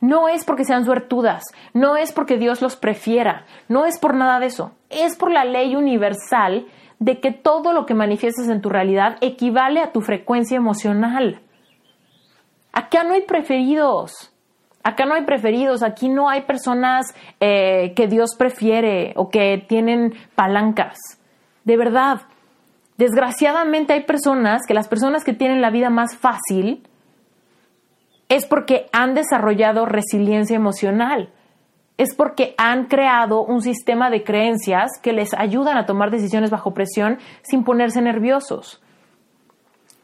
No 0.00 0.28
es 0.28 0.44
porque 0.44 0.64
sean 0.64 0.84
suertudas, 0.84 1.42
no 1.72 1.96
es 1.96 2.12
porque 2.12 2.38
Dios 2.38 2.62
los 2.62 2.76
prefiera, 2.76 3.44
no 3.68 3.86
es 3.86 3.98
por 3.98 4.14
nada 4.14 4.38
de 4.38 4.46
eso, 4.46 4.70
es 4.88 5.16
por 5.16 5.32
la 5.32 5.44
ley 5.44 5.74
universal 5.74 6.66
de 7.04 7.20
que 7.20 7.32
todo 7.32 7.74
lo 7.74 7.84
que 7.84 7.92
manifiestas 7.92 8.48
en 8.48 8.62
tu 8.62 8.70
realidad 8.70 9.18
equivale 9.20 9.80
a 9.82 9.92
tu 9.92 10.00
frecuencia 10.00 10.56
emocional. 10.56 11.42
Acá 12.72 13.04
no 13.04 13.12
hay 13.12 13.20
preferidos, 13.26 14.32
acá 14.82 15.04
no 15.04 15.12
hay 15.12 15.24
preferidos, 15.26 15.82
aquí 15.82 16.08
no 16.08 16.30
hay 16.30 16.42
personas 16.42 17.14
eh, 17.40 17.92
que 17.94 18.08
Dios 18.08 18.30
prefiere 18.38 19.12
o 19.16 19.28
que 19.28 19.62
tienen 19.68 20.14
palancas. 20.34 20.96
De 21.64 21.76
verdad, 21.76 22.22
desgraciadamente 22.96 23.92
hay 23.92 24.04
personas 24.04 24.62
que 24.66 24.72
las 24.72 24.88
personas 24.88 25.24
que 25.24 25.34
tienen 25.34 25.60
la 25.60 25.68
vida 25.68 25.90
más 25.90 26.16
fácil 26.16 26.88
es 28.30 28.46
porque 28.46 28.86
han 28.92 29.12
desarrollado 29.12 29.84
resiliencia 29.84 30.56
emocional 30.56 31.28
es 31.96 32.14
porque 32.14 32.54
han 32.58 32.86
creado 32.86 33.44
un 33.44 33.62
sistema 33.62 34.10
de 34.10 34.24
creencias 34.24 34.90
que 35.02 35.12
les 35.12 35.32
ayudan 35.34 35.76
a 35.76 35.86
tomar 35.86 36.10
decisiones 36.10 36.50
bajo 36.50 36.74
presión 36.74 37.18
sin 37.42 37.64
ponerse 37.64 38.02
nerviosos. 38.02 38.82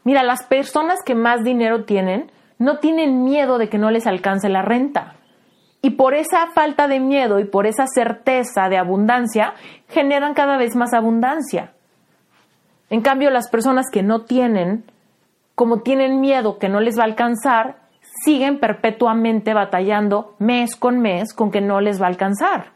Mira, 0.03 0.23
las 0.23 0.43
personas 0.43 0.99
que 1.05 1.15
más 1.15 1.43
dinero 1.43 1.83
tienen 1.83 2.31
no 2.57 2.77
tienen 2.77 3.23
miedo 3.23 3.57
de 3.57 3.69
que 3.69 3.77
no 3.77 3.91
les 3.91 4.07
alcance 4.07 4.47
la 4.47 4.61
renta. 4.61 5.15
Y 5.81 5.91
por 5.91 6.13
esa 6.13 6.47
falta 6.53 6.87
de 6.87 6.99
miedo 6.99 7.39
y 7.39 7.45
por 7.45 7.65
esa 7.65 7.85
certeza 7.87 8.69
de 8.69 8.77
abundancia, 8.77 9.53
generan 9.89 10.33
cada 10.33 10.57
vez 10.57 10.75
más 10.75 10.93
abundancia. 10.93 11.73
En 12.89 13.01
cambio, 13.01 13.31
las 13.31 13.49
personas 13.49 13.87
que 13.91 14.03
no 14.03 14.21
tienen, 14.21 14.85
como 15.55 15.81
tienen 15.81 16.21
miedo 16.21 16.59
que 16.59 16.69
no 16.69 16.79
les 16.79 16.97
va 16.97 17.03
a 17.03 17.07
alcanzar, 17.07 17.80
siguen 18.23 18.59
perpetuamente 18.59 19.53
batallando 19.53 20.35
mes 20.39 20.75
con 20.75 20.99
mes 20.99 21.33
con 21.33 21.51
que 21.51 21.61
no 21.61 21.81
les 21.81 22.01
va 22.01 22.05
a 22.05 22.09
alcanzar. 22.09 22.71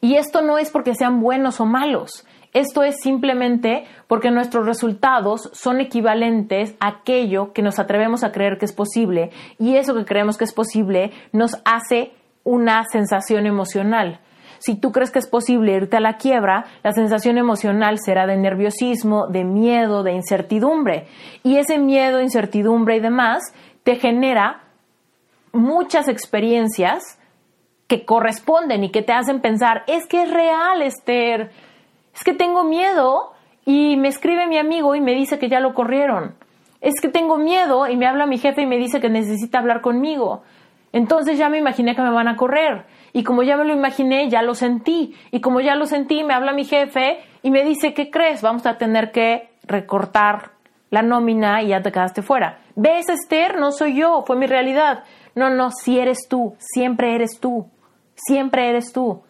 Y 0.00 0.14
esto 0.14 0.42
no 0.42 0.58
es 0.58 0.70
porque 0.70 0.94
sean 0.94 1.20
buenos 1.20 1.60
o 1.60 1.66
malos, 1.66 2.24
esto 2.54 2.82
es 2.82 3.00
simplemente 3.00 3.84
porque 4.06 4.30
nuestros 4.30 4.66
resultados 4.66 5.50
son 5.52 5.80
equivalentes 5.80 6.74
a 6.80 6.88
aquello 6.88 7.52
que 7.52 7.62
nos 7.62 7.78
atrevemos 7.78 8.24
a 8.24 8.32
creer 8.32 8.58
que 8.58 8.64
es 8.64 8.72
posible 8.72 9.30
y 9.58 9.76
eso 9.76 9.94
que 9.94 10.06
creemos 10.06 10.38
que 10.38 10.44
es 10.44 10.54
posible 10.54 11.12
nos 11.32 11.56
hace 11.64 12.12
una 12.44 12.84
sensación 12.90 13.44
emocional. 13.44 14.20
Si 14.60 14.74
tú 14.74 14.92
crees 14.92 15.10
que 15.10 15.18
es 15.18 15.28
posible 15.28 15.74
irte 15.74 15.98
a 15.98 16.00
la 16.00 16.16
quiebra, 16.16 16.64
la 16.82 16.92
sensación 16.92 17.38
emocional 17.38 17.98
será 17.98 18.26
de 18.26 18.36
nerviosismo, 18.36 19.28
de 19.28 19.44
miedo, 19.44 20.02
de 20.02 20.12
incertidumbre. 20.12 21.06
Y 21.44 21.58
ese 21.58 21.78
miedo, 21.78 22.20
incertidumbre 22.20 22.96
y 22.96 23.00
demás 23.00 23.54
te 23.88 23.96
genera 23.96 24.64
muchas 25.50 26.08
experiencias 26.08 27.18
que 27.86 28.04
corresponden 28.04 28.84
y 28.84 28.90
que 28.90 29.00
te 29.00 29.14
hacen 29.14 29.40
pensar, 29.40 29.84
es 29.86 30.06
que 30.06 30.24
es 30.24 30.30
real, 30.30 30.82
Esther, 30.82 31.50
es 32.14 32.22
que 32.22 32.34
tengo 32.34 32.64
miedo 32.64 33.32
y 33.64 33.96
me 33.96 34.08
escribe 34.08 34.46
mi 34.46 34.58
amigo 34.58 34.94
y 34.94 35.00
me 35.00 35.14
dice 35.14 35.38
que 35.38 35.48
ya 35.48 35.60
lo 35.60 35.72
corrieron. 35.72 36.34
Es 36.82 37.00
que 37.00 37.08
tengo 37.08 37.38
miedo 37.38 37.88
y 37.88 37.96
me 37.96 38.06
habla 38.06 38.26
mi 38.26 38.36
jefe 38.36 38.60
y 38.60 38.66
me 38.66 38.76
dice 38.76 39.00
que 39.00 39.08
necesita 39.08 39.58
hablar 39.58 39.80
conmigo. 39.80 40.42
Entonces 40.92 41.38
ya 41.38 41.48
me 41.48 41.56
imaginé 41.56 41.96
que 41.96 42.02
me 42.02 42.10
van 42.10 42.28
a 42.28 42.36
correr. 42.36 42.84
Y 43.14 43.24
como 43.24 43.42
ya 43.42 43.56
me 43.56 43.64
lo 43.64 43.72
imaginé, 43.72 44.28
ya 44.28 44.42
lo 44.42 44.54
sentí. 44.54 45.14
Y 45.30 45.40
como 45.40 45.60
ya 45.60 45.76
lo 45.76 45.86
sentí, 45.86 46.24
me 46.24 46.34
habla 46.34 46.52
mi 46.52 46.66
jefe 46.66 47.20
y 47.42 47.50
me 47.50 47.64
dice, 47.64 47.94
¿qué 47.94 48.10
crees? 48.10 48.42
Vamos 48.42 48.66
a 48.66 48.76
tener 48.76 49.12
que 49.12 49.48
recortar 49.62 50.57
la 50.90 51.02
nómina 51.02 51.62
y 51.62 51.68
ya 51.68 51.82
te 51.82 51.92
quedaste 51.92 52.22
fuera. 52.22 52.60
¿Ves, 52.74 53.08
Esther? 53.08 53.58
No 53.58 53.72
soy 53.72 53.96
yo, 53.96 54.22
fue 54.26 54.36
mi 54.36 54.46
realidad. 54.46 55.04
No, 55.34 55.50
no, 55.50 55.70
si 55.70 55.98
eres 55.98 56.28
tú, 56.28 56.56
siempre 56.58 57.14
eres 57.14 57.38
tú, 57.40 57.68
siempre 58.14 58.68
eres 58.68 58.92
tú. 58.92 59.22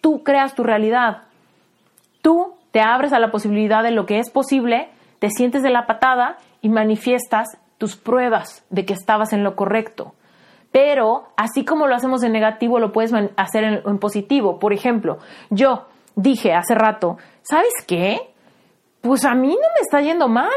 Tú 0.00 0.22
creas 0.22 0.54
tu 0.54 0.62
realidad. 0.62 1.22
Tú 2.22 2.54
te 2.70 2.80
abres 2.80 3.12
a 3.12 3.18
la 3.18 3.30
posibilidad 3.30 3.82
de 3.82 3.90
lo 3.90 4.06
que 4.06 4.18
es 4.18 4.30
posible, 4.30 4.88
te 5.18 5.30
sientes 5.30 5.62
de 5.62 5.70
la 5.70 5.86
patada 5.86 6.38
y 6.60 6.68
manifiestas 6.68 7.58
tus 7.78 7.96
pruebas 7.96 8.64
de 8.70 8.84
que 8.84 8.94
estabas 8.94 9.32
en 9.32 9.44
lo 9.44 9.56
correcto. 9.56 10.14
Pero 10.72 11.28
así 11.36 11.64
como 11.64 11.86
lo 11.86 11.94
hacemos 11.94 12.22
en 12.22 12.32
negativo, 12.32 12.80
lo 12.80 12.92
puedes 12.92 13.12
hacer 13.36 13.64
en, 13.64 13.82
en 13.86 13.98
positivo. 13.98 14.58
Por 14.58 14.72
ejemplo, 14.72 15.18
yo 15.50 15.86
dije 16.16 16.52
hace 16.52 16.74
rato, 16.74 17.18
¿sabes 17.42 17.72
qué? 17.86 18.18
Pues 19.00 19.24
a 19.24 19.34
mí 19.34 19.48
no 19.48 19.68
me 19.74 19.80
está 19.80 20.00
yendo 20.00 20.28
mal 20.28 20.50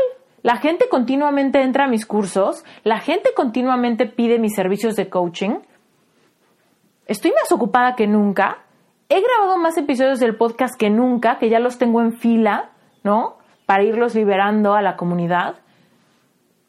la 0.48 0.56
gente 0.56 0.88
continuamente 0.88 1.62
entra 1.62 1.84
a 1.84 1.88
mis 1.90 2.06
cursos, 2.06 2.64
la 2.86 3.00
gente 3.00 3.32
continuamente 3.36 4.06
pide 4.06 4.40
mis 4.40 4.56
servicios 4.56 4.96
de 4.96 5.10
coaching. 5.10 5.60
Estoy 7.06 7.32
más 7.32 7.52
ocupada 7.52 7.96
que 7.98 8.08
nunca. 8.08 8.60
He 9.10 9.20
grabado 9.20 9.58
más 9.58 9.78
episodios 9.78 10.22
del 10.22 10.38
podcast 10.38 10.80
que 10.80 10.90
nunca, 10.90 11.38
que 11.38 11.50
ya 11.50 11.60
los 11.60 11.78
tengo 11.78 12.00
en 12.00 12.14
fila, 12.14 12.70
¿no? 13.04 13.40
Para 13.66 13.84
irlos 13.84 14.16
liberando 14.16 14.74
a 14.74 14.82
la 14.82 14.96
comunidad. 14.96 15.56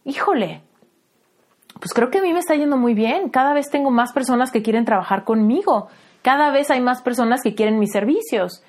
Híjole, 0.05 0.63
pues 1.75 1.93
creo 1.95 2.11
que 2.11 2.19
a 2.19 2.23
mí 2.23 2.33
me 2.33 2.41
está 2.41 2.57
yendo 2.57 2.77
muy 2.77 2.95
bien. 2.95 3.29
Cada 3.29 3.55
vez 3.55 3.71
tengo 3.71 3.93
más 3.93 4.13
personas 4.13 4.51
que 4.51 4.65
quieren 4.65 4.87
trabajar 4.87 5.23
conmigo. 5.23 5.87
Cada 6.23 6.51
vez 6.51 6.73
hay 6.73 6.81
más 6.81 7.01
personas 7.01 7.43
que 7.45 7.55
quieren 7.55 7.79
mis 7.79 7.93
servicios. 7.93 8.61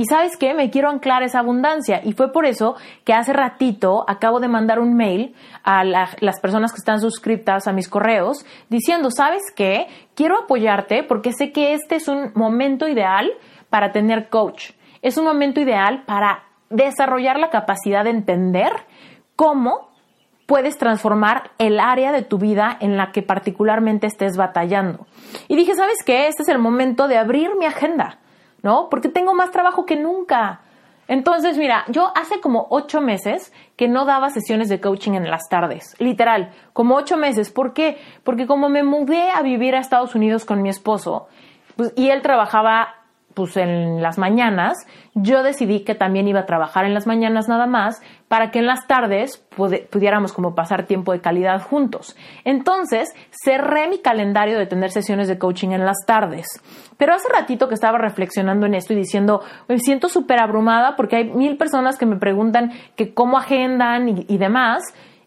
Y 0.00 0.06
sabes 0.06 0.38
qué, 0.38 0.54
me 0.54 0.70
quiero 0.70 0.88
anclar 0.88 1.22
esa 1.22 1.40
abundancia. 1.40 2.00
Y 2.02 2.14
fue 2.14 2.32
por 2.32 2.46
eso 2.46 2.74
que 3.04 3.12
hace 3.12 3.34
ratito 3.34 4.06
acabo 4.08 4.40
de 4.40 4.48
mandar 4.48 4.78
un 4.78 4.96
mail 4.96 5.34
a 5.62 5.84
las 5.84 6.40
personas 6.40 6.72
que 6.72 6.78
están 6.78 7.02
suscritas 7.02 7.68
a 7.68 7.74
mis 7.74 7.86
correos 7.86 8.46
diciendo, 8.70 9.10
¿sabes 9.10 9.42
qué? 9.54 9.88
Quiero 10.14 10.38
apoyarte 10.38 11.02
porque 11.02 11.34
sé 11.34 11.52
que 11.52 11.74
este 11.74 11.96
es 11.96 12.08
un 12.08 12.32
momento 12.34 12.88
ideal 12.88 13.30
para 13.68 13.92
tener 13.92 14.30
coach. 14.30 14.70
Es 15.02 15.18
un 15.18 15.26
momento 15.26 15.60
ideal 15.60 16.04
para 16.06 16.44
desarrollar 16.70 17.38
la 17.38 17.50
capacidad 17.50 18.02
de 18.02 18.08
entender 18.08 18.72
cómo 19.36 19.90
puedes 20.46 20.78
transformar 20.78 21.50
el 21.58 21.78
área 21.78 22.10
de 22.10 22.22
tu 22.22 22.38
vida 22.38 22.74
en 22.80 22.96
la 22.96 23.12
que 23.12 23.20
particularmente 23.20 24.06
estés 24.06 24.38
batallando. 24.38 25.06
Y 25.46 25.56
dije, 25.56 25.74
¿sabes 25.74 25.98
qué? 26.06 26.26
Este 26.26 26.42
es 26.42 26.48
el 26.48 26.58
momento 26.58 27.06
de 27.06 27.18
abrir 27.18 27.50
mi 27.58 27.66
agenda 27.66 28.18
¿no? 28.62 28.88
Porque 28.90 29.08
tengo 29.08 29.34
más 29.34 29.50
trabajo 29.50 29.86
que 29.86 29.96
nunca. 29.96 30.60
Entonces, 31.08 31.58
mira, 31.58 31.84
yo 31.88 32.12
hace 32.14 32.40
como 32.40 32.68
ocho 32.70 33.00
meses 33.00 33.52
que 33.76 33.88
no 33.88 34.04
daba 34.04 34.30
sesiones 34.30 34.68
de 34.68 34.80
coaching 34.80 35.12
en 35.14 35.28
las 35.28 35.48
tardes, 35.48 35.96
literal, 35.98 36.52
como 36.72 36.94
ocho 36.94 37.16
meses. 37.16 37.50
¿Por 37.50 37.72
qué? 37.72 37.98
Porque 38.22 38.46
como 38.46 38.68
me 38.68 38.84
mudé 38.84 39.30
a 39.30 39.42
vivir 39.42 39.74
a 39.74 39.80
Estados 39.80 40.14
Unidos 40.14 40.44
con 40.44 40.62
mi 40.62 40.68
esposo, 40.68 41.26
pues, 41.76 41.92
y 41.96 42.10
él 42.10 42.22
trabajaba 42.22 42.99
pues 43.40 43.56
en 43.56 44.02
las 44.02 44.18
mañanas, 44.18 44.76
yo 45.14 45.42
decidí 45.42 45.80
que 45.80 45.94
también 45.94 46.28
iba 46.28 46.40
a 46.40 46.44
trabajar 46.46 46.84
en 46.84 46.92
las 46.92 47.06
mañanas 47.06 47.48
nada 47.48 47.66
más 47.66 48.02
para 48.28 48.50
que 48.50 48.58
en 48.58 48.66
las 48.66 48.86
tardes 48.86 49.42
pudiéramos 49.90 50.34
como 50.34 50.54
pasar 50.54 50.84
tiempo 50.84 51.12
de 51.12 51.22
calidad 51.22 51.62
juntos. 51.62 52.16
Entonces, 52.44 53.08
cerré 53.30 53.88
mi 53.88 54.00
calendario 54.00 54.58
de 54.58 54.66
tener 54.66 54.90
sesiones 54.90 55.26
de 55.26 55.38
coaching 55.38 55.70
en 55.70 55.86
las 55.86 55.96
tardes. 56.06 56.48
Pero 56.98 57.14
hace 57.14 57.30
ratito 57.32 57.66
que 57.66 57.74
estaba 57.74 57.96
reflexionando 57.96 58.66
en 58.66 58.74
esto 58.74 58.92
y 58.92 58.96
diciendo, 58.96 59.40
me 59.68 59.78
siento 59.78 60.10
súper 60.10 60.38
abrumada 60.38 60.96
porque 60.96 61.16
hay 61.16 61.24
mil 61.30 61.56
personas 61.56 61.96
que 61.96 62.04
me 62.04 62.16
preguntan 62.16 62.72
que 62.94 63.14
cómo 63.14 63.38
agendan 63.38 64.06
y, 64.10 64.26
y 64.28 64.36
demás, 64.36 64.82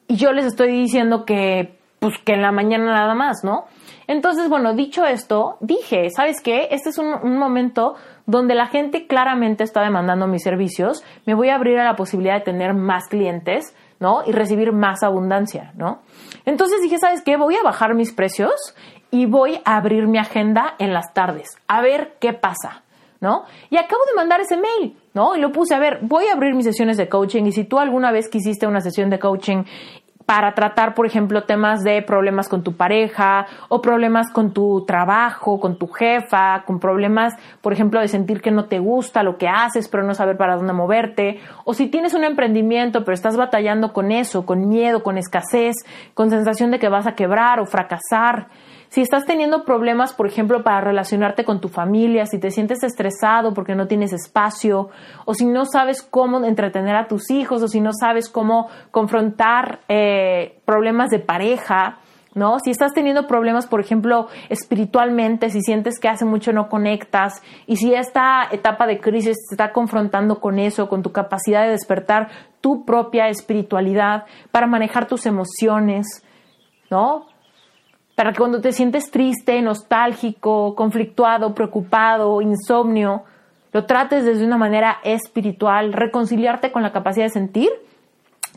y 0.07 0.17
yo 0.17 0.33
les 0.33 0.45
estoy 0.45 0.69
diciendo 0.69 1.25
que 1.25 1.79
pues 1.97 2.13
que 2.23 2.33
en 2.33 2.43
la 2.43 2.51
mañana 2.51 2.85
nada 2.85 3.15
más, 3.15 3.43
¿no? 3.43 3.65
Entonces, 4.07 4.49
bueno, 4.49 4.73
dicho 4.73 5.05
esto, 5.05 5.57
dije, 5.59 6.09
¿sabes 6.15 6.41
qué? 6.41 6.67
Este 6.71 6.89
es 6.89 6.97
un, 6.97 7.37
momento 7.37 7.95
donde 8.25 8.55
la 8.55 8.67
gente 8.67 9.07
claramente 9.07 9.63
está 9.63 9.81
demandando 9.81 10.27
mis 10.27 10.43
servicios, 10.43 11.03
me 11.25 11.33
voy 11.33 11.49
a 11.49 11.55
abrir 11.55 11.77
a 11.79 11.83
la 11.83 11.95
posibilidad 11.95 12.35
de 12.35 12.41
tener 12.41 12.73
más 12.73 13.07
clientes, 13.07 13.75
¿no? 13.99 14.23
Y 14.25 14.31
recibir 14.31 14.71
más 14.71 15.03
abundancia, 15.03 15.73
¿no? 15.75 15.99
Entonces 16.45 16.81
dije, 16.81 16.97
¿sabes 16.97 17.21
qué? 17.21 17.37
Voy 17.37 17.55
a 17.55 17.63
bajar 17.63 17.95
mis 17.95 18.13
precios 18.13 18.75
y 19.11 19.25
voy 19.25 19.59
a 19.65 19.77
abrir 19.77 20.07
mi 20.07 20.17
agenda 20.17 20.75
en 20.79 20.93
las 20.93 21.13
tardes, 21.13 21.49
a 21.67 21.81
ver 21.81 22.15
qué 22.19 22.33
pasa, 22.33 22.83
¿no? 23.19 23.43
Y 23.69 23.77
acabo 23.77 24.01
de 24.09 24.15
mandar 24.15 24.41
ese 24.41 24.57
mail, 24.57 24.97
¿no? 25.13 25.35
Y 25.35 25.39
lo 25.39 25.51
puse, 25.51 25.75
a 25.75 25.79
ver, 25.79 25.99
voy 26.01 26.25
a 26.27 26.33
abrir 26.33 26.55
mis 26.55 26.65
sesiones 26.65 26.97
de 26.97 27.07
coaching 27.07 27.43
y 27.45 27.51
si 27.51 27.63
tú 27.63 27.79
alguna 27.79 28.11
vez 28.11 28.27
quisiste 28.27 28.67
una 28.67 28.81
sesión 28.81 29.09
de 29.09 29.19
coaching 29.19 29.63
para 30.25 30.53
tratar, 30.53 30.93
por 30.93 31.05
ejemplo, 31.05 31.43
temas 31.43 31.81
de 31.83 32.01
problemas 32.01 32.47
con 32.47 32.63
tu 32.63 32.73
pareja 32.73 33.45
o 33.69 33.81
problemas 33.81 34.31
con 34.31 34.53
tu 34.53 34.85
trabajo, 34.85 35.59
con 35.59 35.77
tu 35.77 35.87
jefa, 35.87 36.63
con 36.65 36.79
problemas, 36.79 37.33
por 37.61 37.73
ejemplo, 37.73 37.99
de 37.99 38.07
sentir 38.07 38.41
que 38.41 38.51
no 38.51 38.65
te 38.65 38.79
gusta 38.79 39.23
lo 39.23 39.37
que 39.37 39.47
haces, 39.47 39.87
pero 39.87 40.03
no 40.03 40.13
saber 40.13 40.37
para 40.37 40.55
dónde 40.55 40.73
moverte, 40.73 41.39
o 41.65 41.73
si 41.73 41.87
tienes 41.87 42.13
un 42.13 42.23
emprendimiento, 42.23 43.03
pero 43.03 43.13
estás 43.13 43.37
batallando 43.37 43.93
con 43.93 44.11
eso, 44.11 44.45
con 44.45 44.67
miedo, 44.67 45.03
con 45.03 45.17
escasez, 45.17 45.75
con 46.13 46.29
sensación 46.29 46.71
de 46.71 46.79
que 46.79 46.89
vas 46.89 47.07
a 47.07 47.15
quebrar 47.15 47.59
o 47.59 47.65
fracasar. 47.65 48.47
Si 48.93 49.01
estás 49.01 49.25
teniendo 49.25 49.65
problemas, 49.65 50.13
por 50.13 50.27
ejemplo, 50.27 50.61
para 50.61 50.79
relacionarte 50.79 51.43
con 51.43 51.59
tu 51.59 51.67
familia, 51.67 52.27
si 52.27 52.37
te 52.37 52.51
sientes 52.51 52.83
estresado 52.83 53.51
porque 53.55 53.73
no 53.73 53.87
tienes 53.87 54.13
espacio, 54.13 54.91
o 55.25 55.33
si 55.33 55.47
no 55.47 55.65
sabes 55.65 56.03
cómo 56.03 56.45
entretener 56.45 56.95
a 56.95 57.07
tus 57.07 57.31
hijos, 57.31 57.63
o 57.63 57.67
si 57.67 57.81
no 57.81 57.89
sabes 57.91 58.29
cómo 58.29 58.69
confrontar 58.91 59.79
eh, 59.89 60.59
problemas 60.65 61.09
de 61.09 61.17
pareja, 61.17 61.97
¿no? 62.35 62.59
Si 62.59 62.69
estás 62.69 62.93
teniendo 62.93 63.25
problemas, 63.25 63.65
por 63.65 63.81
ejemplo, 63.81 64.27
espiritualmente, 64.49 65.49
si 65.49 65.61
sientes 65.61 65.99
que 65.99 66.09
hace 66.09 66.25
mucho 66.25 66.53
no 66.53 66.69
conectas, 66.69 67.41
y 67.65 67.77
si 67.77 67.95
esta 67.95 68.47
etapa 68.51 68.85
de 68.85 68.99
crisis 68.99 69.37
te 69.49 69.55
está 69.55 69.73
confrontando 69.73 70.39
con 70.39 70.59
eso, 70.59 70.87
con 70.87 71.01
tu 71.01 71.11
capacidad 71.11 71.63
de 71.63 71.71
despertar 71.71 72.29
tu 72.61 72.85
propia 72.85 73.27
espiritualidad 73.29 74.25
para 74.51 74.67
manejar 74.67 75.07
tus 75.07 75.25
emociones, 75.25 76.23
¿no? 76.91 77.32
Para 78.15 78.31
que 78.31 78.37
cuando 78.37 78.61
te 78.61 78.71
sientes 78.71 79.09
triste, 79.09 79.61
nostálgico, 79.61 80.75
conflictuado, 80.75 81.55
preocupado, 81.55 82.41
insomnio, 82.41 83.23
lo 83.71 83.85
trates 83.85 84.23
desde 84.23 84.45
una 84.45 84.57
manera 84.57 84.99
espiritual, 85.03 85.93
reconciliarte 85.93 86.71
con 86.71 86.83
la 86.83 86.91
capacidad 86.91 87.25
de 87.25 87.31
sentir. 87.31 87.69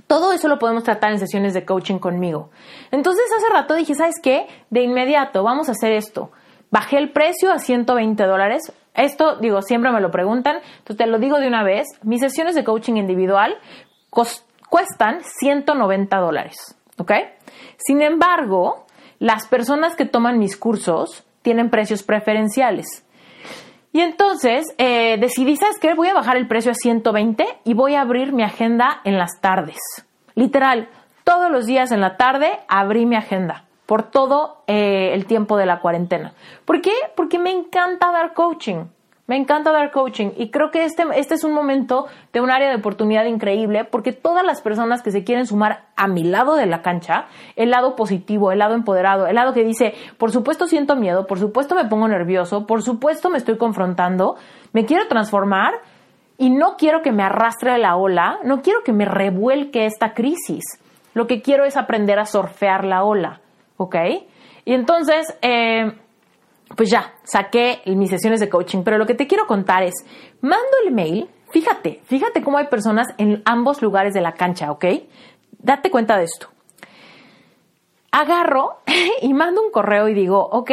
Todo 0.07 0.33
eso 0.33 0.47
lo 0.47 0.59
podemos 0.59 0.85
tratar 0.85 1.13
en 1.13 1.19
sesiones 1.19 1.55
de 1.55 1.65
coaching 1.65 1.99
conmigo. 1.99 2.51
Entonces 2.91 3.25
hace 3.35 3.53
rato 3.53 3.75
dije, 3.75 3.95
¿sabes 3.95 4.17
qué? 4.23 4.47
De 4.69 4.83
inmediato, 4.83 5.43
vamos 5.43 5.69
a 5.69 5.73
hacer 5.73 5.93
esto. 5.93 6.31
Bajé 6.71 6.99
el 6.99 7.11
precio 7.13 7.51
a 7.51 7.59
120 7.59 8.23
dólares. 8.25 8.73
Esto, 8.95 9.37
digo, 9.37 9.63
siempre 9.63 9.91
me 9.91 10.01
lo 10.01 10.11
preguntan, 10.11 10.57
entonces 10.79 10.97
te 10.99 11.07
lo 11.07 11.19
digo 11.19 11.39
de 11.39 11.49
una 11.49 11.63
vez. 11.63 11.87
Mis 12.03 12.21
sesiones 12.21 12.55
de 12.55 12.65
coaching 12.65 12.97
individual 12.97 13.57
cuestan 14.69 15.21
190 15.41 16.17
dólares, 16.19 16.77
¿ok? 16.99 17.13
Sin 17.79 18.03
embargo, 18.03 18.86
las 19.19 19.47
personas 19.47 19.97
que 19.97 20.05
toman 20.05 20.39
mis 20.39 20.57
cursos 20.57 21.25
tienen 21.43 21.71
precios 21.71 22.03
preferenciales. 22.03 23.05
Y 23.93 24.01
entonces 24.01 24.67
eh, 24.79 25.17
decidí, 25.19 25.57
¿sabes 25.57 25.79
qué? 25.81 25.95
Voy 25.95 26.09
a 26.09 26.15
bajar 26.15 26.37
el 26.37 26.49
precio 26.49 26.71
a 26.71 26.75
120 26.75 27.47
y 27.65 27.75
voy 27.75 27.95
a 27.95 28.03
abrir 28.03 28.33
mi 28.33 28.43
agenda 28.43 29.01
en 29.05 29.17
las 29.17 29.41
tardes. 29.41 29.79
Literal, 30.35 30.89
todos 31.25 31.51
los 31.51 31.67
días 31.67 31.93
en 31.93 32.01
la 32.01 32.17
tarde 32.17 32.51
abrí 32.69 33.07
mi 33.07 33.17
agenda 33.17 33.65
por 33.87 34.03
todo 34.11 34.65
eh, 34.67 35.13
el 35.15 35.27
tiempo 35.27 35.57
de 35.57 35.67
la 35.67 35.81
cuarentena. 35.81 36.35
¿Por 36.65 36.83
qué? 36.83 36.93
Porque 37.17 37.39
me 37.39 37.53
encanta 37.53 38.13
dar 38.13 38.35
coaching. 38.35 38.85
Me 39.27 39.37
encanta 39.37 39.73
dar 39.73 39.91
coaching 39.91 40.31
y 40.37 40.51
creo 40.51 40.71
que 40.71 40.85
este, 40.85 41.05
este 41.17 41.35
es 41.35 41.43
un 41.43 41.53
momento 41.53 42.07
de 42.33 42.41
un 42.41 42.51
área 42.51 42.69
de 42.69 42.77
oportunidad 42.77 43.25
increíble 43.25 43.85
porque 43.85 44.13
todas 44.13 44.45
las 44.47 44.61
personas 44.61 45.03
que 45.03 45.11
se 45.11 45.25
quieren 45.25 45.47
sumar 45.47 45.87
a 45.97 46.07
mi 46.07 46.23
lado 46.23 46.55
de 46.55 46.67
la 46.67 46.81
cancha, 46.81 47.27
el 47.57 47.71
lado 47.71 47.97
positivo, 47.97 48.53
el 48.53 48.61
lado 48.61 48.75
empoderado, 48.75 49.27
el 49.27 49.35
lado 49.35 49.53
que 49.53 49.65
dice, 49.65 49.95
por 50.17 50.31
supuesto 50.31 50.69
siento 50.69 50.95
miedo, 50.95 51.27
por 51.27 51.41
supuesto 51.41 51.75
me 51.75 51.87
pongo 51.87 52.07
nervioso, 52.07 52.69
por 52.69 52.83
supuesto 52.83 53.29
me 53.29 53.39
estoy 53.39 53.57
confrontando, 53.57 54.37
me 54.73 54.87
quiero 54.87 55.09
transformar 55.09 55.75
y 56.39 56.51
no 56.51 56.77
quiero 56.77 57.03
que 57.03 57.11
me 57.11 57.25
arrastre 57.25 57.79
la 57.79 57.97
ola, 57.97 58.39
no 58.45 58.63
quiero 58.63 58.85
que 58.85 58.93
me 58.93 59.07
revuelque 59.07 59.87
esta 59.87 60.15
crisis. 60.15 60.63
Lo 61.15 61.27
que 61.27 61.43
quiero 61.43 61.65
es 61.65 61.77
aprender 61.77 62.19
a 62.21 62.27
surfear 62.27 62.85
la 62.85 63.03
ola, 63.03 63.41
¿ok? 63.77 63.97
Y 64.65 64.75
entonces, 64.75 65.37
eh, 65.43 65.93
pues 66.77 66.91
ya, 66.91 67.15
saqué 67.25 67.81
mis 67.87 68.11
sesiones 68.11 68.41
de 68.41 68.49
coaching, 68.49 68.83
pero 68.85 68.99
lo 68.99 69.07
que 69.07 69.15
te 69.15 69.27
quiero 69.27 69.47
contar 69.47 69.83
es, 69.83 69.95
mando 70.41 70.77
el 70.85 70.93
mail, 70.93 71.29
fíjate, 71.51 72.03
fíjate 72.05 72.43
cómo 72.43 72.59
hay 72.59 72.67
personas 72.67 73.09
en 73.19 73.43
ambos 73.45 73.83
lugares 73.83 74.15
de 74.15 74.21
la 74.21 74.33
cancha, 74.33 74.71
¿ok? 74.71 74.85
Date 75.59 75.91
cuenta 75.91 76.17
de 76.17 76.25
esto. 76.25 76.49
Agarro 78.13 78.81
y 79.23 79.33
mando 79.33 79.63
un 79.63 79.71
correo 79.71 80.09
y 80.09 80.15
digo, 80.15 80.39
ok, 80.53 80.71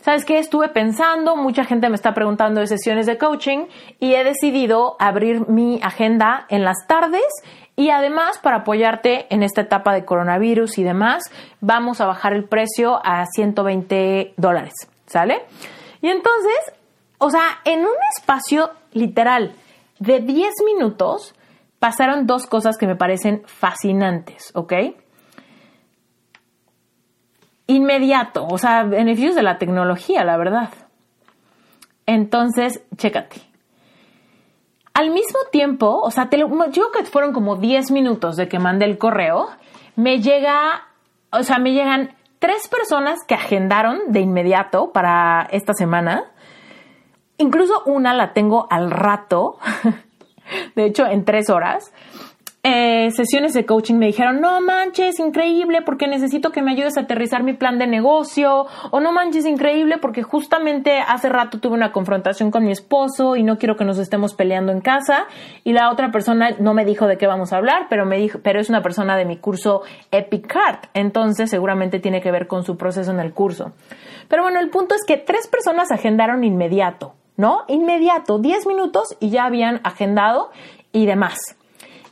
¿sabes 0.00 0.24
qué? 0.24 0.38
Estuve 0.38 0.68
pensando, 0.68 1.34
mucha 1.34 1.64
gente 1.64 1.88
me 1.88 1.94
está 1.94 2.12
preguntando 2.14 2.60
de 2.60 2.66
sesiones 2.66 3.06
de 3.06 3.16
coaching 3.16 3.66
y 3.98 4.14
he 4.14 4.24
decidido 4.24 4.96
abrir 4.98 5.48
mi 5.48 5.80
agenda 5.82 6.46
en 6.50 6.64
las 6.64 6.86
tardes 6.86 7.26
y 7.74 7.90
además 7.90 8.38
para 8.38 8.56
apoyarte 8.58 9.32
en 9.32 9.42
esta 9.42 9.62
etapa 9.62 9.94
de 9.94 10.04
coronavirus 10.04 10.78
y 10.78 10.82
demás, 10.82 11.22
vamos 11.60 12.00
a 12.00 12.06
bajar 12.06 12.32
el 12.34 12.44
precio 12.44 13.00
a 13.04 13.24
120 13.26 14.34
dólares. 14.36 14.74
¿Sale? 15.08 15.42
Y 16.00 16.08
entonces, 16.08 16.72
o 17.18 17.30
sea, 17.30 17.60
en 17.64 17.80
un 17.80 17.96
espacio 18.16 18.70
literal 18.92 19.52
de 19.98 20.20
10 20.20 20.50
minutos 20.64 21.34
pasaron 21.78 22.26
dos 22.26 22.46
cosas 22.46 22.76
que 22.76 22.86
me 22.86 22.96
parecen 22.96 23.42
fascinantes, 23.46 24.50
¿ok? 24.54 24.72
Inmediato, 27.66 28.46
o 28.46 28.58
sea, 28.58 28.84
beneficios 28.84 29.34
de 29.34 29.42
la 29.42 29.58
tecnología, 29.58 30.24
la 30.24 30.36
verdad. 30.36 30.70
Entonces, 32.06 32.82
chécate. 32.96 33.42
Al 34.94 35.10
mismo 35.10 35.38
tiempo, 35.52 36.00
o 36.00 36.10
sea, 36.10 36.28
te 36.28 36.38
yo 36.38 36.48
creo 36.48 36.90
que 36.90 37.04
fueron 37.04 37.32
como 37.32 37.56
10 37.56 37.90
minutos 37.90 38.36
de 38.36 38.48
que 38.48 38.58
mandé 38.58 38.86
el 38.86 38.98
correo, 38.98 39.48
me 39.94 40.20
llega, 40.20 40.88
o 41.30 41.42
sea, 41.42 41.58
me 41.58 41.72
llegan 41.72 42.16
tres 42.38 42.68
personas 42.68 43.20
que 43.26 43.34
agendaron 43.34 44.00
de 44.08 44.20
inmediato 44.20 44.92
para 44.92 45.48
esta 45.50 45.74
semana. 45.74 46.32
Incluso 47.36 47.82
una 47.84 48.14
la 48.14 48.32
tengo 48.32 48.66
al 48.70 48.90
rato, 48.90 49.58
de 50.74 50.84
hecho 50.84 51.06
en 51.06 51.24
tres 51.24 51.50
horas. 51.50 51.92
Eh, 52.64 53.12
sesiones 53.12 53.54
de 53.54 53.64
coaching 53.64 53.94
me 53.94 54.06
dijeron, 54.06 54.40
no 54.40 54.60
manches, 54.60 55.20
increíble 55.20 55.80
porque 55.82 56.08
necesito 56.08 56.50
que 56.50 56.60
me 56.60 56.72
ayudes 56.72 56.96
a 56.96 57.02
aterrizar 57.02 57.44
mi 57.44 57.52
plan 57.52 57.78
de 57.78 57.86
negocio, 57.86 58.66
o 58.90 59.00
no 59.00 59.12
manches, 59.12 59.46
increíble 59.46 59.98
porque 59.98 60.24
justamente 60.24 60.98
hace 60.98 61.28
rato 61.28 61.60
tuve 61.60 61.74
una 61.74 61.92
confrontación 61.92 62.50
con 62.50 62.64
mi 62.64 62.72
esposo 62.72 63.36
y 63.36 63.44
no 63.44 63.58
quiero 63.58 63.76
que 63.76 63.84
nos 63.84 63.98
estemos 63.98 64.34
peleando 64.34 64.72
en 64.72 64.80
casa, 64.80 65.26
y 65.62 65.72
la 65.72 65.90
otra 65.90 66.10
persona 66.10 66.50
no 66.58 66.74
me 66.74 66.84
dijo 66.84 67.06
de 67.06 67.16
qué 67.16 67.28
vamos 67.28 67.52
a 67.52 67.58
hablar, 67.58 67.86
pero 67.88 68.04
me 68.04 68.18
dijo, 68.18 68.40
pero 68.42 68.60
es 68.60 68.68
una 68.68 68.82
persona 68.82 69.16
de 69.16 69.24
mi 69.24 69.36
curso 69.36 69.82
Epic 70.10 70.52
Heart, 70.52 70.86
entonces 70.94 71.50
seguramente 71.50 72.00
tiene 72.00 72.20
que 72.20 72.32
ver 72.32 72.48
con 72.48 72.64
su 72.64 72.76
proceso 72.76 73.12
en 73.12 73.20
el 73.20 73.32
curso. 73.32 73.72
Pero 74.26 74.42
bueno, 74.42 74.58
el 74.58 74.68
punto 74.68 74.96
es 74.96 75.04
que 75.04 75.16
tres 75.16 75.46
personas 75.46 75.92
agendaron 75.92 76.42
inmediato, 76.42 77.14
¿no? 77.36 77.62
Inmediato, 77.68 78.40
10 78.40 78.66
minutos 78.66 79.16
y 79.20 79.30
ya 79.30 79.44
habían 79.44 79.80
agendado 79.84 80.50
y 80.92 81.06
demás. 81.06 81.57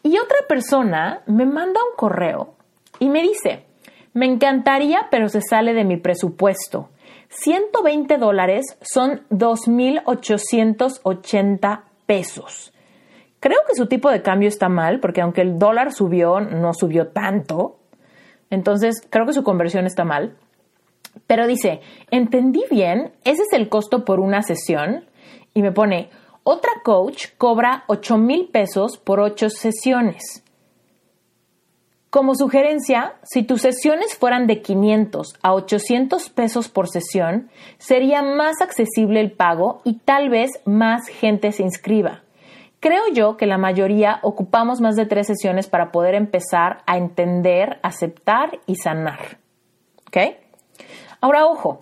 Y 0.06 0.16
otra 0.18 0.38
persona 0.48 1.22
me 1.26 1.46
manda 1.46 1.80
un 1.90 1.96
correo 1.96 2.54
y 3.00 3.08
me 3.08 3.22
dice, 3.22 3.64
me 4.12 4.26
encantaría, 4.26 5.08
pero 5.10 5.28
se 5.28 5.40
sale 5.40 5.74
de 5.74 5.82
mi 5.82 5.96
presupuesto. 5.96 6.90
120 7.30 8.16
dólares 8.16 8.78
son 8.82 9.22
2.880 9.30 11.80
pesos. 12.06 12.72
Creo 13.40 13.58
que 13.68 13.74
su 13.74 13.88
tipo 13.88 14.08
de 14.08 14.22
cambio 14.22 14.48
está 14.48 14.68
mal, 14.68 15.00
porque 15.00 15.22
aunque 15.22 15.40
el 15.40 15.58
dólar 15.58 15.92
subió, 15.92 16.38
no 16.38 16.72
subió 16.72 17.08
tanto. 17.08 17.80
Entonces, 18.48 19.04
creo 19.10 19.26
que 19.26 19.32
su 19.32 19.42
conversión 19.42 19.86
está 19.86 20.04
mal. 20.04 20.36
Pero 21.26 21.48
dice, 21.48 21.80
entendí 22.12 22.62
bien, 22.70 23.10
ese 23.24 23.42
es 23.42 23.52
el 23.52 23.68
costo 23.68 24.04
por 24.04 24.20
una 24.20 24.42
sesión 24.42 25.06
Y 25.52 25.62
me 25.62 25.72
pone, 25.72 26.10
otra 26.48 26.70
coach 26.84 27.26
cobra 27.38 27.82
8 27.88 28.18
mil 28.18 28.46
pesos 28.46 28.98
por 28.98 29.18
8 29.18 29.50
sesiones. 29.50 30.44
Como 32.08 32.36
sugerencia, 32.36 33.16
si 33.24 33.42
tus 33.42 33.62
sesiones 33.62 34.16
fueran 34.16 34.46
de 34.46 34.62
500 34.62 35.34
a 35.42 35.54
800 35.54 36.30
pesos 36.30 36.68
por 36.68 36.88
sesión, 36.88 37.50
sería 37.78 38.22
más 38.22 38.60
accesible 38.62 39.20
el 39.20 39.32
pago 39.32 39.80
y 39.82 39.94
tal 39.98 40.30
vez 40.30 40.52
más 40.64 41.08
gente 41.08 41.50
se 41.50 41.64
inscriba. 41.64 42.22
Creo 42.78 43.08
yo 43.12 43.36
que 43.36 43.46
la 43.46 43.58
mayoría 43.58 44.20
ocupamos 44.22 44.80
más 44.80 44.94
de 44.94 45.06
tres 45.06 45.26
sesiones 45.26 45.66
para 45.66 45.90
poder 45.90 46.14
empezar 46.14 46.84
a 46.86 46.96
entender, 46.96 47.80
aceptar 47.82 48.60
y 48.66 48.76
sanar. 48.76 49.38
¿Ok? 50.06 50.16
Ahora, 51.20 51.46
ojo, 51.46 51.80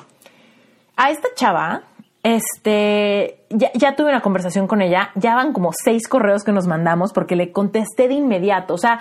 a 0.97 1.11
esta 1.11 1.29
chava, 1.35 1.83
este, 2.25 3.45
ya, 3.51 3.71
ya, 3.75 3.95
tuve 3.97 4.09
una 4.09 4.23
conversación 4.23 4.67
con 4.67 4.81
ella, 4.81 5.11
ya 5.15 5.35
van 5.35 5.53
como 5.53 5.71
seis 5.73 6.09
correos 6.09 6.43
que 6.43 6.53
nos 6.53 6.67
mandamos 6.67 7.13
porque 7.13 7.37
le 7.37 7.53
contesté 7.53 8.09
de 8.09 8.15
inmediato. 8.15 8.73
O 8.73 8.79
sea, 8.79 8.99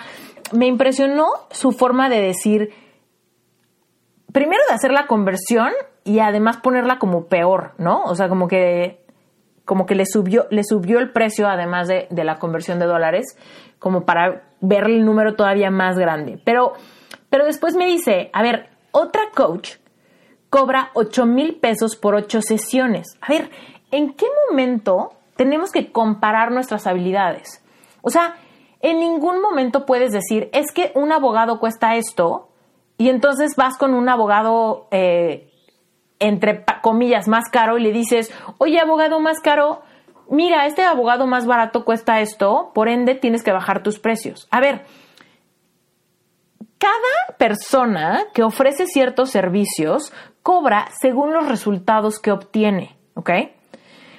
me 0.52 0.66
impresionó 0.66 1.28
su 1.50 1.72
forma 1.72 2.10
de 2.10 2.20
decir, 2.20 2.74
primero 4.30 4.60
de 4.68 4.74
hacer 4.74 4.92
la 4.92 5.06
conversión 5.06 5.70
y 6.04 6.18
además 6.18 6.58
ponerla 6.58 6.98
como 6.98 7.24
peor, 7.24 7.72
¿no? 7.78 8.04
O 8.04 8.14
sea, 8.14 8.28
como 8.28 8.46
que 8.46 9.02
como 9.64 9.86
que 9.86 9.94
le 9.94 10.04
subió, 10.04 10.46
le 10.50 10.62
subió 10.62 10.98
el 10.98 11.10
precio 11.10 11.48
además 11.48 11.88
de, 11.88 12.06
de, 12.10 12.24
la 12.24 12.36
conversión 12.36 12.78
de 12.78 12.84
dólares, 12.84 13.38
como 13.78 14.04
para 14.04 14.42
ver 14.60 14.84
el 14.84 15.06
número 15.06 15.34
todavía 15.34 15.70
más 15.70 15.96
grande. 15.96 16.38
Pero, 16.44 16.74
pero 17.30 17.46
después 17.46 17.74
me 17.74 17.86
dice, 17.86 18.28
a 18.34 18.42
ver, 18.42 18.68
otra 18.90 19.22
coach 19.34 19.76
cobra 20.54 20.92
8 20.94 21.26
mil 21.26 21.56
pesos 21.56 21.96
por 21.96 22.14
8 22.14 22.40
sesiones. 22.40 23.18
A 23.20 23.32
ver, 23.32 23.50
¿en 23.90 24.14
qué 24.14 24.26
momento 24.48 25.10
tenemos 25.34 25.72
que 25.72 25.90
comparar 25.90 26.52
nuestras 26.52 26.86
habilidades? 26.86 27.60
O 28.02 28.10
sea, 28.10 28.36
en 28.80 29.00
ningún 29.00 29.42
momento 29.42 29.84
puedes 29.84 30.12
decir, 30.12 30.50
es 30.52 30.70
que 30.70 30.92
un 30.94 31.10
abogado 31.10 31.58
cuesta 31.58 31.96
esto, 31.96 32.50
y 32.98 33.08
entonces 33.08 33.56
vas 33.56 33.76
con 33.76 33.94
un 33.94 34.08
abogado 34.08 34.86
eh, 34.92 35.50
entre 36.20 36.64
comillas, 36.82 37.26
más 37.26 37.50
caro 37.50 37.76
y 37.76 37.82
le 37.82 37.90
dices, 37.90 38.32
oye, 38.58 38.78
abogado 38.78 39.18
más 39.18 39.40
caro, 39.40 39.82
mira, 40.30 40.66
este 40.66 40.84
abogado 40.84 41.26
más 41.26 41.46
barato 41.46 41.84
cuesta 41.84 42.20
esto, 42.20 42.70
por 42.72 42.88
ende 42.88 43.16
tienes 43.16 43.42
que 43.42 43.50
bajar 43.50 43.82
tus 43.82 43.98
precios. 43.98 44.46
A 44.52 44.60
ver, 44.60 44.84
cada 46.78 47.38
persona 47.38 48.26
que 48.34 48.44
ofrece 48.44 48.86
ciertos 48.86 49.30
servicios 49.30 50.12
cobra 50.44 50.88
según 51.00 51.32
los 51.32 51.48
resultados 51.48 52.20
que 52.20 52.30
obtiene, 52.30 52.96
¿ok? 53.14 53.30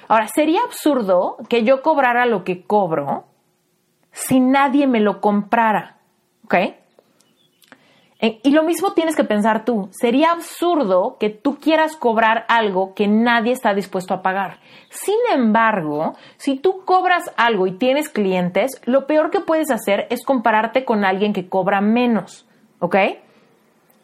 Ahora, 0.08 0.26
sería 0.26 0.60
absurdo 0.60 1.38
que 1.48 1.62
yo 1.62 1.82
cobrara 1.82 2.26
lo 2.26 2.44
que 2.44 2.64
cobro 2.64 3.24
si 4.10 4.40
nadie 4.40 4.86
me 4.86 5.00
lo 5.00 5.20
comprara, 5.20 5.98
¿ok? 6.44 6.54
Eh, 8.18 8.40
y 8.42 8.50
lo 8.50 8.64
mismo 8.64 8.92
tienes 8.92 9.14
que 9.14 9.22
pensar 9.22 9.64
tú. 9.64 9.88
Sería 9.92 10.32
absurdo 10.32 11.16
que 11.20 11.30
tú 11.30 11.58
quieras 11.60 11.96
cobrar 11.96 12.44
algo 12.48 12.94
que 12.94 13.06
nadie 13.06 13.52
está 13.52 13.72
dispuesto 13.72 14.12
a 14.12 14.22
pagar. 14.22 14.58
Sin 14.88 15.18
embargo, 15.32 16.14
si 16.38 16.58
tú 16.58 16.84
cobras 16.84 17.22
algo 17.36 17.68
y 17.68 17.78
tienes 17.78 18.08
clientes, 18.08 18.80
lo 18.84 19.06
peor 19.06 19.30
que 19.30 19.40
puedes 19.40 19.70
hacer 19.70 20.08
es 20.10 20.24
compararte 20.24 20.84
con 20.84 21.04
alguien 21.04 21.32
que 21.32 21.48
cobra 21.48 21.80
menos. 21.80 22.48
¿Ok? 22.80 22.96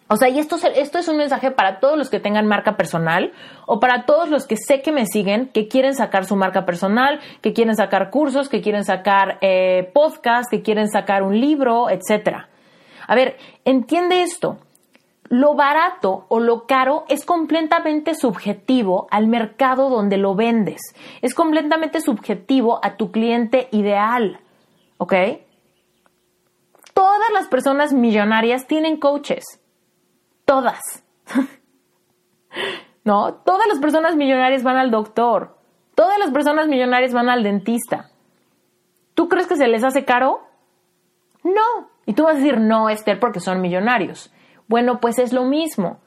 O 0.09 0.17
sea, 0.17 0.29
y 0.29 0.39
esto, 0.39 0.57
es 0.57 1.09
un 1.09 1.17
mensaje 1.17 1.51
para 1.51 1.81
todos 1.81 1.97
los 1.97 2.11
que 2.11 2.21
tengan 2.21 2.47
marca 2.47 2.77
personal 2.77 3.33
o 3.67 3.81
para 3.81 4.05
todos 4.05 4.29
los 4.29 4.47
que 4.47 4.57
sé 4.57 4.83
que 4.83 4.93
me 4.93 5.07
siguen, 5.07 5.49
que 5.49 5.69
quieren 5.69 5.95
sacar 5.95 6.27
su 6.27 6.37
marca 6.37 6.67
personal, 6.67 7.21
que 7.41 7.53
quieren 7.53 7.77
sacar 7.77 8.11
cursos, 8.11 8.49
que 8.49 8.61
quieren 8.61 8.85
sacar 8.85 9.39
eh, 9.41 9.91
podcast, 9.95 10.51
que 10.51 10.61
quieren 10.61 10.91
sacar 10.91 11.23
un 11.23 11.41
libro, 11.41 11.89
etcétera. 11.89 12.49
A 13.07 13.15
ver, 13.15 13.39
entiende 13.65 14.23
esto. 14.23 14.59
Lo 15.29 15.55
barato 15.55 16.27
o 16.29 16.41
lo 16.41 16.67
caro 16.67 17.07
es 17.09 17.25
completamente 17.25 18.15
subjetivo 18.15 19.07
al 19.11 19.29
mercado 19.29 19.89
donde 19.89 20.19
lo 20.19 20.35
vendes. 20.35 20.83
Es 21.23 21.35
completamente 21.35 22.03
subjetivo 22.03 22.81
a 22.83 22.97
tu 22.97 23.11
cliente 23.11 23.69
ideal. 23.73 24.41
¿Ok? 24.99 25.15
Todas 26.93 27.33
las 27.33 27.49
personas 27.49 27.95
millonarias 27.95 28.67
tienen 28.67 28.99
coaches. 28.99 29.62
Todas. 30.45 31.05
¿No? 33.05 33.34
Todas 33.34 33.66
las 33.66 33.78
personas 33.78 34.16
millonarias 34.16 34.62
van 34.62 34.76
al 34.76 34.90
doctor. 34.90 35.57
Todas 35.95 36.18
las 36.18 36.30
personas 36.30 36.68
millonarias 36.68 37.12
van 37.12 37.28
al 37.28 37.43
dentista. 37.43 38.11
¿Tú 39.14 39.28
crees 39.28 39.47
que 39.47 39.57
se 39.57 39.68
les 39.68 39.84
hace 39.84 40.05
caro? 40.05 40.40
No. 41.45 41.90
Y 42.07 42.14
tú 42.14 42.24
vas 42.24 42.34
a 42.34 42.38
decir, 42.38 42.59
no, 42.59 42.88
Esther, 42.88 43.20
porque 43.20 43.40
son 43.40 43.61
millonarios. 43.61 44.32
Bueno, 44.68 45.01
pues 45.01 45.18
es 45.18 45.32
lo 45.32 45.45
mismo. 45.45 46.01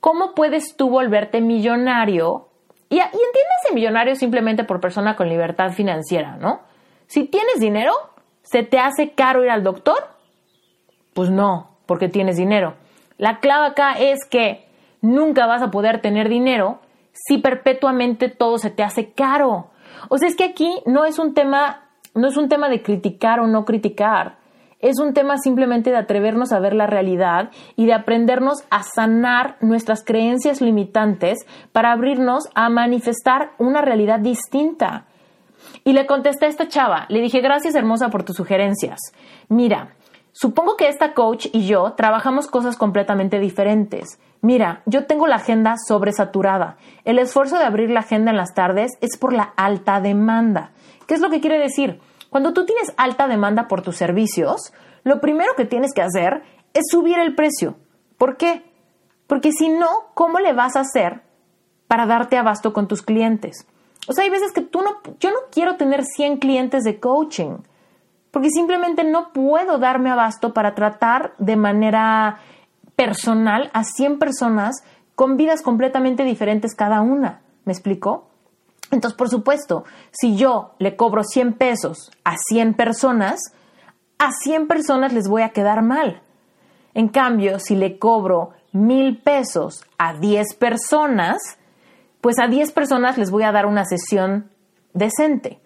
¿Cómo 0.00 0.34
puedes 0.34 0.76
tú 0.76 0.90
volverte 0.90 1.40
millonario? 1.40 2.48
Y, 2.90 2.96
y 2.96 2.98
entiéndase 2.98 3.74
millonario 3.74 4.14
simplemente 4.14 4.64
por 4.64 4.80
persona 4.80 5.16
con 5.16 5.28
libertad 5.28 5.72
financiera, 5.72 6.36
¿no? 6.36 6.60
Si 7.06 7.24
tienes 7.24 7.60
dinero, 7.60 7.92
¿se 8.42 8.62
te 8.62 8.78
hace 8.78 9.12
caro 9.12 9.42
ir 9.42 9.50
al 9.50 9.62
doctor? 9.62 9.96
Pues 11.14 11.30
no, 11.30 11.78
porque 11.86 12.08
tienes 12.08 12.36
dinero. 12.36 12.74
La 13.18 13.38
clave 13.40 13.66
acá 13.66 13.92
es 13.92 14.20
que 14.28 14.66
nunca 15.00 15.46
vas 15.46 15.62
a 15.62 15.70
poder 15.70 16.00
tener 16.00 16.28
dinero 16.28 16.80
si 17.12 17.38
perpetuamente 17.38 18.28
todo 18.28 18.58
se 18.58 18.70
te 18.70 18.82
hace 18.82 19.12
caro. 19.12 19.70
O 20.08 20.18
sea, 20.18 20.28
es 20.28 20.36
que 20.36 20.44
aquí 20.44 20.82
no 20.86 21.04
es 21.04 21.18
un 21.18 21.34
tema, 21.34 21.88
no 22.14 22.28
es 22.28 22.36
un 22.36 22.48
tema 22.48 22.68
de 22.68 22.82
criticar 22.82 23.40
o 23.40 23.46
no 23.46 23.64
criticar. 23.64 24.36
Es 24.80 24.98
un 24.98 25.14
tema 25.14 25.38
simplemente 25.38 25.90
de 25.90 25.96
atrevernos 25.96 26.52
a 26.52 26.60
ver 26.60 26.74
la 26.74 26.86
realidad 26.86 27.50
y 27.76 27.86
de 27.86 27.94
aprendernos 27.94 28.64
a 28.68 28.82
sanar 28.82 29.56
nuestras 29.60 30.04
creencias 30.04 30.60
limitantes 30.60 31.38
para 31.72 31.92
abrirnos 31.92 32.44
a 32.54 32.68
manifestar 32.68 33.52
una 33.58 33.80
realidad 33.80 34.18
distinta. 34.18 35.06
Y 35.84 35.94
le 35.94 36.04
contesté 36.04 36.46
a 36.46 36.48
esta 36.48 36.68
chava, 36.68 37.06
le 37.08 37.20
dije, 37.20 37.40
gracias 37.40 37.74
hermosa 37.74 38.10
por 38.10 38.24
tus 38.24 38.36
sugerencias. 38.36 38.98
Mira, 39.48 39.94
supongo 40.34 40.76
que 40.76 40.88
esta 40.88 41.14
coach 41.14 41.46
y 41.52 41.66
yo 41.66 41.94
trabajamos 41.94 42.48
cosas 42.48 42.76
completamente 42.76 43.38
diferentes. 43.38 44.18
Mira, 44.42 44.82
yo 44.84 45.06
tengo 45.06 45.26
la 45.26 45.36
agenda 45.36 45.76
sobresaturada. 45.78 46.76
El 47.04 47.18
esfuerzo 47.18 47.56
de 47.56 47.64
abrir 47.64 47.88
la 47.88 48.00
agenda 48.00 48.30
en 48.30 48.36
las 48.36 48.52
tardes 48.52 48.90
es 49.00 49.16
por 49.16 49.32
la 49.32 49.54
alta 49.56 50.00
demanda. 50.00 50.72
¿Qué 51.06 51.14
es 51.14 51.20
lo 51.20 51.30
que 51.30 51.40
quiere 51.40 51.58
decir? 51.58 52.00
Cuando 52.28 52.52
tú 52.52 52.66
tienes 52.66 52.92
alta 52.96 53.28
demanda 53.28 53.68
por 53.68 53.82
tus 53.82 53.96
servicios, 53.96 54.72
lo 55.04 55.20
primero 55.20 55.54
que 55.56 55.64
tienes 55.64 55.92
que 55.94 56.02
hacer 56.02 56.42
es 56.74 56.82
subir 56.90 57.18
el 57.18 57.34
precio. 57.34 57.76
¿Por 58.18 58.36
qué? 58.36 58.64
Porque 59.28 59.52
si 59.52 59.68
no, 59.68 59.88
¿cómo 60.14 60.40
le 60.40 60.52
vas 60.52 60.76
a 60.76 60.80
hacer 60.80 61.22
para 61.86 62.06
darte 62.06 62.36
abasto 62.36 62.72
con 62.72 62.88
tus 62.88 63.02
clientes? 63.02 63.66
O 64.08 64.12
sea, 64.12 64.24
hay 64.24 64.30
veces 64.30 64.52
que 64.52 64.60
tú 64.60 64.82
no, 64.82 65.00
yo 65.20 65.30
no 65.30 65.38
quiero 65.50 65.76
tener 65.76 66.04
100 66.04 66.38
clientes 66.38 66.82
de 66.82 67.00
coaching, 67.00 67.58
porque 68.34 68.50
simplemente 68.50 69.04
no 69.04 69.32
puedo 69.32 69.78
darme 69.78 70.10
abasto 70.10 70.52
para 70.52 70.74
tratar 70.74 71.34
de 71.38 71.54
manera 71.54 72.40
personal 72.96 73.70
a 73.72 73.84
100 73.84 74.18
personas 74.18 74.82
con 75.14 75.36
vidas 75.36 75.62
completamente 75.62 76.24
diferentes 76.24 76.74
cada 76.74 77.00
una. 77.00 77.42
¿Me 77.64 77.72
explico? 77.72 78.26
Entonces, 78.90 79.16
por 79.16 79.28
supuesto, 79.28 79.84
si 80.10 80.34
yo 80.34 80.72
le 80.80 80.96
cobro 80.96 81.22
100 81.22 81.52
pesos 81.52 82.10
a 82.24 82.34
100 82.36 82.74
personas, 82.74 83.38
a 84.18 84.32
100 84.32 84.66
personas 84.66 85.12
les 85.12 85.28
voy 85.28 85.42
a 85.42 85.50
quedar 85.50 85.82
mal. 85.82 86.20
En 86.92 87.06
cambio, 87.10 87.60
si 87.60 87.76
le 87.76 88.00
cobro 88.00 88.50
mil 88.72 89.16
pesos 89.16 89.84
a 89.96 90.14
10 90.14 90.56
personas, 90.58 91.38
pues 92.20 92.40
a 92.40 92.48
10 92.48 92.72
personas 92.72 93.16
les 93.16 93.30
voy 93.30 93.44
a 93.44 93.52
dar 93.52 93.66
una 93.66 93.84
sesión 93.84 94.50
decente. 94.92 95.60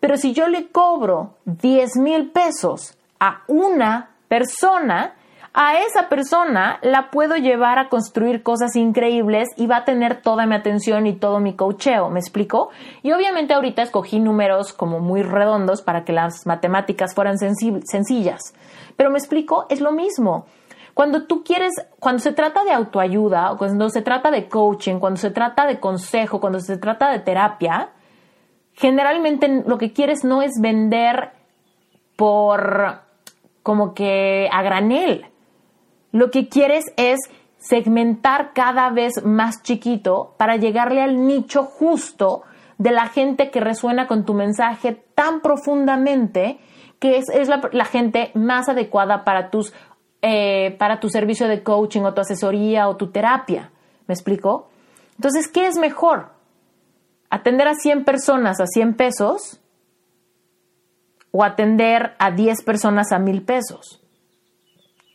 Pero 0.00 0.16
si 0.16 0.32
yo 0.32 0.48
le 0.48 0.68
cobro 0.68 1.34
10 1.44 1.96
mil 1.96 2.30
pesos 2.30 2.96
a 3.20 3.42
una 3.46 4.10
persona, 4.28 5.14
a 5.52 5.78
esa 5.78 6.08
persona 6.08 6.78
la 6.82 7.10
puedo 7.10 7.36
llevar 7.36 7.78
a 7.78 7.88
construir 7.88 8.42
cosas 8.42 8.76
increíbles 8.76 9.48
y 9.56 9.66
va 9.66 9.78
a 9.78 9.84
tener 9.84 10.22
toda 10.22 10.46
mi 10.46 10.54
atención 10.54 11.06
y 11.06 11.14
todo 11.14 11.40
mi 11.40 11.54
cocheo, 11.54 12.08
¿me 12.08 12.20
explico? 12.20 12.70
Y 13.02 13.12
obviamente 13.12 13.52
ahorita 13.52 13.82
escogí 13.82 14.20
números 14.20 14.72
como 14.72 15.00
muy 15.00 15.22
redondos 15.22 15.82
para 15.82 16.04
que 16.04 16.12
las 16.12 16.46
matemáticas 16.46 17.14
fueran 17.14 17.36
sencillas, 17.38 18.54
pero 18.96 19.10
me 19.10 19.18
explico, 19.18 19.66
es 19.68 19.80
lo 19.80 19.92
mismo. 19.92 20.46
Cuando 20.94 21.26
tú 21.26 21.42
quieres, 21.44 21.72
cuando 21.98 22.20
se 22.20 22.32
trata 22.32 22.62
de 22.62 22.72
autoayuda, 22.72 23.54
cuando 23.58 23.88
se 23.90 24.02
trata 24.02 24.30
de 24.30 24.48
coaching, 24.48 24.98
cuando 24.98 25.18
se 25.18 25.30
trata 25.30 25.66
de 25.66 25.80
consejo, 25.80 26.40
cuando 26.40 26.60
se 26.60 26.76
trata 26.76 27.10
de 27.10 27.20
terapia, 27.20 27.90
generalmente 28.80 29.62
lo 29.66 29.76
que 29.76 29.92
quieres 29.92 30.24
no 30.24 30.40
es 30.40 30.52
vender 30.60 31.32
por 32.16 33.02
como 33.62 33.92
que 33.92 34.48
a 34.50 34.62
granel. 34.62 35.26
Lo 36.12 36.30
que 36.30 36.48
quieres 36.48 36.86
es 36.96 37.18
segmentar 37.58 38.52
cada 38.54 38.90
vez 38.90 39.22
más 39.22 39.62
chiquito 39.62 40.34
para 40.38 40.56
llegarle 40.56 41.02
al 41.02 41.26
nicho 41.26 41.64
justo 41.64 42.42
de 42.78 42.90
la 42.90 43.08
gente 43.08 43.50
que 43.50 43.60
resuena 43.60 44.06
con 44.06 44.24
tu 44.24 44.32
mensaje 44.32 44.92
tan 45.14 45.42
profundamente 45.42 46.58
que 46.98 47.18
es, 47.18 47.48
la, 47.48 47.84
gente 47.84 48.30
más 48.34 48.68
adecuada 48.68 49.24
para 49.24 49.50
tus 49.50 49.74
eh, 50.22 50.74
para 50.78 51.00
tu 51.00 51.08
servicio 51.08 51.48
de 51.48 51.62
coaching 51.62 52.02
o 52.02 52.14
tu 52.14 52.22
asesoría 52.22 52.88
o 52.88 52.96
tu 52.96 53.10
terapia. 53.10 53.70
¿Me 54.06 54.14
explico? 54.14 54.68
Entonces, 55.16 55.48
¿qué 55.48 55.66
es 55.66 55.76
mejor? 55.76 56.39
¿Atender 57.30 57.68
a 57.68 57.74
100 57.74 58.04
personas 58.04 58.60
a 58.60 58.66
100 58.66 58.94
pesos 58.94 59.60
o 61.30 61.44
atender 61.44 62.14
a 62.18 62.32
10 62.32 62.62
personas 62.64 63.12
a 63.12 63.20
1000 63.20 63.42
pesos? 63.42 64.02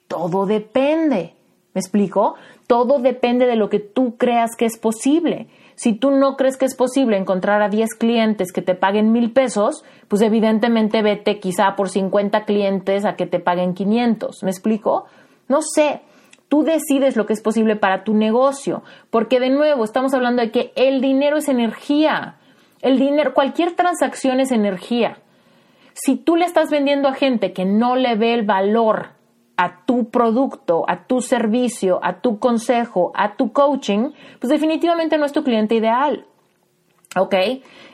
Todo 0.07 0.45
depende. 0.45 1.35
¿Me 1.73 1.79
explico? 1.81 2.35
Todo 2.67 2.99
depende 2.99 3.45
de 3.45 3.57
lo 3.57 3.69
que 3.69 3.79
tú 3.79 4.15
creas 4.15 4.55
que 4.57 4.65
es 4.65 4.77
posible. 4.77 5.49
Si 5.75 5.91
tú 5.91 6.11
no 6.11 6.37
crees 6.37 6.55
que 6.55 6.63
es 6.63 6.73
posible 6.73 7.17
encontrar 7.17 7.61
a 7.61 7.67
10 7.67 7.95
clientes 7.95 8.53
que 8.53 8.61
te 8.61 8.75
paguen 8.75 9.11
mil 9.11 9.33
pesos, 9.33 9.83
pues 10.07 10.21
evidentemente 10.21 11.01
vete 11.01 11.41
quizá 11.41 11.75
por 11.75 11.89
50 11.89 12.45
clientes 12.45 13.03
a 13.03 13.17
que 13.17 13.25
te 13.25 13.41
paguen 13.41 13.73
500. 13.73 14.41
¿Me 14.43 14.51
explico? 14.51 15.05
No 15.49 15.61
sé. 15.61 16.01
Tú 16.49 16.63
decides 16.63 17.15
lo 17.15 17.25
que 17.25 17.33
es 17.33 17.41
posible 17.41 17.75
para 17.75 18.03
tu 18.03 18.13
negocio, 18.13 18.83
porque 19.09 19.39
de 19.39 19.49
nuevo 19.49 19.83
estamos 19.83 20.13
hablando 20.13 20.41
de 20.41 20.51
que 20.51 20.71
el 20.75 21.01
dinero 21.01 21.37
es 21.37 21.49
energía. 21.49 22.35
El 22.81 22.99
dinero, 22.99 23.33
cualquier 23.33 23.75
transacción 23.75 24.39
es 24.39 24.51
energía. 24.51 25.17
Si 25.93 26.17
tú 26.17 26.35
le 26.35 26.45
estás 26.45 26.69
vendiendo 26.69 27.07
a 27.07 27.13
gente 27.13 27.53
que 27.53 27.65
no 27.65 27.95
le 27.95 28.15
ve 28.15 28.33
el 28.33 28.43
valor 28.43 29.15
a 29.57 29.85
tu 29.85 30.09
producto, 30.09 30.83
a 30.87 31.05
tu 31.05 31.21
servicio, 31.21 31.99
a 32.03 32.19
tu 32.19 32.39
consejo, 32.39 33.11
a 33.15 33.35
tu 33.35 33.53
coaching, 33.53 34.11
pues 34.39 34.49
definitivamente 34.49 35.17
no 35.17 35.25
es 35.25 35.31
tu 35.31 35.43
cliente 35.43 35.75
ideal. 35.75 36.25
¿Ok? 37.17 37.33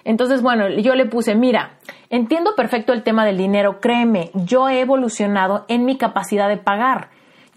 Entonces, 0.04 0.42
bueno, 0.42 0.68
yo 0.70 0.96
le 0.96 1.06
puse, 1.06 1.36
mira, 1.36 1.78
entiendo 2.10 2.56
perfecto 2.56 2.92
el 2.92 3.04
tema 3.04 3.24
del 3.24 3.38
dinero, 3.38 3.80
créeme, 3.80 4.32
yo 4.34 4.68
he 4.68 4.80
evolucionado 4.80 5.66
en 5.68 5.86
mi 5.86 5.96
capacidad 5.98 6.50
de 6.50 6.58
pagar. 6.58 7.10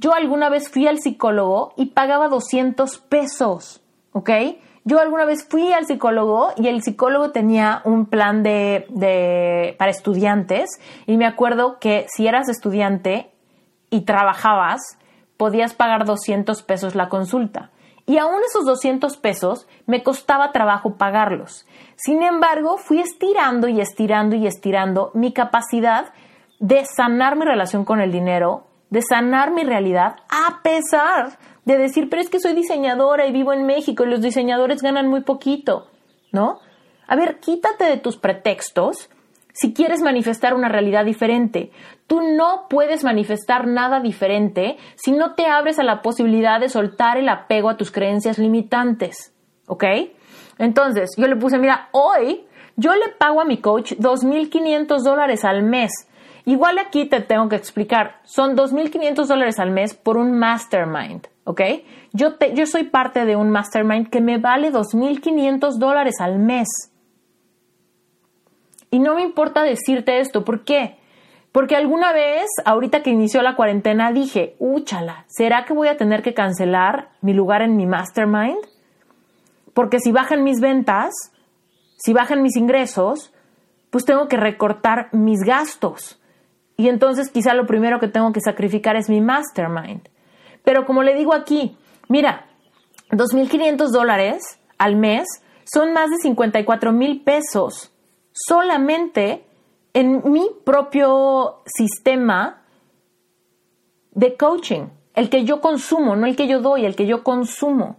Yo 0.05 0.13
alguna 0.13 0.51
vez 0.51 0.69
fui 0.69 0.87
al 0.87 0.99
psicólogo 0.99 1.73
y 1.79 1.87
pagaba 1.87 2.29
200 2.29 2.99
pesos, 2.99 3.81
¿ok? 4.13 4.29
Yo 4.85 5.01
alguna 5.01 5.25
vez 5.25 5.49
fui 5.49 5.73
al 5.73 5.87
psicólogo 5.87 6.51
y 6.59 6.69
el 6.69 6.83
psicólogo 6.83 7.31
tenía 7.31 7.81
un 7.87 8.05
plan 8.05 8.43
de, 8.43 8.85
de, 8.91 9.75
para 9.79 9.91
estudiantes 9.91 10.79
y 11.07 11.17
me 11.17 11.25
acuerdo 11.25 11.79
que 11.79 12.05
si 12.15 12.27
eras 12.27 12.51
estudiante 12.51 13.31
y 13.89 14.03
trabajabas, 14.03 14.83
podías 15.39 15.73
pagar 15.73 16.05
200 16.05 16.63
pesos 16.65 16.95
la 16.95 17.09
consulta. 17.09 17.71
Y 18.05 18.19
aún 18.19 18.43
esos 18.47 18.67
200 18.67 19.17
pesos 19.17 19.67
me 19.87 20.03
costaba 20.03 20.53
trabajo 20.53 20.99
pagarlos. 20.99 21.67
Sin 21.97 22.23
embargo, 22.23 22.77
fui 22.77 23.01
estirando 23.01 23.69
y 23.69 23.81
estirando 23.81 24.37
y 24.37 24.47
estirando 24.47 25.13
mi 25.15 25.33
capacidad 25.33 26.13
de 26.59 26.85
sanar 26.85 27.37
mi 27.37 27.47
relación 27.47 27.87
con 27.87 28.03
el 28.03 28.13
dinero, 28.13 28.67
de 28.95 29.03
sanar 29.03 29.53
mi 29.53 29.65
realidad, 29.65 30.17
a 30.29 30.63
pesar 30.63 31.37
de 31.65 31.77
decir, 31.77 32.09
pero 32.09 32.23
es 32.23 32.31
que 32.31 32.39
soy 32.39 32.55
diseñadora 32.55 33.27
y 33.27 33.33
vivo 33.33 33.53
en 33.53 33.67
México 33.67 34.05
y 34.05 34.09
los 34.09 34.23
diseñadores 34.23 34.83
ganan 34.83 35.09
muy 35.09 35.23
poquito, 35.23 35.89
¿no? 36.31 36.61
A 37.09 37.17
ver, 37.17 37.41
quítate 37.41 37.85
de 37.85 37.97
tus 37.97 38.17
pretextos 38.17 39.11
si 39.53 39.75
quieres 39.75 40.01
manifestar 40.01 40.55
una 40.55 40.69
realidad 40.69 41.05
diferente. 41.05 41.73
Tú 42.07 42.21
no 42.23 42.67
puedes 42.71 43.03
manifestar 43.03 43.67
nada 43.67 43.99
diferente 43.99 44.77
si 44.95 45.11
no 45.11 45.35
te 45.35 45.47
abres 45.47 45.81
a 45.81 45.85
la 45.85 46.01
posibilidad 46.01 46.61
de 46.61 46.69
soltar 46.69 47.19
el 47.19 47.29
apego 47.29 47.71
a 47.71 47.77
tus 47.77 47.91
creencias 47.91 48.39
limitantes. 48.39 49.35
¿Ok? 49.67 49.85
Entonces, 50.59 51.11
yo 51.17 51.27
le 51.27 51.35
puse, 51.35 51.59
mira, 51.59 51.89
hoy 51.91 52.45
yo 52.77 52.95
le 52.95 53.09
pago 53.19 53.41
a 53.41 53.45
mi 53.45 53.59
coach 53.59 53.95
2.500 53.95 55.03
dólares 55.03 55.45
al 55.45 55.65
mes. 55.65 55.91
Igual 56.47 56.79
aquí 56.79 57.07
te 57.07 57.21
tengo 57.21 57.49
que 57.49 57.57
explicar, 57.57 58.21
son 58.25 58.55
2.500 58.55 59.27
dólares 59.27 59.59
al 59.59 59.71
mes 59.71 59.95
por 59.95 60.19
un 60.19 60.39
mastermind, 60.39 61.27
¿ok? 61.45 61.61
Yo, 62.13 62.35
te, 62.35 62.55
yo 62.55 62.67
soy 62.67 62.85
parte 62.85 63.25
de 63.25 63.35
un 63.35 63.51
mastermind 63.51 64.11
que 64.11 64.21
me 64.21 64.39
vale 64.39 64.71
2.500 64.71 65.79
dólares 65.79 66.17
al 66.21 66.39
mes. 66.39 66.69
Y 68.91 68.99
no 68.99 69.15
me 69.15 69.23
importa 69.23 69.63
decirte 69.63 70.21
esto, 70.21 70.45
¿por 70.45 70.65
qué? 70.65 70.99
Porque 71.51 71.77
alguna 71.77 72.13
vez, 72.13 72.47
ahorita 72.65 73.03
que 73.03 73.11
inició 73.11 73.41
la 73.41 73.57
cuarentena, 73.57 74.13
dije, 74.13 74.55
úchala, 74.59 75.25
¿será 75.29 75.65
que 75.65 75.73
voy 75.73 75.89
a 75.89 75.97
tener 75.97 76.23
que 76.23 76.35
cancelar 76.35 77.11
mi 77.23 77.33
lugar 77.33 77.63
en 77.63 77.77
mi 77.77 77.87
mastermind? 77.87 78.59
Porque 79.73 79.99
si 79.99 80.13
bajan 80.13 80.45
mis 80.45 80.61
ventas, 80.61 81.13
si 81.97 82.13
bajan 82.13 82.43
mis 82.43 82.57
ingresos, 82.57 83.33
pues 83.91 84.05
tengo 84.05 84.29
que 84.29 84.37
recortar 84.37 85.09
mis 85.13 85.41
gastos. 85.41 86.21
Y 86.77 86.89
entonces 86.89 87.31
quizá 87.31 87.55
lo 87.55 87.67
primero 87.67 88.01
que 88.01 88.09
tengo 88.09 88.33
que 88.33 88.41
sacrificar 88.41 88.97
es 88.97 89.09
mi 89.09 89.21
mastermind. 89.21 90.09
Pero 90.65 90.87
como 90.87 91.03
le 91.03 91.15
digo 91.15 91.35
aquí, 91.35 91.77
mira, 92.09 92.47
2.500 93.11 93.91
dólares 93.91 94.59
al 94.79 94.97
mes 94.97 95.27
son 95.65 95.93
más 95.93 96.11
de 96.11 96.17
54 96.17 96.93
mil 96.93 97.23
pesos 97.23 97.93
solamente 98.33 99.45
en 99.93 100.23
mi 100.31 100.51
propio 100.65 101.63
sistema 101.67 102.63
de 104.11 104.37
coaching, 104.37 104.89
el 105.15 105.31
que 105.31 105.45
yo 105.45 105.61
consumo, 105.61 106.17
no 106.17 106.27
el 106.27 106.37
que 106.37 106.49
yo 106.49 106.61
doy, 106.61 106.85
el 106.85 106.97
que 106.97 107.07
yo 107.07 107.23
consumo. 107.23 107.99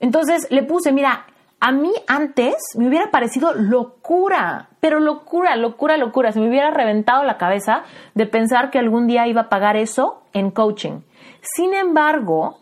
Entonces 0.00 0.48
le 0.50 0.62
puse, 0.62 0.92
mira, 0.92 1.26
a 1.64 1.70
mí 1.70 1.92
antes 2.08 2.56
me 2.76 2.88
hubiera 2.88 3.12
parecido 3.12 3.54
locura, 3.54 4.70
pero 4.80 4.98
locura, 4.98 5.54
locura, 5.54 5.96
locura. 5.96 6.32
Se 6.32 6.40
me 6.40 6.48
hubiera 6.48 6.72
reventado 6.72 7.22
la 7.22 7.38
cabeza 7.38 7.84
de 8.16 8.26
pensar 8.26 8.72
que 8.72 8.80
algún 8.80 9.06
día 9.06 9.28
iba 9.28 9.42
a 9.42 9.48
pagar 9.48 9.76
eso 9.76 10.24
en 10.32 10.50
coaching. 10.50 11.02
Sin 11.40 11.72
embargo, 11.72 12.58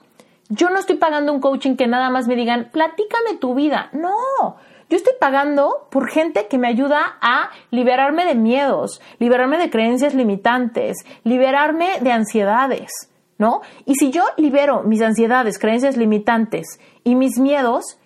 yo 0.51 0.69
no 0.69 0.79
estoy 0.79 0.97
pagando 0.97 1.33
un 1.33 1.41
coaching 1.41 1.77
que 1.77 1.87
nada 1.87 2.11
más 2.11 2.29
me 2.29 2.37
digan, 2.37 2.69
platícame 2.73 3.39
tu 3.41 3.55
vida. 3.55 3.89
No, 3.93 4.57
yo 4.91 4.99
estoy 4.99 5.15
pagando 5.19 5.89
por 5.91 6.11
gente 6.11 6.47
que 6.49 6.59
me 6.59 6.69
ayuda 6.69 7.17
a 7.23 7.53
liberarme 7.71 8.27
de 8.27 8.35
miedos, 8.35 9.01
liberarme 9.19 9.57
de 9.57 9.71
creencias 9.71 10.13
limitantes, 10.13 10.99
liberarme 11.25 12.01
de 12.03 12.13
ansiedades, 12.13 12.91
¿no? 13.39 13.63
Y 13.87 13.95
si 13.95 14.11
yo 14.11 14.25
libero 14.37 14.83
mis 14.83 15.01
ansiedades, 15.01 15.59
creencias 15.59 15.97
limitantes 15.97 16.79
y 17.03 17.15
mis 17.15 17.39
miedos, 17.39 17.97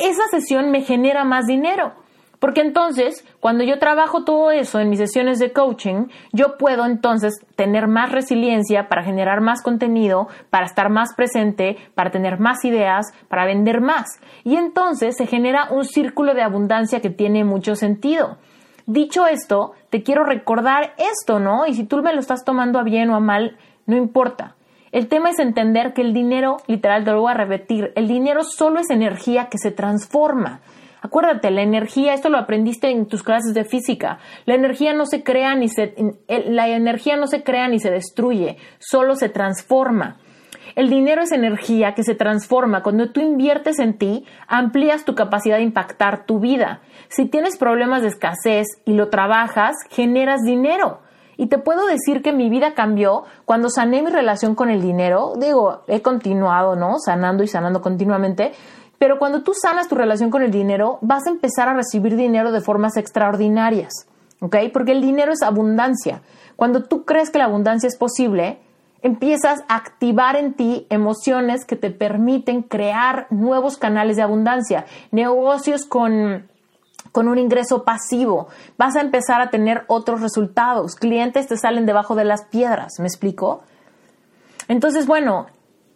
esa 0.00 0.26
sesión 0.30 0.70
me 0.70 0.82
genera 0.82 1.24
más 1.24 1.46
dinero. 1.46 1.92
Porque 2.40 2.62
entonces, 2.62 3.22
cuando 3.38 3.64
yo 3.64 3.78
trabajo 3.78 4.24
todo 4.24 4.50
eso 4.50 4.80
en 4.80 4.88
mis 4.88 4.98
sesiones 4.98 5.38
de 5.38 5.52
coaching, 5.52 6.06
yo 6.32 6.56
puedo 6.56 6.86
entonces 6.86 7.34
tener 7.54 7.86
más 7.86 8.10
resiliencia 8.10 8.88
para 8.88 9.04
generar 9.04 9.42
más 9.42 9.62
contenido, 9.62 10.26
para 10.48 10.64
estar 10.64 10.88
más 10.88 11.14
presente, 11.14 11.76
para 11.94 12.10
tener 12.10 12.40
más 12.40 12.64
ideas, 12.64 13.12
para 13.28 13.44
vender 13.44 13.82
más. 13.82 14.20
Y 14.42 14.56
entonces 14.56 15.16
se 15.18 15.26
genera 15.26 15.68
un 15.70 15.84
círculo 15.84 16.32
de 16.32 16.42
abundancia 16.42 17.00
que 17.00 17.10
tiene 17.10 17.44
mucho 17.44 17.76
sentido. 17.76 18.38
Dicho 18.86 19.26
esto, 19.26 19.72
te 19.90 20.02
quiero 20.02 20.24
recordar 20.24 20.94
esto, 20.96 21.40
¿no? 21.40 21.66
Y 21.66 21.74
si 21.74 21.84
tú 21.84 22.02
me 22.02 22.14
lo 22.14 22.20
estás 22.20 22.42
tomando 22.42 22.78
a 22.78 22.84
bien 22.84 23.10
o 23.10 23.16
a 23.16 23.20
mal, 23.20 23.58
no 23.84 23.96
importa. 23.98 24.56
El 24.92 25.08
tema 25.08 25.30
es 25.30 25.38
entender 25.38 25.92
que 25.92 26.02
el 26.02 26.12
dinero, 26.12 26.56
literal, 26.66 27.04
te 27.04 27.12
lo 27.12 27.20
voy 27.20 27.30
a 27.30 27.34
repetir, 27.34 27.92
el 27.94 28.08
dinero 28.08 28.42
solo 28.42 28.80
es 28.80 28.90
energía 28.90 29.48
que 29.48 29.58
se 29.58 29.70
transforma. 29.70 30.60
Acuérdate, 31.00 31.50
la 31.50 31.62
energía, 31.62 32.12
esto 32.12 32.28
lo 32.28 32.38
aprendiste 32.38 32.90
en 32.90 33.06
tus 33.06 33.22
clases 33.22 33.54
de 33.54 33.64
física. 33.64 34.18
La 34.44 34.54
energía 34.54 34.92
no 34.92 35.06
se 35.06 35.22
crea 35.22 35.54
ni 35.54 35.68
se 35.68 35.94
la 36.28 36.68
energía 36.68 37.16
no 37.16 37.26
se 37.26 37.42
crea 37.42 37.68
ni 37.68 37.78
se 37.78 37.90
destruye, 37.90 38.58
solo 38.78 39.14
se 39.14 39.28
transforma. 39.30 40.18
El 40.76 40.90
dinero 40.90 41.22
es 41.22 41.32
energía 41.32 41.94
que 41.94 42.02
se 42.02 42.14
transforma. 42.14 42.82
Cuando 42.82 43.10
tú 43.10 43.20
inviertes 43.20 43.78
en 43.78 43.96
ti, 43.96 44.24
amplías 44.46 45.04
tu 45.04 45.14
capacidad 45.14 45.56
de 45.56 45.62
impactar 45.62 46.26
tu 46.26 46.38
vida. 46.38 46.80
Si 47.08 47.26
tienes 47.26 47.56
problemas 47.56 48.02
de 48.02 48.08
escasez 48.08 48.66
y 48.84 48.92
lo 48.92 49.08
trabajas, 49.08 49.76
generas 49.90 50.42
dinero. 50.42 51.00
Y 51.40 51.46
te 51.46 51.56
puedo 51.56 51.86
decir 51.86 52.20
que 52.20 52.34
mi 52.34 52.50
vida 52.50 52.74
cambió 52.74 53.24
cuando 53.46 53.70
sané 53.70 54.02
mi 54.02 54.10
relación 54.10 54.54
con 54.54 54.68
el 54.68 54.82
dinero. 54.82 55.32
Digo, 55.38 55.84
he 55.86 56.02
continuado, 56.02 56.76
¿no? 56.76 56.98
Sanando 56.98 57.42
y 57.42 57.48
sanando 57.48 57.80
continuamente. 57.80 58.52
Pero 58.98 59.18
cuando 59.18 59.42
tú 59.42 59.54
sanas 59.54 59.88
tu 59.88 59.94
relación 59.94 60.28
con 60.28 60.42
el 60.42 60.50
dinero, 60.50 60.98
vas 61.00 61.26
a 61.26 61.30
empezar 61.30 61.66
a 61.70 61.72
recibir 61.72 62.14
dinero 62.14 62.52
de 62.52 62.60
formas 62.60 62.98
extraordinarias, 62.98 64.06
¿ok? 64.42 64.56
Porque 64.70 64.92
el 64.92 65.00
dinero 65.00 65.32
es 65.32 65.40
abundancia. 65.40 66.20
Cuando 66.56 66.84
tú 66.84 67.06
crees 67.06 67.30
que 67.30 67.38
la 67.38 67.46
abundancia 67.46 67.86
es 67.86 67.96
posible, 67.96 68.58
empiezas 69.00 69.60
a 69.66 69.76
activar 69.76 70.36
en 70.36 70.52
ti 70.52 70.86
emociones 70.90 71.64
que 71.64 71.76
te 71.76 71.90
permiten 71.90 72.60
crear 72.60 73.28
nuevos 73.30 73.78
canales 73.78 74.16
de 74.16 74.22
abundancia, 74.24 74.84
negocios 75.10 75.86
con 75.86 76.49
con 77.12 77.28
un 77.28 77.38
ingreso 77.38 77.84
pasivo, 77.84 78.48
vas 78.78 78.96
a 78.96 79.00
empezar 79.00 79.40
a 79.40 79.50
tener 79.50 79.84
otros 79.88 80.20
resultados, 80.20 80.94
clientes 80.94 81.48
te 81.48 81.56
salen 81.56 81.86
debajo 81.86 82.14
de 82.14 82.24
las 82.24 82.44
piedras, 82.44 82.94
¿me 82.98 83.06
explico? 83.06 83.62
Entonces, 84.68 85.06
bueno, 85.06 85.46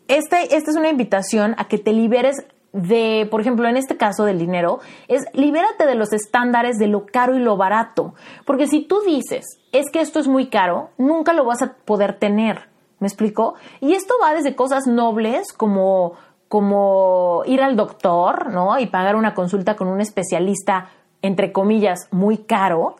este, 0.09 0.57
esta 0.57 0.71
es 0.71 0.77
una 0.77 0.89
invitación 0.89 1.55
a 1.59 1.69
que 1.69 1.79
te 1.79 1.93
liberes 1.93 2.45
de, 2.73 3.29
por 3.31 3.41
ejemplo, 3.41 3.69
en 3.69 3.77
este 3.77 3.97
caso 3.97 4.25
del 4.25 4.39
dinero, 4.39 4.81
es 5.07 5.25
libérate 5.33 5.87
de 5.87 5.95
los 5.95 6.13
estándares 6.13 6.77
de 6.77 6.89
lo 6.89 7.07
caro 7.07 7.37
y 7.37 7.39
lo 7.39 7.57
barato. 7.57 8.15
Porque 8.45 8.67
si 8.67 8.83
tú 8.83 9.01
dices, 9.07 9.45
es 9.71 9.91
que 9.93 10.01
esto 10.01 10.19
es 10.19 10.27
muy 10.27 10.49
caro, 10.49 10.91
nunca 10.99 11.33
lo 11.33 11.45
vas 11.45 11.63
a 11.63 11.75
poder 11.85 12.19
tener. 12.19 12.69
¿Me 12.99 13.07
explico? 13.07 13.55
Y 13.81 13.93
esto 13.93 14.15
va 14.23 14.35
desde 14.35 14.57
cosas 14.57 14.87
nobles 14.87 15.53
como, 15.53 16.15
como 16.55 17.43
ir 17.47 17.61
al 17.61 17.75
doctor, 17.75 18.53
¿no? 18.53 18.79
Y 18.79 18.87
pagar 18.87 19.17
una 19.17 19.35
consulta 19.35 19.75
con 19.75 19.89
un 19.89 20.01
especialista, 20.01 20.89
entre 21.21 21.51
comillas, 21.51 22.07
muy 22.13 22.39
caro. 22.39 22.95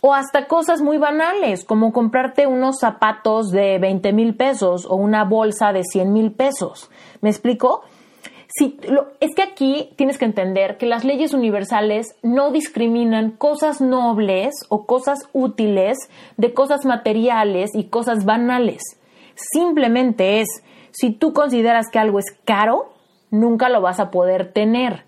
O 0.00 0.14
hasta 0.14 0.46
cosas 0.46 0.80
muy 0.80 0.96
banales, 0.96 1.66
como 1.66 1.92
comprarte 1.92 2.46
unos 2.46 2.78
zapatos 2.80 3.50
de 3.50 3.78
20 3.78 4.14
mil 4.14 4.34
pesos 4.34 4.86
o 4.86 4.94
una 4.94 5.24
bolsa 5.24 5.74
de 5.74 5.82
100 5.84 6.10
mil 6.10 6.32
pesos. 6.32 6.90
¿Me 7.20 7.28
explico? 7.28 7.82
es 9.20 9.34
que 9.36 9.42
aquí 9.42 9.90
tienes 9.96 10.16
que 10.16 10.24
entender 10.24 10.78
que 10.78 10.86
las 10.86 11.04
leyes 11.04 11.34
universales 11.34 12.16
no 12.22 12.50
discriminan 12.50 13.32
cosas 13.32 13.82
nobles 13.82 14.54
o 14.70 14.86
cosas 14.86 15.18
útiles 15.34 15.98
de 16.38 16.54
cosas 16.54 16.86
materiales 16.86 17.72
y 17.74 17.84
cosas 17.84 18.24
banales. 18.24 18.82
Simplemente 19.34 20.40
es, 20.40 20.48
si 20.92 21.12
tú 21.12 21.32
consideras 21.32 21.86
que 21.90 21.98
algo 21.98 22.18
es 22.18 22.26
caro, 22.44 22.92
nunca 23.30 23.68
lo 23.68 23.80
vas 23.80 24.00
a 24.00 24.10
poder 24.10 24.52
tener. 24.52 25.04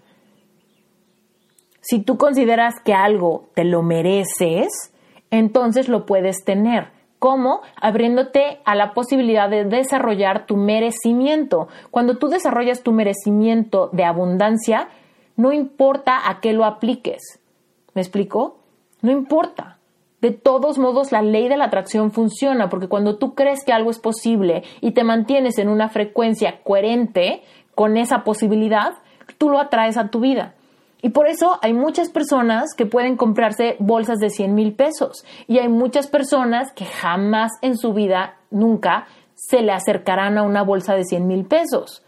Si 1.80 2.01
tú 2.01 2.16
consideras 2.16 2.74
que 2.85 2.95
algo 2.95 3.49
te 3.55 3.64
lo 3.64 3.83
mereces, 3.83 4.93
entonces 5.30 5.89
lo 5.89 6.07
puedes 6.07 6.45
tener. 6.45 6.89
¿Cómo? 7.18 7.62
Abriéndote 7.80 8.61
a 8.64 8.74
la 8.74 8.95
posibilidad 8.95 9.49
de 9.49 9.64
desarrollar 9.64 10.47
tu 10.47 10.57
merecimiento. 10.57 11.68
Cuando 11.91 12.18
tú 12.18 12.28
desarrollas 12.28 12.83
tu 12.83 12.93
merecimiento 12.93 13.91
de 13.93 14.05
abundancia, 14.05 14.89
no 15.37 15.53
importa 15.53 16.28
a 16.28 16.41
qué 16.41 16.53
lo 16.53 16.64
apliques. 16.64 17.41
¿Me 17.95 18.03
explico? 18.03 18.59
No 19.03 19.11
importa. 19.11 19.78
De 20.23 20.31
todos 20.31 20.79
modos, 20.79 21.11
la 21.11 21.20
ley 21.20 21.49
de 21.49 21.57
la 21.57 21.64
atracción 21.64 22.12
funciona 22.12 22.68
porque 22.68 22.87
cuando 22.87 23.18
tú 23.18 23.35
crees 23.35 23.64
que 23.64 23.73
algo 23.73 23.91
es 23.91 23.99
posible 23.99 24.62
y 24.81 24.93
te 24.93 25.03
mantienes 25.03 25.59
en 25.59 25.68
una 25.68 25.89
frecuencia 25.89 26.61
coherente 26.62 27.43
con 27.75 27.97
esa 27.97 28.23
posibilidad, 28.23 28.93
tú 29.37 29.51
lo 29.51 29.59
atraes 29.59 29.97
a 29.97 30.11
tu 30.11 30.20
vida. 30.20 30.55
Y 31.03 31.09
por 31.09 31.27
eso 31.27 31.59
hay 31.61 31.73
muchas 31.73 32.09
personas 32.09 32.75
que 32.77 32.87
pueden 32.87 33.16
comprarse 33.16 33.75
bolsas 33.81 34.20
de 34.20 34.31
100 34.31 34.55
mil 34.55 34.75
pesos 34.75 35.25
y 35.49 35.59
hay 35.59 35.68
muchas 35.68 36.07
personas 36.07 36.73
que 36.73 36.85
jamás 36.85 37.51
en 37.61 37.77
su 37.77 37.93
vida, 37.93 38.37
nunca, 38.53 39.09
se 39.35 39.61
le 39.61 39.73
acercarán 39.73 40.39
a 40.39 40.45
una 40.45 40.62
bolsa 40.62 40.95
de 40.95 41.03
100 41.03 41.27
mil 41.27 41.47
pesos. 41.47 42.05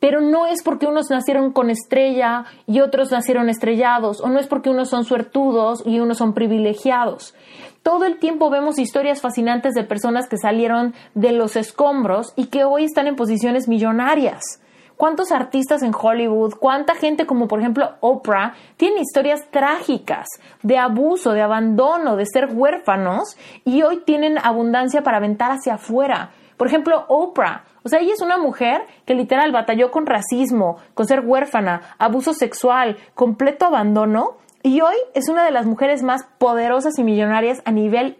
Pero 0.00 0.20
no 0.20 0.46
es 0.46 0.62
porque 0.62 0.86
unos 0.86 1.10
nacieron 1.10 1.52
con 1.52 1.70
estrella 1.70 2.44
y 2.66 2.80
otros 2.80 3.10
nacieron 3.10 3.48
estrellados, 3.48 4.20
o 4.20 4.28
no 4.28 4.38
es 4.38 4.46
porque 4.46 4.70
unos 4.70 4.88
son 4.88 5.04
suertudos 5.04 5.82
y 5.84 5.98
unos 6.00 6.18
son 6.18 6.34
privilegiados. 6.34 7.34
Todo 7.82 8.04
el 8.04 8.18
tiempo 8.18 8.50
vemos 8.50 8.78
historias 8.78 9.20
fascinantes 9.20 9.74
de 9.74 9.82
personas 9.82 10.28
que 10.28 10.36
salieron 10.36 10.94
de 11.14 11.32
los 11.32 11.56
escombros 11.56 12.32
y 12.36 12.46
que 12.46 12.64
hoy 12.64 12.84
están 12.84 13.06
en 13.06 13.16
posiciones 13.16 13.66
millonarias. 13.66 14.60
¿Cuántos 14.98 15.30
artistas 15.30 15.84
en 15.84 15.92
Hollywood, 15.94 16.54
cuánta 16.58 16.96
gente 16.96 17.24
como 17.24 17.46
por 17.46 17.60
ejemplo 17.60 17.94
Oprah, 18.00 18.54
tienen 18.76 18.98
historias 18.98 19.48
trágicas 19.50 20.26
de 20.64 20.76
abuso, 20.76 21.32
de 21.32 21.40
abandono, 21.40 22.16
de 22.16 22.26
ser 22.26 22.48
huérfanos 22.52 23.36
y 23.64 23.82
hoy 23.82 23.98
tienen 23.98 24.38
abundancia 24.38 25.02
para 25.02 25.18
aventar 25.18 25.52
hacia 25.52 25.74
afuera? 25.74 26.30
Por 26.56 26.66
ejemplo, 26.66 27.04
Oprah. 27.08 27.64
O 27.88 27.90
sea, 27.90 28.00
ella 28.00 28.12
es 28.12 28.20
una 28.20 28.36
mujer 28.36 28.82
que 29.06 29.14
literal 29.14 29.50
batalló 29.50 29.90
con 29.90 30.04
racismo, 30.04 30.76
con 30.92 31.06
ser 31.06 31.20
huérfana, 31.20 31.96
abuso 31.96 32.34
sexual, 32.34 32.98
completo 33.14 33.64
abandono 33.64 34.36
y 34.62 34.82
hoy 34.82 34.96
es 35.14 35.30
una 35.30 35.42
de 35.42 35.52
las 35.52 35.64
mujeres 35.64 36.02
más 36.02 36.24
poderosas 36.36 36.98
y 36.98 37.02
millonarias 37.02 37.62
a 37.64 37.70
nivel 37.70 38.18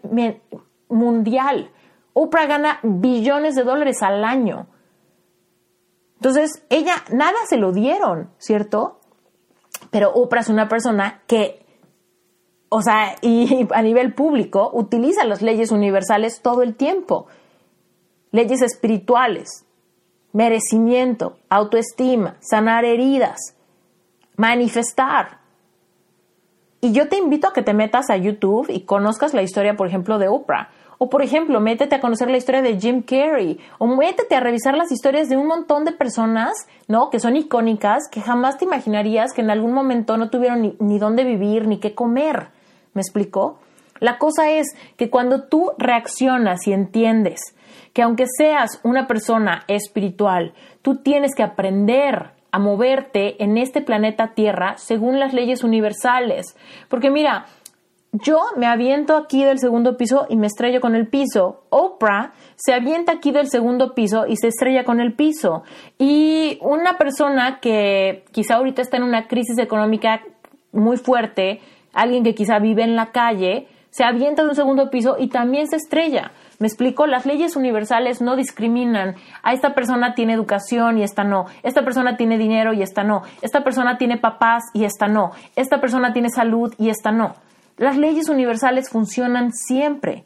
mundial. 0.87 1.69
Oprah 2.13 2.47
gana 2.47 2.79
billones 2.81 3.53
de 3.53 3.63
dólares 3.63 4.01
al 4.01 4.23
año. 4.23 4.65
Entonces, 6.15 6.65
ella, 6.71 6.95
nada 7.11 7.37
se 7.47 7.57
lo 7.57 7.71
dieron, 7.71 8.31
¿cierto? 8.39 9.01
Pero 9.91 10.11
Oprah 10.13 10.41
es 10.41 10.49
una 10.49 10.67
persona 10.67 11.21
que, 11.27 11.63
o 12.69 12.81
sea, 12.81 13.17
y 13.21 13.67
a 13.71 13.83
nivel 13.83 14.15
público, 14.15 14.71
utiliza 14.73 15.25
las 15.25 15.43
leyes 15.43 15.69
universales 15.71 16.41
todo 16.41 16.63
el 16.63 16.73
tiempo. 16.73 17.27
Leyes 18.31 18.61
espirituales, 18.61 19.65
merecimiento, 20.33 21.37
autoestima, 21.49 22.37
sanar 22.39 22.85
heridas, 22.85 23.55
manifestar. 24.35 25.39
Y 26.81 26.91
yo 26.93 27.09
te 27.09 27.17
invito 27.17 27.47
a 27.47 27.53
que 27.53 27.61
te 27.61 27.73
metas 27.73 28.09
a 28.09 28.17
YouTube 28.17 28.69
y 28.69 28.81
conozcas 28.81 29.33
la 29.33 29.41
historia, 29.41 29.75
por 29.75 29.87
ejemplo, 29.87 30.17
de 30.17 30.29
Oprah. 30.29 30.69
O 31.01 31.09
por 31.09 31.21
ejemplo, 31.21 31.61
métete 31.61 31.95
a 31.95 32.01
conocer 32.01 32.29
la 32.29 32.37
historia 32.37 32.61
de 32.61 32.77
Jim 32.79 33.01
Carrey. 33.01 33.59
O 33.77 33.87
métete 33.87 34.35
a 34.35 34.41
revisar 34.41 34.75
las 34.75 34.91
historias 34.91 35.29
de 35.29 35.37
un 35.37 35.47
montón 35.47 35.85
de 35.85 35.93
personas, 35.93 36.67
¿no? 36.87 37.09
Que 37.09 37.19
son 37.19 37.37
icónicas, 37.37 38.03
que 38.11 38.21
jamás 38.21 38.57
te 38.57 38.65
imaginarías 38.65 39.33
que 39.33 39.41
en 39.41 39.49
algún 39.49 39.73
momento 39.73 40.17
no 40.17 40.29
tuvieron 40.29 40.75
ni, 40.77 40.99
dónde 40.99 41.23
vivir, 41.23 41.67
ni 41.67 41.79
qué 41.79 41.95
comer. 41.95 42.49
¿Me 42.93 43.01
explico? 43.01 43.59
La 43.99 44.17
cosa 44.17 44.51
es 44.51 44.67
que 44.97 45.09
cuando 45.09 45.43
tú 45.43 45.71
reaccionas 45.77 46.67
y 46.67 46.73
entiendes 46.73 47.39
que 47.93 48.01
aunque 48.01 48.25
seas 48.27 48.79
una 48.83 49.07
persona 49.07 49.63
espiritual, 49.67 50.53
tú 50.81 50.97
tienes 50.97 51.35
que 51.35 51.43
aprender 51.43 52.31
a 52.51 52.59
moverte 52.59 53.43
en 53.43 53.57
este 53.57 53.81
planeta 53.81 54.33
Tierra 54.33 54.75
según 54.77 55.19
las 55.19 55.33
leyes 55.33 55.63
universales. 55.63 56.55
Porque 56.89 57.11
mira, 57.11 57.45
yo 58.11 58.41
me 58.57 58.65
aviento 58.65 59.15
aquí 59.15 59.43
del 59.43 59.59
segundo 59.59 59.95
piso 59.95 60.25
y 60.29 60.35
me 60.35 60.47
estrello 60.47 60.81
con 60.81 60.95
el 60.95 61.07
piso. 61.07 61.61
Oprah 61.69 62.33
se 62.55 62.73
avienta 62.73 63.13
aquí 63.13 63.31
del 63.31 63.49
segundo 63.49 63.93
piso 63.93 64.25
y 64.27 64.35
se 64.35 64.47
estrella 64.47 64.83
con 64.83 64.99
el 64.99 65.13
piso. 65.13 65.63
Y 65.99 66.57
una 66.61 66.97
persona 66.97 67.59
que 67.59 68.25
quizá 68.31 68.55
ahorita 68.55 68.81
está 68.81 68.97
en 68.97 69.03
una 69.03 69.27
crisis 69.27 69.59
económica 69.59 70.21
muy 70.71 70.97
fuerte, 70.97 71.61
alguien 71.93 72.23
que 72.23 72.33
quizá 72.33 72.57
vive 72.57 72.83
en 72.83 72.95
la 72.95 73.11
calle, 73.11 73.67
se 73.91 74.03
avienta 74.03 74.43
de 74.43 74.49
un 74.49 74.55
segundo 74.55 74.89
piso 74.89 75.15
y 75.19 75.27
también 75.27 75.67
se 75.67 75.75
estrella. 75.75 76.31
Me 76.59 76.67
explico, 76.67 77.07
las 77.07 77.25
leyes 77.25 77.55
universales 77.55 78.21
no 78.21 78.35
discriminan. 78.35 79.15
A 79.43 79.53
esta 79.53 79.73
persona 79.73 80.13
tiene 80.13 80.33
educación 80.33 80.97
y 80.97 81.03
esta 81.03 81.23
no. 81.23 81.45
Esta 81.63 81.85
persona 81.85 82.17
tiene 82.17 82.37
dinero 82.37 82.73
y 82.73 82.81
esta 82.81 83.05
no. 83.05 83.23
Esta 83.41 83.63
persona 83.63 83.97
tiene 83.97 84.17
papás 84.17 84.63
y 84.73 84.83
esta 84.83 85.07
no. 85.07 85.31
Esta 85.55 85.79
persona 85.79 86.11
tiene 86.11 86.29
salud 86.29 86.73
y 86.77 86.89
esta 86.89 87.13
no. 87.13 87.35
Las 87.77 87.97
leyes 87.97 88.27
universales 88.27 88.89
funcionan 88.89 89.53
siempre. 89.53 90.25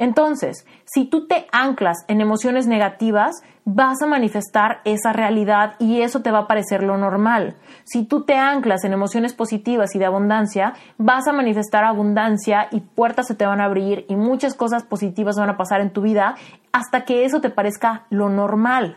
Entonces, 0.00 0.66
si 0.86 1.04
tú 1.04 1.26
te 1.26 1.46
anclas 1.52 1.98
en 2.08 2.22
emociones 2.22 2.66
negativas, 2.66 3.42
vas 3.66 4.00
a 4.00 4.06
manifestar 4.06 4.80
esa 4.86 5.12
realidad 5.12 5.74
y 5.78 6.00
eso 6.00 6.22
te 6.22 6.30
va 6.30 6.38
a 6.38 6.46
parecer 6.46 6.82
lo 6.82 6.96
normal. 6.96 7.56
Si 7.84 8.06
tú 8.06 8.24
te 8.24 8.34
anclas 8.34 8.82
en 8.84 8.94
emociones 8.94 9.34
positivas 9.34 9.94
y 9.94 9.98
de 9.98 10.06
abundancia, 10.06 10.72
vas 10.96 11.28
a 11.28 11.34
manifestar 11.34 11.84
abundancia 11.84 12.68
y 12.70 12.80
puertas 12.80 13.26
se 13.26 13.34
te 13.34 13.44
van 13.44 13.60
a 13.60 13.66
abrir 13.66 14.06
y 14.08 14.16
muchas 14.16 14.54
cosas 14.54 14.84
positivas 14.84 15.36
van 15.36 15.50
a 15.50 15.58
pasar 15.58 15.82
en 15.82 15.90
tu 15.90 16.00
vida 16.00 16.34
hasta 16.72 17.04
que 17.04 17.26
eso 17.26 17.42
te 17.42 17.50
parezca 17.50 18.06
lo 18.08 18.30
normal. 18.30 18.96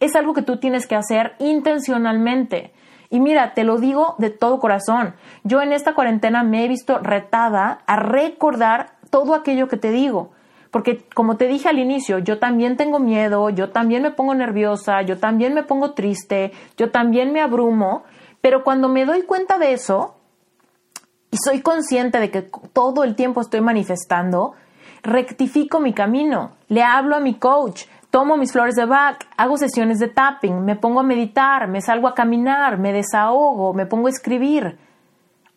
Es 0.00 0.16
algo 0.16 0.32
que 0.32 0.40
tú 0.40 0.56
tienes 0.56 0.86
que 0.86 0.96
hacer 0.96 1.34
intencionalmente. 1.38 2.72
Y 3.10 3.20
mira, 3.20 3.52
te 3.52 3.64
lo 3.64 3.76
digo 3.76 4.14
de 4.16 4.30
todo 4.30 4.58
corazón. 4.58 5.16
Yo 5.44 5.60
en 5.60 5.74
esta 5.74 5.94
cuarentena 5.94 6.44
me 6.44 6.64
he 6.64 6.68
visto 6.68 6.98
retada 6.98 7.80
a 7.86 7.96
recordar 7.96 8.99
todo 9.10 9.34
aquello 9.34 9.68
que 9.68 9.76
te 9.76 9.90
digo. 9.90 10.30
Porque 10.70 11.04
como 11.14 11.36
te 11.36 11.48
dije 11.48 11.68
al 11.68 11.78
inicio, 11.78 12.18
yo 12.18 12.38
también 12.38 12.76
tengo 12.76 13.00
miedo, 13.00 13.50
yo 13.50 13.70
también 13.70 14.02
me 14.02 14.12
pongo 14.12 14.34
nerviosa, 14.34 15.02
yo 15.02 15.18
también 15.18 15.52
me 15.52 15.64
pongo 15.64 15.92
triste, 15.92 16.52
yo 16.76 16.90
también 16.90 17.32
me 17.32 17.40
abrumo, 17.40 18.04
pero 18.40 18.62
cuando 18.62 18.88
me 18.88 19.04
doy 19.04 19.22
cuenta 19.22 19.58
de 19.58 19.72
eso 19.72 20.14
y 21.32 21.36
soy 21.44 21.60
consciente 21.60 22.20
de 22.20 22.30
que 22.30 22.42
todo 22.72 23.02
el 23.02 23.16
tiempo 23.16 23.40
estoy 23.40 23.60
manifestando, 23.60 24.54
rectifico 25.02 25.80
mi 25.80 25.92
camino, 25.92 26.52
le 26.68 26.82
hablo 26.84 27.16
a 27.16 27.20
mi 27.20 27.34
coach, 27.34 27.86
Tomo 28.10 28.36
mis 28.36 28.50
flores 28.50 28.74
de 28.74 28.86
Bach, 28.86 29.18
hago 29.36 29.56
sesiones 29.56 30.00
de 30.00 30.08
tapping, 30.08 30.64
me 30.64 30.74
pongo 30.74 30.98
a 30.98 31.04
meditar, 31.04 31.68
me 31.68 31.80
salgo 31.80 32.08
a 32.08 32.14
caminar, 32.14 32.76
me 32.76 32.92
desahogo, 32.92 33.72
me 33.72 33.86
pongo 33.86 34.08
a 34.08 34.10
escribir. 34.10 34.78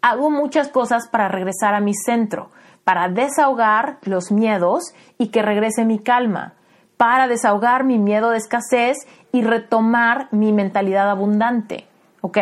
Hago 0.03 0.29
muchas 0.29 0.67
cosas 0.67 1.07
para 1.07 1.27
regresar 1.29 1.73
a 1.73 1.79
mi 1.79 1.95
centro, 1.95 2.51
para 2.83 3.09
desahogar 3.09 3.97
los 4.03 4.31
miedos 4.31 4.93
y 5.17 5.27
que 5.27 5.41
regrese 5.41 5.85
mi 5.85 5.99
calma, 5.99 6.53
para 6.97 7.27
desahogar 7.27 7.83
mi 7.83 7.97
miedo 7.97 8.29
de 8.29 8.37
escasez 8.37 8.97
y 9.31 9.41
retomar 9.43 10.27
mi 10.31 10.51
mentalidad 10.53 11.09
abundante. 11.09 11.87
¿Ok? 12.21 12.37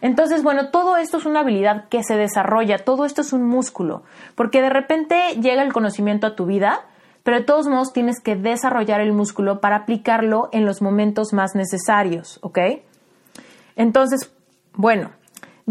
Entonces, 0.00 0.42
bueno, 0.42 0.70
todo 0.70 0.96
esto 0.96 1.18
es 1.18 1.26
una 1.26 1.40
habilidad 1.40 1.88
que 1.88 2.02
se 2.02 2.16
desarrolla, 2.16 2.78
todo 2.78 3.04
esto 3.04 3.20
es 3.20 3.32
un 3.32 3.46
músculo, 3.46 4.02
porque 4.34 4.60
de 4.60 4.70
repente 4.70 5.36
llega 5.40 5.62
el 5.62 5.72
conocimiento 5.72 6.26
a 6.26 6.34
tu 6.34 6.44
vida 6.46 6.86
pero 7.22 7.38
de 7.38 7.44
todos 7.44 7.68
modos 7.68 7.92
tienes 7.92 8.20
que 8.20 8.36
desarrollar 8.36 9.00
el 9.00 9.12
músculo 9.12 9.60
para 9.60 9.76
aplicarlo 9.76 10.48
en 10.52 10.64
los 10.64 10.82
momentos 10.82 11.32
más 11.32 11.54
necesarios, 11.54 12.38
¿ok? 12.42 12.58
Entonces, 13.76 14.32
bueno, 14.74 15.10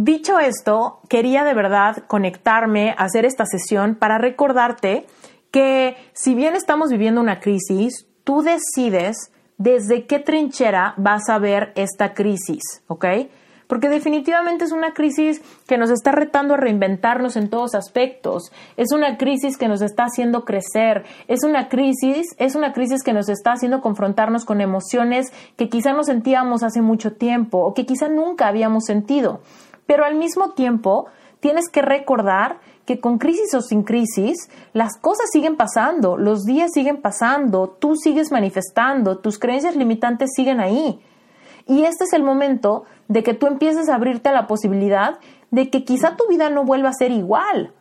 dicho 0.03 0.39
esto, 0.39 0.99
quería 1.09 1.43
de 1.43 1.53
verdad 1.53 2.03
conectarme, 2.07 2.91
a 2.91 3.03
hacer 3.03 3.25
esta 3.25 3.45
sesión 3.45 3.95
para 3.95 4.17
recordarte 4.17 5.05
que 5.51 5.95
si 6.13 6.33
bien 6.33 6.55
estamos 6.55 6.89
viviendo 6.89 7.21
una 7.21 7.39
crisis, 7.39 8.07
tú 8.23 8.41
decides 8.41 9.31
desde 9.57 10.07
qué 10.07 10.19
trinchera 10.19 10.95
vas 10.97 11.29
a 11.29 11.37
ver 11.37 11.71
esta 11.75 12.13
crisis, 12.13 12.61
¿ok? 12.87 13.05
Porque 13.67 13.87
definitivamente 13.87 14.65
es 14.65 14.73
una 14.73 14.93
crisis 14.93 15.41
que 15.65 15.77
nos 15.77 15.91
está 15.91 16.11
retando 16.11 16.55
a 16.55 16.57
reinventarnos 16.57 17.37
en 17.37 17.49
todos 17.49 17.73
aspectos. 17.73 18.51
Es 18.75 18.91
una 18.91 19.17
crisis 19.17 19.57
que 19.57 19.69
nos 19.69 19.81
está 19.81 20.03
haciendo 20.03 20.43
crecer. 20.43 21.05
Es 21.29 21.45
una 21.45 21.69
crisis, 21.69 22.35
es 22.37 22.55
una 22.55 22.73
crisis 22.73 23.01
que 23.01 23.13
nos 23.13 23.29
está 23.29 23.53
haciendo 23.53 23.79
confrontarnos 23.79 24.43
con 24.43 24.59
emociones 24.59 25.31
que 25.55 25.69
quizá 25.69 25.93
no 25.93 26.03
sentíamos 26.03 26.63
hace 26.63 26.81
mucho 26.81 27.13
tiempo 27.13 27.59
o 27.59 27.73
que 27.73 27.85
quizá 27.85 28.09
nunca 28.09 28.49
habíamos 28.49 28.83
sentido. 28.83 29.39
Pero 29.85 30.05
al 30.05 30.15
mismo 30.15 30.51
tiempo, 30.51 31.07
tienes 31.39 31.69
que 31.69 31.81
recordar 31.81 32.59
que 32.85 32.99
con 32.99 33.17
crisis 33.17 33.53
o 33.53 33.61
sin 33.61 33.83
crisis, 33.83 34.49
las 34.73 34.97
cosas 34.97 35.27
siguen 35.31 35.55
pasando, 35.55 36.17
los 36.17 36.43
días 36.45 36.71
siguen 36.73 37.01
pasando, 37.01 37.69
tú 37.69 37.95
sigues 37.95 38.31
manifestando, 38.31 39.19
tus 39.19 39.37
creencias 39.37 39.75
limitantes 39.75 40.31
siguen 40.35 40.59
ahí. 40.59 40.99
Y 41.67 41.83
este 41.83 42.05
es 42.05 42.13
el 42.13 42.23
momento 42.23 42.85
de 43.07 43.23
que 43.23 43.33
tú 43.33 43.47
empieces 43.47 43.89
a 43.89 43.95
abrirte 43.95 44.29
a 44.29 44.33
la 44.33 44.47
posibilidad 44.47 45.19
de 45.51 45.69
que 45.69 45.83
quizá 45.83 46.15
tu 46.15 46.27
vida 46.27 46.49
no 46.49 46.63
vuelva 46.63 46.89
a 46.89 46.93
ser 46.93 47.11
igual. 47.11 47.73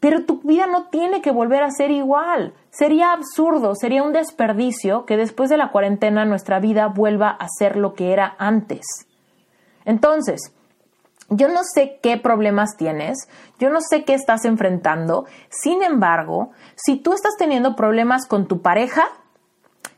Pero 0.00 0.24
tu 0.24 0.40
vida 0.42 0.66
no 0.66 0.88
tiene 0.88 1.20
que 1.22 1.32
volver 1.32 1.62
a 1.62 1.70
ser 1.70 1.90
igual. 1.90 2.54
Sería 2.70 3.12
absurdo, 3.12 3.74
sería 3.74 4.04
un 4.04 4.12
desperdicio 4.12 5.04
que 5.06 5.16
después 5.16 5.50
de 5.50 5.56
la 5.56 5.72
cuarentena 5.72 6.24
nuestra 6.24 6.60
vida 6.60 6.86
vuelva 6.86 7.30
a 7.30 7.48
ser 7.48 7.76
lo 7.76 7.94
que 7.94 8.12
era 8.12 8.36
antes. 8.38 9.07
Entonces, 9.88 10.52
yo 11.30 11.48
no 11.48 11.62
sé 11.64 11.98
qué 12.02 12.18
problemas 12.18 12.76
tienes, 12.76 13.26
yo 13.58 13.70
no 13.70 13.80
sé 13.80 14.04
qué 14.04 14.12
estás 14.12 14.44
enfrentando, 14.44 15.24
sin 15.48 15.82
embargo, 15.82 16.50
si 16.76 16.96
tú 16.96 17.14
estás 17.14 17.36
teniendo 17.38 17.74
problemas 17.74 18.26
con 18.26 18.46
tu 18.46 18.60
pareja, 18.60 19.04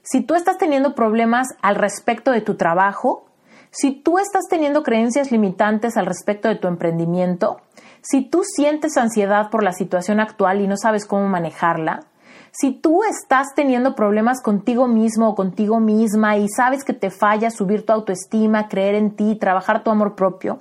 si 0.03 0.21
tú 0.21 0.37
estás 0.37 0.59
teniendo 0.59 0.95
problemas 0.95 1.49
al 1.61 1.75
respecto 1.75 2.31
de 2.31 2.41
tu 2.41 2.55
trabajo, 2.55 3.27
si 3.73 3.91
tú 3.91 4.21
estás 4.21 4.45
teniendo 4.49 4.85
creencias 4.85 5.33
limitantes 5.33 5.97
al 5.97 6.07
respecto 6.07 6.47
de 6.47 6.55
tu 6.55 6.69
emprendimiento, 6.69 7.61
si 8.01 8.23
tú 8.23 8.43
sientes 8.45 8.97
ansiedad 8.97 9.51
por 9.51 9.65
la 9.65 9.73
situación 9.73 10.21
actual 10.21 10.61
y 10.61 10.69
no 10.69 10.77
sabes 10.77 11.05
cómo 11.05 11.27
manejarla, 11.27 12.05
si 12.53 12.73
tú 12.73 13.03
estás 13.05 13.49
teniendo 13.55 13.95
problemas 13.95 14.43
contigo 14.43 14.89
mismo 14.89 15.29
o 15.29 15.35
contigo 15.35 15.81
misma 15.81 16.37
y 16.37 16.49
sabes 16.49 16.85
que 16.85 16.93
te 16.93 17.11
falla 17.11 17.51
subir 17.51 17.87
tu 17.87 17.93
autoestima, 17.93 18.69
creer 18.69 18.95
en 18.95 19.17
ti, 19.17 19.37
trabajar 19.37 19.85
tu 19.85 19.91
amor 19.91 20.15
propio, 20.15 20.61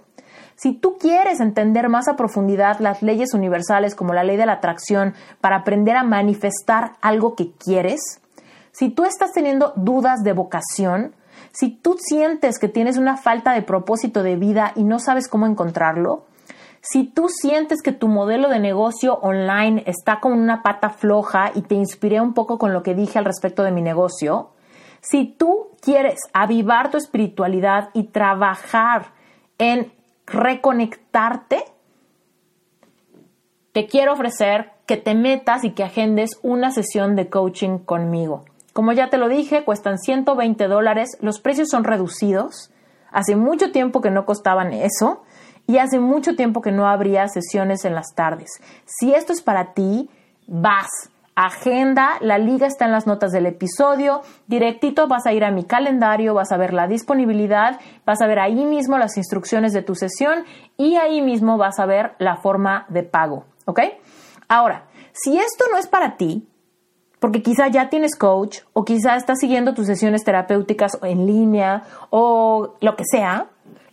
si 0.56 0.74
tú 0.74 0.98
quieres 0.98 1.40
entender 1.40 1.88
más 1.88 2.10
a 2.10 2.18
profundidad 2.18 2.80
las 2.80 3.02
leyes 3.02 3.34
universales 3.34 3.96
como 3.96 4.14
la 4.14 4.26
ley 4.26 4.36
de 4.36 4.46
la 4.46 4.54
atracción 4.54 5.14
para 5.40 5.58
aprender 5.58 5.96
a 5.96 6.04
manifestar 6.04 6.98
algo 7.02 7.34
que 7.36 7.54
quieres, 7.54 8.02
si 8.74 8.90
tú 8.90 9.06
estás 9.06 9.32
teniendo 9.32 9.72
dudas 9.78 10.20
de 10.22 10.34
vocación, 10.34 11.16
si 11.54 11.70
tú 11.70 11.96
sientes 11.98 12.60
que 12.60 12.68
tienes 12.68 12.98
una 12.98 13.16
falta 13.16 13.54
de 13.54 13.62
propósito 13.62 14.22
de 14.22 14.36
vida 14.36 14.74
y 14.76 14.84
no 14.84 15.00
sabes 15.00 15.30
cómo 15.30 15.48
encontrarlo, 15.48 16.26
si 16.82 17.04
tú 17.04 17.28
sientes 17.30 17.82
que 17.82 17.92
tu 17.92 18.08
modelo 18.08 18.50
de 18.50 18.60
negocio 18.60 19.16
online 19.16 19.84
está 19.86 20.20
con 20.20 20.34
una 20.34 20.64
pata 20.64 20.90
floja 20.90 21.52
y 21.54 21.62
te 21.62 21.76
inspiré 21.76 22.22
un 22.22 22.34
poco 22.34 22.58
con 22.58 22.74
lo 22.74 22.84
que 22.84 22.96
dije 22.96 23.20
al 23.20 23.26
respecto 23.26 23.64
de 23.64 23.72
mi 23.72 23.82
negocio, 23.82 24.52
si 25.02 25.26
tú 25.26 25.70
quieres 25.82 26.20
avivar 26.34 26.92
tu 26.92 26.98
espiritualidad 26.98 27.90
y 27.94 28.04
trabajar 28.04 29.08
en 29.58 29.92
reconectarte, 30.26 31.64
te 33.72 33.88
quiero 33.88 34.14
ofrecer 34.14 34.72
que 34.86 34.98
te 34.98 35.16
metas 35.16 35.64
y 35.64 35.72
que 35.72 35.84
agendes 35.84 36.40
una 36.42 36.72
sesión 36.72 37.16
de 37.16 37.30
coaching 37.30 37.80
conmigo. 37.80 38.46
Como 38.74 38.94
ya 38.94 39.10
te 39.10 39.18
lo 39.18 39.28
dije, 39.28 39.64
cuestan 39.64 39.98
120 39.98 40.68
dólares, 40.68 41.18
los 41.22 41.40
precios 41.40 41.70
son 41.70 41.84
reducidos. 41.84 42.72
Hace 43.12 43.36
mucho 43.36 43.72
tiempo 43.72 44.02
que 44.02 44.12
no 44.12 44.26
costaban 44.26 44.72
eso 44.74 45.24
y 45.70 45.78
hace 45.78 46.00
mucho 46.00 46.36
tiempo 46.36 46.64
que 46.64 46.72
no 46.72 46.88
habría 46.88 47.28
sesiones 47.28 47.86
en 47.86 47.94
las 47.94 48.16
tardes. 48.16 48.50
Si 48.86 49.14
esto 49.14 49.34
es 49.34 49.44
para 49.44 49.76
ti, 49.76 50.10
vas. 50.48 50.90
Agenda, 51.36 52.18
la 52.22 52.40
liga 52.40 52.66
está 52.66 52.86
en 52.86 52.92
las 52.92 53.06
notas 53.06 53.32
del 53.32 53.46
episodio, 53.46 54.22
directito 54.48 55.08
vas 55.08 55.28
a 55.28 55.32
ir 55.32 55.46
a 55.46 55.52
mi 55.52 55.66
calendario, 55.66 56.34
vas 56.34 56.52
a 56.52 56.58
ver 56.58 56.74
la 56.74 56.88
disponibilidad, 56.88 57.80
vas 58.04 58.20
a 58.20 58.26
ver 58.26 58.40
ahí 58.40 58.66
mismo 58.66 58.98
las 58.98 59.16
instrucciones 59.16 59.72
de 59.72 59.84
tu 59.84 59.94
sesión 59.94 60.44
y 60.76 60.96
ahí 60.96 61.22
mismo 61.22 61.58
vas 61.58 61.80
a 61.80 61.86
ver 61.86 62.14
la 62.18 62.38
forma 62.38 62.88
de 62.90 63.04
pago, 63.04 63.46
¿ok? 63.66 63.80
Ahora, 64.48 64.86
si 65.14 65.38
esto 65.38 65.66
no 65.72 65.78
es 65.78 65.86
para 65.86 66.18
ti, 66.18 66.50
porque 67.20 67.44
quizá 67.44 67.68
ya 67.68 67.90
tienes 67.90 68.16
coach 68.16 68.60
o 68.74 68.86
quizá 68.86 69.16
estás 69.16 69.40
siguiendo 69.40 69.74
tus 69.74 69.86
sesiones 69.86 70.24
terapéuticas 70.24 70.98
en 71.04 71.26
línea 71.26 71.84
o 72.10 72.76
lo 72.82 72.96
que 72.96 73.04
sea. 73.10 73.48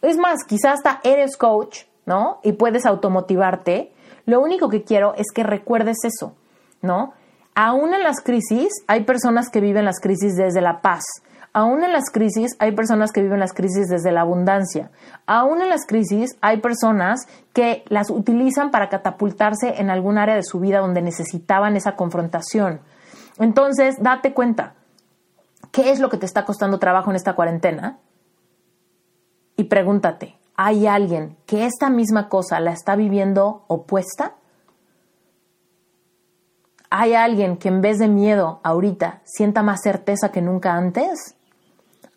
Es 0.06 0.18
más, 0.18 0.44
quizá 0.44 0.72
hasta 0.72 1.00
eres 1.02 1.36
coach, 1.36 1.80
¿no? 2.04 2.38
Y 2.44 2.52
puedes 2.52 2.86
automotivarte. 2.86 3.92
Lo 4.24 4.40
único 4.40 4.68
que 4.68 4.84
quiero 4.84 5.14
es 5.14 5.32
que 5.34 5.42
recuerdes 5.42 5.96
eso, 6.04 6.32
¿no? 6.80 7.12
Aún 7.56 7.92
en 7.92 8.04
las 8.04 8.20
crisis 8.20 8.68
hay 8.86 9.02
personas 9.02 9.50
que 9.50 9.60
viven 9.60 9.84
las 9.84 9.98
crisis 9.98 10.36
desde 10.36 10.60
la 10.60 10.80
paz. 10.80 11.02
Aún 11.52 11.82
en 11.82 11.92
las 11.92 12.10
crisis 12.12 12.54
hay 12.60 12.70
personas 12.70 13.10
que 13.10 13.20
viven 13.20 13.40
las 13.40 13.52
crisis 13.52 13.88
desde 13.88 14.12
la 14.12 14.20
abundancia. 14.20 14.92
Aún 15.26 15.60
en 15.60 15.70
las 15.70 15.86
crisis 15.86 16.36
hay 16.40 16.58
personas 16.58 17.26
que 17.52 17.82
las 17.88 18.08
utilizan 18.08 18.70
para 18.70 18.88
catapultarse 18.88 19.80
en 19.80 19.90
algún 19.90 20.18
área 20.18 20.36
de 20.36 20.44
su 20.44 20.60
vida 20.60 20.78
donde 20.78 21.02
necesitaban 21.02 21.76
esa 21.76 21.96
confrontación. 21.96 22.78
Entonces, 23.40 23.96
date 23.98 24.34
cuenta, 24.34 24.74
¿qué 25.72 25.90
es 25.90 25.98
lo 25.98 26.10
que 26.10 26.16
te 26.16 26.26
está 26.26 26.44
costando 26.44 26.78
trabajo 26.78 27.10
en 27.10 27.16
esta 27.16 27.32
cuarentena? 27.32 27.98
Y 29.56 29.64
pregúntate, 29.64 30.36
¿hay 30.54 30.86
alguien 30.86 31.36
que 31.46 31.64
esta 31.64 31.90
misma 31.90 32.28
cosa 32.28 32.60
la 32.60 32.72
está 32.72 32.96
viviendo 32.96 33.64
opuesta? 33.68 34.34
¿Hay 36.90 37.14
alguien 37.14 37.56
que 37.56 37.68
en 37.68 37.80
vez 37.80 37.98
de 37.98 38.08
miedo 38.08 38.60
ahorita 38.62 39.22
sienta 39.24 39.62
más 39.62 39.80
certeza 39.82 40.30
que 40.30 40.42
nunca 40.42 40.74
antes? 40.74 41.34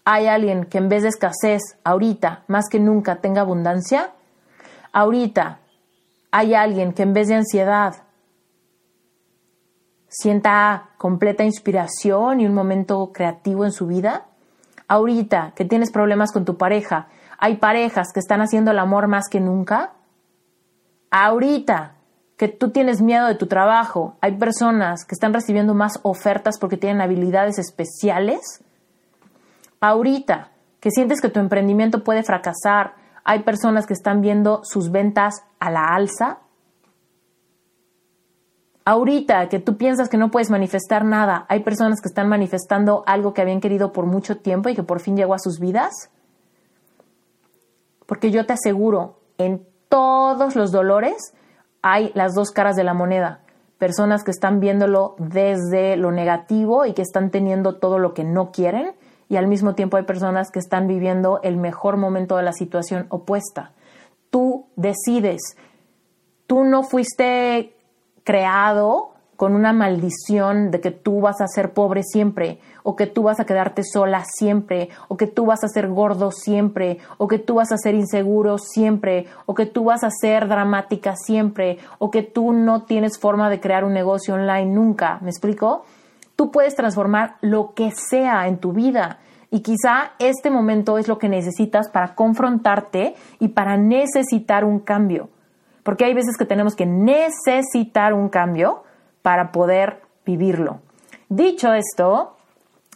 ¿Hay 0.06 0.28
alguien 0.28 0.66
que 0.66 0.78
en 0.78 0.90
vez 0.90 1.04
de 1.04 1.10
escasez 1.10 1.62
ahorita 1.84 2.44
más 2.48 2.66
que 2.70 2.80
nunca 2.80 3.18
tenga 3.18 3.42
abundancia? 3.42 4.12
Ahorita 4.92 5.60
hay 6.32 6.54
alguien 6.54 6.94
que 6.94 7.04
en 7.04 7.14
vez 7.14 7.28
de 7.28 7.36
ansiedad 7.36 8.04
sienta 10.10 10.90
completa 10.98 11.44
inspiración 11.44 12.42
y 12.42 12.46
un 12.46 12.54
momento 12.54 13.12
creativo 13.14 13.64
en 13.64 13.72
su 13.72 13.88
vida? 13.88 14.26
Ahorita 14.88 15.54
que 15.56 15.66
tienes 15.66 15.92
problemas 15.92 16.32
con 16.32 16.46
tu 16.46 16.58
pareja, 16.58 17.08
¿hay 17.40 17.58
parejas 17.58 18.10
que 18.14 18.20
están 18.20 18.42
haciendo 18.42 18.72
el 18.72 18.80
amor 18.80 19.08
más 19.08 19.30
que 19.30 19.40
nunca? 19.40 19.94
Ahorita 21.10 21.96
que 22.38 22.48
tú 22.48 22.70
tienes 22.70 23.02
miedo 23.02 23.28
de 23.28 23.36
tu 23.36 23.48
trabajo, 23.48 24.18
¿hay 24.22 24.38
personas 24.38 25.06
que 25.06 25.16
están 25.16 25.34
recibiendo 25.34 25.74
más 25.74 26.00
ofertas 26.04 26.58
porque 26.60 26.78
tienen 26.78 27.02
habilidades 27.02 27.60
especiales? 27.60 28.64
Ahorita 29.82 30.52
que 30.80 30.92
sientes 30.92 31.22
que 31.22 31.30
tu 31.30 31.40
emprendimiento 31.40 32.04
puede 32.04 32.24
fracasar, 32.24 32.94
¿hay 33.24 33.44
personas 33.44 33.86
que 33.86 33.94
están 33.94 34.22
viendo 34.22 34.62
sus 34.64 34.92
ventas 34.92 35.44
a 35.60 35.72
la 35.72 35.84
alza? 35.94 36.40
Ahorita 38.86 39.50
que 39.50 39.60
tú 39.60 39.78
piensas 39.78 40.10
que 40.10 40.18
no 40.18 40.32
puedes 40.32 40.50
manifestar 40.50 41.06
nada, 41.06 41.46
hay 41.50 41.62
personas 41.62 42.02
que 42.02 42.08
están 42.08 42.30
manifestando 42.30 43.04
algo 43.06 43.34
que 43.34 43.42
habían 43.42 43.60
querido 43.60 43.92
por 43.92 44.06
mucho 44.06 44.38
tiempo 44.38 44.70
y 44.70 44.76
que 44.76 44.84
por 44.84 45.00
fin 45.00 45.16
llegó 45.16 45.34
a 45.34 45.40
sus 45.40 45.60
vidas. 45.60 46.10
Porque 48.10 48.32
yo 48.32 48.48
te 48.48 48.54
aseguro, 48.54 49.20
en 49.38 49.68
todos 49.88 50.56
los 50.56 50.72
dolores 50.72 51.16
hay 51.84 52.12
las 52.16 52.34
dos 52.34 52.50
caras 52.50 52.76
de 52.76 52.84
la 52.84 52.96
moneda. 52.96 53.42
Personas 53.78 54.24
que 54.24 54.32
están 54.32 54.60
viéndolo 54.60 55.14
desde 55.20 55.96
lo 55.96 56.12
negativo 56.12 56.88
y 56.88 56.94
que 56.94 57.04
están 57.04 57.30
teniendo 57.30 57.78
todo 57.78 58.00
lo 58.00 58.16
que 58.16 58.24
no 58.24 58.52
quieren 58.52 58.96
y 59.30 59.36
al 59.36 59.46
mismo 59.46 59.76
tiempo 59.76 59.98
hay 59.98 60.06
personas 60.06 60.50
que 60.50 60.58
están 60.58 60.88
viviendo 60.88 61.40
el 61.44 61.58
mejor 61.58 61.98
momento 61.98 62.36
de 62.36 62.42
la 62.42 62.52
situación 62.52 63.06
opuesta. 63.10 63.74
Tú 64.32 64.66
decides. 64.76 65.56
Tú 66.48 66.64
no 66.64 66.82
fuiste 66.82 67.78
creado 68.24 69.12
con 69.40 69.56
una 69.56 69.72
maldición 69.72 70.70
de 70.70 70.82
que 70.82 70.92
tú 70.92 71.22
vas 71.22 71.40
a 71.40 71.48
ser 71.48 71.72
pobre 71.72 72.04
siempre, 72.04 72.60
o 72.84 72.98
que 72.98 73.08
tú 73.08 73.24
vas 73.24 73.40
a 73.40 73.46
quedarte 73.46 73.84
sola 73.86 74.26
siempre, 74.26 74.90
o 75.08 75.16
que 75.16 75.28
tú 75.28 75.46
vas 75.46 75.64
a 75.64 75.70
ser 75.70 75.88
gordo 75.88 76.30
siempre, 76.32 76.98
o 77.18 77.30
que 77.30 77.40
tú 77.40 77.54
vas 77.54 77.72
a 77.72 77.78
ser 77.78 77.96
inseguro 77.96 78.58
siempre, 78.58 79.28
o 79.46 79.56
que 79.56 79.66
tú 79.66 79.86
vas 79.86 80.04
a 80.04 80.10
ser 80.12 80.50
dramática 80.50 81.16
siempre, 81.16 81.78
o 82.00 82.12
que 82.12 82.22
tú 82.22 82.52
no 82.52 82.84
tienes 82.84 83.18
forma 83.18 83.50
de 83.50 83.62
crear 83.62 83.86
un 83.86 83.94
negocio 83.94 84.34
online 84.34 84.66
nunca. 84.66 85.20
¿Me 85.22 85.30
explico? 85.30 85.86
Tú 86.36 86.52
puedes 86.52 86.76
transformar 86.76 87.38
lo 87.40 87.74
que 87.74 87.92
sea 87.92 88.46
en 88.46 88.58
tu 88.58 88.74
vida. 88.74 89.20
Y 89.52 89.62
quizá 89.62 90.12
este 90.20 90.50
momento 90.50 90.98
es 90.98 91.08
lo 91.08 91.18
que 91.18 91.30
necesitas 91.30 91.88
para 91.88 92.14
confrontarte 92.14 93.16
y 93.40 93.48
para 93.48 93.78
necesitar 93.78 94.66
un 94.66 94.80
cambio. 94.82 95.30
Porque 95.84 96.04
hay 96.04 96.14
veces 96.14 96.36
que 96.36 96.44
tenemos 96.44 96.76
que 96.76 96.86
necesitar 96.86 98.14
un 98.14 98.28
cambio 98.28 98.84
para 99.22 99.52
poder 99.52 100.02
vivirlo. 100.26 100.82
Dicho 101.30 101.74
esto, 101.74 102.36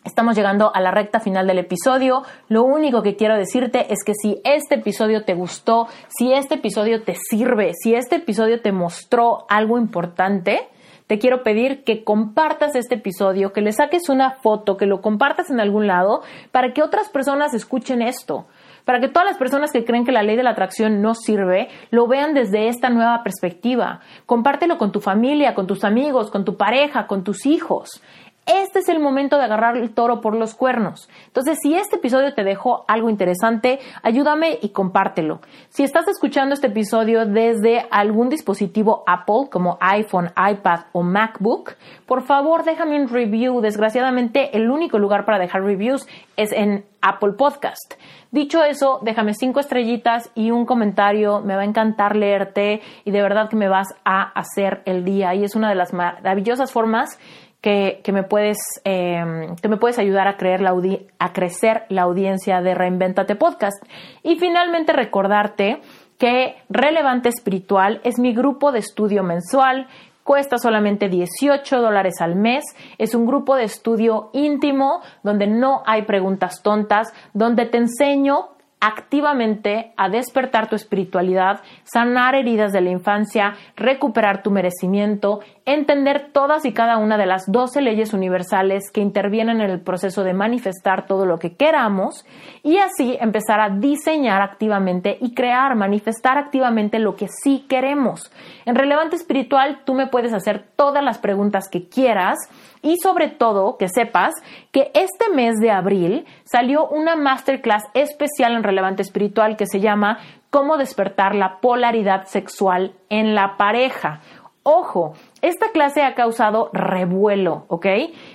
Estamos 0.05 0.36
llegando 0.36 0.69
a 0.76 0.82
la 0.82 0.91
recta 0.91 1.21
final 1.21 1.47
del 1.47 1.59
episodio. 1.59 2.24
Lo 2.49 2.63
único 2.63 3.03
que 3.03 3.15
quiero 3.15 3.38
decirte 3.38 3.93
es 3.93 4.03
que 4.05 4.13
si 4.13 4.41
este 4.43 4.76
episodio 4.76 5.24
te 5.24 5.34
gustó, 5.34 5.88
si 6.09 6.34
este 6.34 6.55
episodio 6.55 7.03
te 7.03 7.15
sirve, 7.15 7.71
si 7.74 7.95
este 7.95 8.17
episodio 8.17 8.61
te 8.61 8.74
mostró 8.74 9.45
algo 9.47 9.78
importante, 9.78 10.67
te 11.07 11.19
quiero 11.19 11.41
pedir 11.41 11.86
que 11.86 12.03
compartas 12.03 12.76
este 12.76 12.95
episodio, 12.95 13.53
que 13.53 13.61
le 13.61 13.71
saques 13.71 14.09
una 14.09 14.32
foto, 14.32 14.76
que 14.76 14.88
lo 14.88 15.01
compartas 15.01 15.49
en 15.49 15.61
algún 15.61 15.88
lado 15.88 16.21
para 16.51 16.74
que 16.74 16.84
otras 16.84 17.09
personas 17.09 17.53
escuchen 17.53 18.01
esto. 18.01 18.45
Para 18.86 19.00
que 19.00 19.08
todas 19.08 19.28
las 19.28 19.38
personas 19.38 19.72
que 19.72 19.86
creen 19.86 20.06
que 20.06 20.12
la 20.12 20.24
ley 20.24 20.36
de 20.36 20.44
la 20.44 20.52
atracción 20.52 21.02
no 21.02 21.16
sirve, 21.16 21.70
lo 21.90 22.08
vean 22.08 22.34
desde 22.34 22.68
esta 22.68 22.90
nueva 22.90 23.24
perspectiva. 23.24 24.02
Compártelo 24.26 24.78
con 24.78 24.92
tu 24.92 25.00
familia, 25.00 25.54
con 25.56 25.68
tus 25.68 25.84
amigos, 25.84 26.30
con 26.30 26.44
tu 26.44 26.58
pareja, 26.58 27.08
con 27.08 27.24
tus 27.24 27.46
hijos. 27.46 28.02
Este 28.46 28.80
es 28.80 28.89
el 28.89 29.00
momento 29.00 29.38
de 29.38 29.44
agarrar 29.44 29.78
el 29.78 29.94
toro 29.94 30.20
por 30.20 30.36
los 30.36 30.54
cuernos. 30.54 31.10
Entonces, 31.28 31.60
si 31.62 31.76
este 31.76 31.96
episodio 31.96 32.34
te 32.34 32.44
dejó 32.44 32.84
algo 32.89 33.10
interesante, 33.10 33.80
ayúdame 34.02 34.60
y 34.62 34.70
compártelo. 34.70 35.39
Si 35.70 35.84
estás 35.84 36.10
escuchando 36.10 36.54
este 36.54 36.68
episodio 36.68 37.26
desde 37.26 37.86
algún 37.89 38.28
dispositivo 38.28 39.04
Apple 39.08 39.48
como 39.50 39.78
iPhone, 39.80 40.32
iPad 40.36 40.82
o 40.91 41.04
MacBook, 41.04 41.76
por 42.06 42.24
favor 42.24 42.66
déjame 42.66 43.02
un 43.02 43.08
review. 43.08 43.62
Desgraciadamente, 43.62 44.58
el 44.58 44.70
único 44.70 45.00
lugar 45.00 45.24
para 45.24 45.39
dejar 45.39 45.64
reviews 45.64 46.06
es 46.36 46.52
en 46.52 46.84
Apple 47.02 47.34
Podcast. 47.38 47.94
Dicho 48.32 48.64
eso, 48.64 49.00
déjame 49.04 49.36
cinco 49.36 49.60
estrellitas 49.60 50.32
y 50.34 50.50
un 50.50 50.66
comentario. 50.66 51.41
Me 51.41 51.56
va 51.56 51.62
a 51.62 51.66
encantar 51.66 52.16
leerte 52.16 52.82
y 53.06 53.12
de 53.12 53.22
verdad 53.22 53.48
que 53.48 53.56
me 53.56 53.68
vas 53.68 53.94
a 54.06 54.24
hacer 54.24 54.82
el 54.86 55.06
día. 55.06 55.36
Y 55.36 55.44
es 55.44 55.56
una 55.56 55.70
de 55.70 55.76
las 55.76 55.94
maravillosas 55.94 56.72
formas 56.72 57.20
que, 57.64 58.11
me 58.11 58.24
puedes, 58.24 58.57
em, 58.84 59.55
que 59.55 59.70
me 59.70 59.78
puedes 59.78 59.97
ayudar 59.97 60.28
a, 60.28 60.36
creer 60.36 60.59
la 60.59 60.74
a 61.18 61.32
crecer 61.32 61.86
la 61.88 62.01
audiencia 62.01 62.61
de 62.61 62.76
Reinventate 62.76 63.36
Podcast. 63.36 63.82
Y 64.22 64.36
finalmente 64.36 64.91
recordarte 64.91 65.80
que 66.18 66.57
Relevante 66.68 67.30
Espiritual 67.30 68.01
es 68.03 68.20
mi 68.20 68.34
grupo 68.34 68.74
de 68.74 68.80
estudio 68.80 69.24
mensual. 69.24 69.88
Cuesta 70.26 70.57
solamente 70.57 71.07
18 71.07 71.82
dólares 71.82 72.16
al 72.20 72.36
mes. 72.36 72.66
Es 72.97 73.16
un 73.16 73.26
grupo 73.26 73.55
de 73.55 73.64
estudio 73.64 74.30
íntimo 74.34 74.99
donde 75.24 75.47
no 75.47 75.84
hay 75.86 76.01
preguntas 76.01 76.61
tontas, 76.64 77.14
donde 77.34 77.66
te 77.66 77.78
enseño 77.78 78.49
activamente 78.86 79.94
a 79.96 80.10
despertar 80.10 80.68
tu 80.68 80.76
espiritualidad, 80.76 81.62
sanar 81.86 82.36
heridas 82.36 82.74
de 82.74 82.82
la 82.82 82.90
infancia, 82.90 83.54
recuperar 83.78 84.44
tu 84.44 84.52
merecimiento, 84.52 85.40
entender 85.66 86.32
todas 86.34 86.66
y 86.66 86.74
cada 86.74 86.98
una 86.98 87.18
de 87.18 87.26
las 87.26 87.46
12 87.48 87.82
leyes 87.82 88.14
universales 88.14 88.92
que 88.92 89.00
intervienen 89.00 89.62
en 89.62 89.70
el 89.70 89.80
proceso 89.80 90.26
de 90.26 90.34
manifestar 90.34 91.08
todo 91.08 91.26
lo 91.26 91.40
que 91.40 91.56
queramos 91.56 92.26
y 92.62 92.78
así 92.78 93.18
empezar 93.22 93.62
a 93.62 93.70
diseñar 93.70 94.42
activamente 94.42 95.18
y 95.22 95.34
crear, 95.34 95.76
manifestar 95.76 96.38
activamente 96.38 97.00
lo 97.00 97.16
que 97.16 97.30
sí 97.30 97.66
queremos. 97.70 98.34
En 98.66 98.76
Relevante 98.76 99.16
Espiritual 99.16 99.84
tú 99.86 99.94
me 99.94 100.08
puedes 100.08 100.34
hacer 100.34 100.66
todas 100.76 101.04
las 101.04 101.20
preguntas 101.20 101.70
que 101.70 101.88
quieras 101.88 102.38
y 102.84 102.98
sobre 102.98 103.30
todo 103.30 103.78
que 103.78 103.88
sepas 103.88 104.34
que 104.72 104.92
este 104.94 105.30
mes 105.34 105.56
de 105.56 105.72
abril 105.72 106.26
salió 106.44 106.88
una 106.88 107.16
masterclass 107.16 107.86
especial 107.96 108.54
en 108.54 108.64
relevante 108.64 109.02
espiritual 109.02 109.58
que 109.58 109.66
se 109.66 109.80
llama 109.80 110.20
Cómo 110.52 110.78
despertar 110.78 111.34
la 111.34 111.60
polaridad 111.62 112.28
sexual 112.28 112.94
en 113.10 113.34
la 113.34 113.58
pareja. 113.58 114.22
Ojo, 114.62 115.14
esta 115.44 115.72
clase 115.74 116.04
ha 116.04 116.16
causado 116.16 116.70
revuelo, 116.72 117.66
¿ok? 117.68 117.86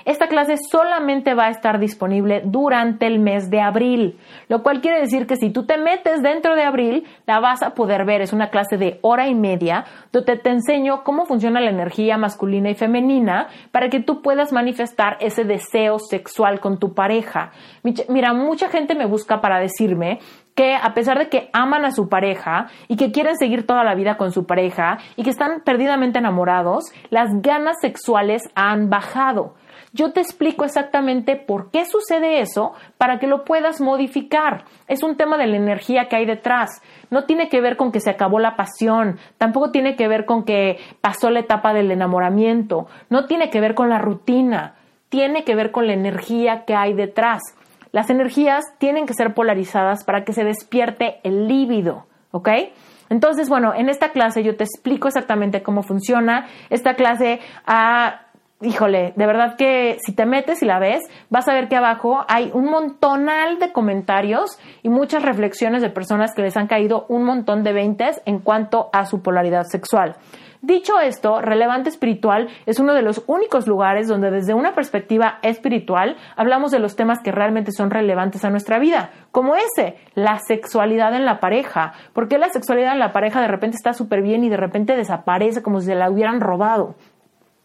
Esta 0.04 0.28
clase 0.28 0.56
solamente 0.70 1.32
va 1.32 1.46
a 1.46 1.50
estar 1.50 1.80
disponible 1.80 2.42
durante 2.44 3.06
el 3.06 3.18
mes 3.18 3.48
de 3.48 3.62
abril, 3.62 4.18
lo 4.48 4.62
cual 4.62 4.82
quiere 4.82 5.00
decir 5.00 5.26
que 5.26 5.36
si 5.36 5.48
tú 5.48 5.64
te 5.64 5.78
metes 5.78 6.22
dentro 6.22 6.54
de 6.54 6.64
abril, 6.64 7.06
la 7.26 7.40
vas 7.40 7.62
a 7.62 7.70
poder 7.70 8.04
ver. 8.04 8.20
Es 8.20 8.34
una 8.34 8.50
clase 8.50 8.76
de 8.76 8.98
hora 9.00 9.26
y 9.26 9.34
media 9.34 9.86
donde 10.12 10.36
te 10.36 10.50
enseño 10.50 11.02
cómo 11.02 11.24
funciona 11.24 11.60
la 11.60 11.70
energía 11.70 12.18
masculina 12.18 12.68
y 12.68 12.74
femenina 12.74 13.48
para 13.72 13.88
que 13.88 14.00
tú 14.00 14.20
puedas 14.20 14.52
manifestar 14.52 15.16
ese 15.20 15.44
deseo 15.44 15.98
sexual 15.98 16.60
con 16.60 16.78
tu 16.78 16.92
pareja. 16.92 17.52
Mira, 18.10 18.34
mucha 18.34 18.68
gente 18.68 18.94
me 18.94 19.06
busca 19.06 19.40
para 19.40 19.60
decirme 19.60 20.18
que 20.58 20.74
a 20.74 20.92
pesar 20.92 21.20
de 21.20 21.28
que 21.28 21.50
aman 21.52 21.84
a 21.84 21.92
su 21.92 22.08
pareja 22.08 22.66
y 22.88 22.96
que 22.96 23.12
quieren 23.12 23.36
seguir 23.36 23.64
toda 23.64 23.84
la 23.84 23.94
vida 23.94 24.16
con 24.16 24.32
su 24.32 24.44
pareja 24.44 24.98
y 25.14 25.22
que 25.22 25.30
están 25.30 25.60
perdidamente 25.64 26.18
enamorados, 26.18 26.86
las 27.10 27.28
ganas 27.42 27.76
sexuales 27.80 28.42
han 28.56 28.90
bajado. 28.90 29.54
Yo 29.92 30.12
te 30.12 30.18
explico 30.18 30.64
exactamente 30.64 31.36
por 31.36 31.70
qué 31.70 31.84
sucede 31.84 32.40
eso 32.40 32.72
para 32.98 33.20
que 33.20 33.28
lo 33.28 33.44
puedas 33.44 33.80
modificar. 33.80 34.64
Es 34.88 35.04
un 35.04 35.16
tema 35.16 35.38
de 35.38 35.46
la 35.46 35.58
energía 35.58 36.08
que 36.08 36.16
hay 36.16 36.26
detrás. 36.26 36.82
No 37.08 37.22
tiene 37.22 37.48
que 37.48 37.60
ver 37.60 37.76
con 37.76 37.92
que 37.92 38.00
se 38.00 38.10
acabó 38.10 38.40
la 38.40 38.56
pasión, 38.56 39.20
tampoco 39.38 39.70
tiene 39.70 39.94
que 39.94 40.08
ver 40.08 40.24
con 40.24 40.42
que 40.42 40.78
pasó 41.00 41.30
la 41.30 41.38
etapa 41.38 41.72
del 41.72 41.92
enamoramiento, 41.92 42.88
no 43.10 43.26
tiene 43.26 43.48
que 43.48 43.60
ver 43.60 43.76
con 43.76 43.90
la 43.90 44.00
rutina, 44.00 44.74
tiene 45.08 45.44
que 45.44 45.54
ver 45.54 45.70
con 45.70 45.86
la 45.86 45.92
energía 45.92 46.64
que 46.64 46.74
hay 46.74 46.94
detrás. 46.94 47.42
Las 47.98 48.10
energías 48.10 48.64
tienen 48.78 49.06
que 49.06 49.12
ser 49.12 49.34
polarizadas 49.34 50.04
para 50.04 50.22
que 50.22 50.32
se 50.32 50.44
despierte 50.44 51.18
el 51.24 51.48
líbido, 51.48 52.06
¿ok? 52.30 52.48
Entonces, 53.10 53.48
bueno, 53.48 53.74
en 53.74 53.88
esta 53.88 54.12
clase 54.12 54.44
yo 54.44 54.54
te 54.54 54.62
explico 54.62 55.08
exactamente 55.08 55.64
cómo 55.64 55.82
funciona. 55.82 56.46
Esta 56.70 56.94
clase, 56.94 57.40
ah, 57.66 58.20
híjole, 58.60 59.12
de 59.14 59.26
verdad 59.26 59.56
que 59.56 59.98
si 60.04 60.12
te 60.12 60.26
metes 60.26 60.62
y 60.62 60.66
la 60.66 60.78
ves, 60.78 61.02
vas 61.30 61.46
a 61.48 61.54
ver 61.54 61.68
que 61.68 61.76
abajo 61.76 62.24
hay 62.28 62.50
un 62.52 62.64
montonal 62.64 63.58
de 63.58 63.72
comentarios 63.72 64.58
y 64.82 64.88
muchas 64.88 65.22
reflexiones 65.22 65.82
de 65.82 65.90
personas 65.90 66.34
que 66.34 66.42
les 66.42 66.56
han 66.56 66.66
caído 66.66 67.06
un 67.08 67.24
montón 67.24 67.62
de 67.62 67.72
veintes 67.72 68.20
en 68.24 68.40
cuanto 68.40 68.90
a 68.92 69.06
su 69.06 69.22
polaridad 69.22 69.64
sexual. 69.64 70.16
Dicho 70.60 70.98
esto, 70.98 71.40
Relevante 71.40 71.88
Espiritual 71.88 72.48
es 72.66 72.80
uno 72.80 72.92
de 72.92 73.02
los 73.02 73.22
únicos 73.28 73.68
lugares 73.68 74.08
donde 74.08 74.32
desde 74.32 74.54
una 74.54 74.74
perspectiva 74.74 75.38
espiritual 75.42 76.16
hablamos 76.34 76.72
de 76.72 76.80
los 76.80 76.96
temas 76.96 77.20
que 77.22 77.30
realmente 77.30 77.70
son 77.70 77.90
relevantes 77.90 78.44
a 78.44 78.50
nuestra 78.50 78.80
vida, 78.80 79.12
como 79.30 79.54
ese, 79.54 79.94
la 80.14 80.40
sexualidad 80.40 81.14
en 81.14 81.24
la 81.24 81.38
pareja. 81.38 81.92
¿Por 82.12 82.26
qué 82.26 82.38
la 82.38 82.48
sexualidad 82.48 82.94
en 82.94 82.98
la 82.98 83.12
pareja 83.12 83.40
de 83.40 83.46
repente 83.46 83.76
está 83.76 83.92
súper 83.92 84.20
bien 84.20 84.42
y 84.42 84.48
de 84.48 84.56
repente 84.56 84.96
desaparece 84.96 85.62
como 85.62 85.78
si 85.78 85.86
se 85.86 85.94
la 85.94 86.10
hubieran 86.10 86.40
robado? 86.40 86.96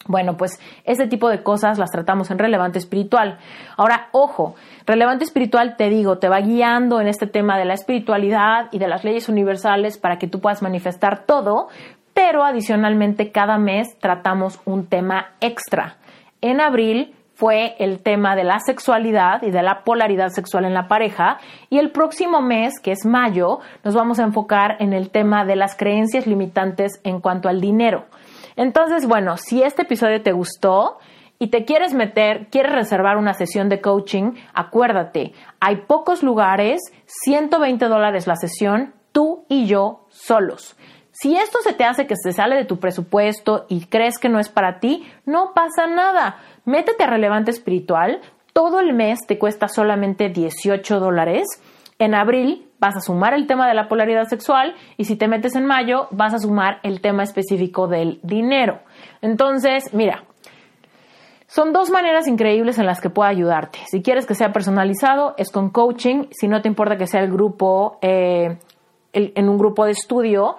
Bueno, 0.06 0.36
pues 0.36 0.60
ese 0.84 1.08
tipo 1.08 1.30
de 1.30 1.44
cosas 1.44 1.78
las 1.78 1.92
tratamos 1.92 2.30
en 2.30 2.38
relevante 2.38 2.78
espiritual. 2.78 3.38
Ahora, 3.78 4.10
ojo, 4.12 4.56
relevante 4.86 5.24
espiritual, 5.24 5.78
te 5.78 5.90
digo, 5.90 6.18
te 6.18 6.28
va 6.28 6.42
guiando 6.42 7.00
en 7.00 7.08
este 7.08 7.26
tema 7.26 7.58
de 7.58 7.66
la 7.66 7.74
espiritualidad 7.74 8.68
y 8.72 8.80
de 8.80 8.88
las 8.90 9.06
leyes 9.06 9.30
universales 9.30 9.98
para 9.98 10.18
que 10.18 10.28
tú 10.28 10.42
puedas 10.42 10.62
manifestar 10.62 11.26
todo, 11.26 11.70
pero 12.14 12.44
adicionalmente 12.44 13.32
cada 13.32 13.58
mes 13.58 13.98
tratamos 14.00 14.60
un 14.66 14.88
tema 14.88 15.32
extra. 15.40 15.96
En 16.42 16.60
abril 16.60 17.16
fue 17.36 17.76
el 17.80 18.04
tema 18.04 18.36
de 18.36 18.44
la 18.44 18.60
sexualidad 18.60 19.42
y 19.42 19.52
de 19.52 19.64
la 19.64 19.84
polaridad 19.84 20.30
sexual 20.30 20.66
en 20.66 20.74
la 20.74 20.88
pareja 20.88 21.40
y 21.70 21.80
el 21.80 21.92
próximo 21.92 22.42
mes, 22.42 22.74
que 22.82 22.92
es 22.92 23.06
mayo, 23.06 23.60
nos 23.84 23.96
vamos 23.96 24.20
a 24.20 24.24
enfocar 24.24 24.78
en 24.80 24.94
el 24.94 25.10
tema 25.10 25.46
de 25.46 25.56
las 25.56 25.76
creencias 25.76 26.28
limitantes 26.28 27.00
en 27.04 27.22
cuanto 27.22 27.50
al 27.50 27.60
dinero. 27.60 28.06
Entonces, 28.56 29.08
bueno, 29.08 29.38
si 29.38 29.64
este 29.64 29.84
episodio 29.84 30.22
te 30.22 30.32
gustó, 30.32 30.98
y 31.44 31.48
te 31.48 31.66
quieres 31.66 31.94
meter, 31.94 32.48
quieres 32.50 32.72
reservar 32.72 33.18
una 33.18 33.34
sesión 33.34 33.68
de 33.68 33.82
coaching, 33.82 34.32
acuérdate, 34.54 35.34
hay 35.60 35.78
pocos 35.88 36.24
lugares, 36.24 36.80
120 37.06 37.86
dólares 37.88 38.28
la 38.28 38.38
sesión, 38.38 38.94
tú 39.12 39.46
y 39.50 39.66
yo 39.66 40.06
solos. 40.10 40.78
Si 41.12 41.36
esto 41.36 41.60
se 41.62 41.74
te 41.74 41.84
hace 41.84 42.08
que 42.08 42.16
se 42.16 42.32
sale 42.32 42.56
de 42.56 42.64
tu 42.64 42.80
presupuesto 42.80 43.66
y 43.68 43.88
crees 43.88 44.18
que 44.18 44.30
no 44.30 44.40
es 44.40 44.48
para 44.48 44.80
ti, 44.80 45.06
no 45.26 45.54
pasa 45.54 45.86
nada. 45.86 46.38
Métete 46.64 47.04
a 47.04 47.08
Relevante 47.08 47.52
Espiritual. 47.52 48.22
Todo 48.54 48.80
el 48.80 48.94
mes 48.94 49.20
te 49.28 49.38
cuesta 49.38 49.68
solamente 49.68 50.30
18 50.30 51.00
dólares. 51.00 51.46
En 52.00 52.16
abril 52.16 52.68
vas 52.84 52.98
a 52.98 53.00
sumar 53.00 53.34
el 53.34 53.48
tema 53.48 53.66
de 53.66 53.74
la 53.74 53.88
polaridad 53.88 54.26
sexual 54.26 54.76
y 54.98 55.06
si 55.06 55.16
te 55.16 55.30
metes 55.30 55.56
en 55.56 55.66
mayo 55.66 56.10
vas 56.12 56.34
a 56.34 56.40
sumar 56.40 56.82
el 56.84 57.00
tema 57.00 57.24
específico 57.24 57.88
del 57.88 58.20
dinero. 58.24 58.82
Entonces, 59.22 59.94
mira, 59.94 60.26
son 61.48 61.72
dos 61.72 61.90
maneras 61.90 62.28
increíbles 62.28 62.78
en 62.80 62.86
las 62.86 63.00
que 63.00 63.10
puedo 63.10 63.30
ayudarte. 63.30 63.80
Si 63.86 64.02
quieres 64.02 64.26
que 64.26 64.36
sea 64.36 64.52
personalizado, 64.52 65.34
es 65.38 65.50
con 65.50 65.70
coaching. 65.70 66.26
Si 66.32 66.50
no 66.50 66.62
te 66.62 66.68
importa 66.68 66.98
que 66.98 67.08
sea 67.08 67.22
el 67.22 67.32
grupo, 67.32 68.00
eh, 68.02 68.58
en 69.14 69.48
un 69.48 69.58
grupo 69.58 69.86
de 69.86 69.92
estudio, 69.92 70.58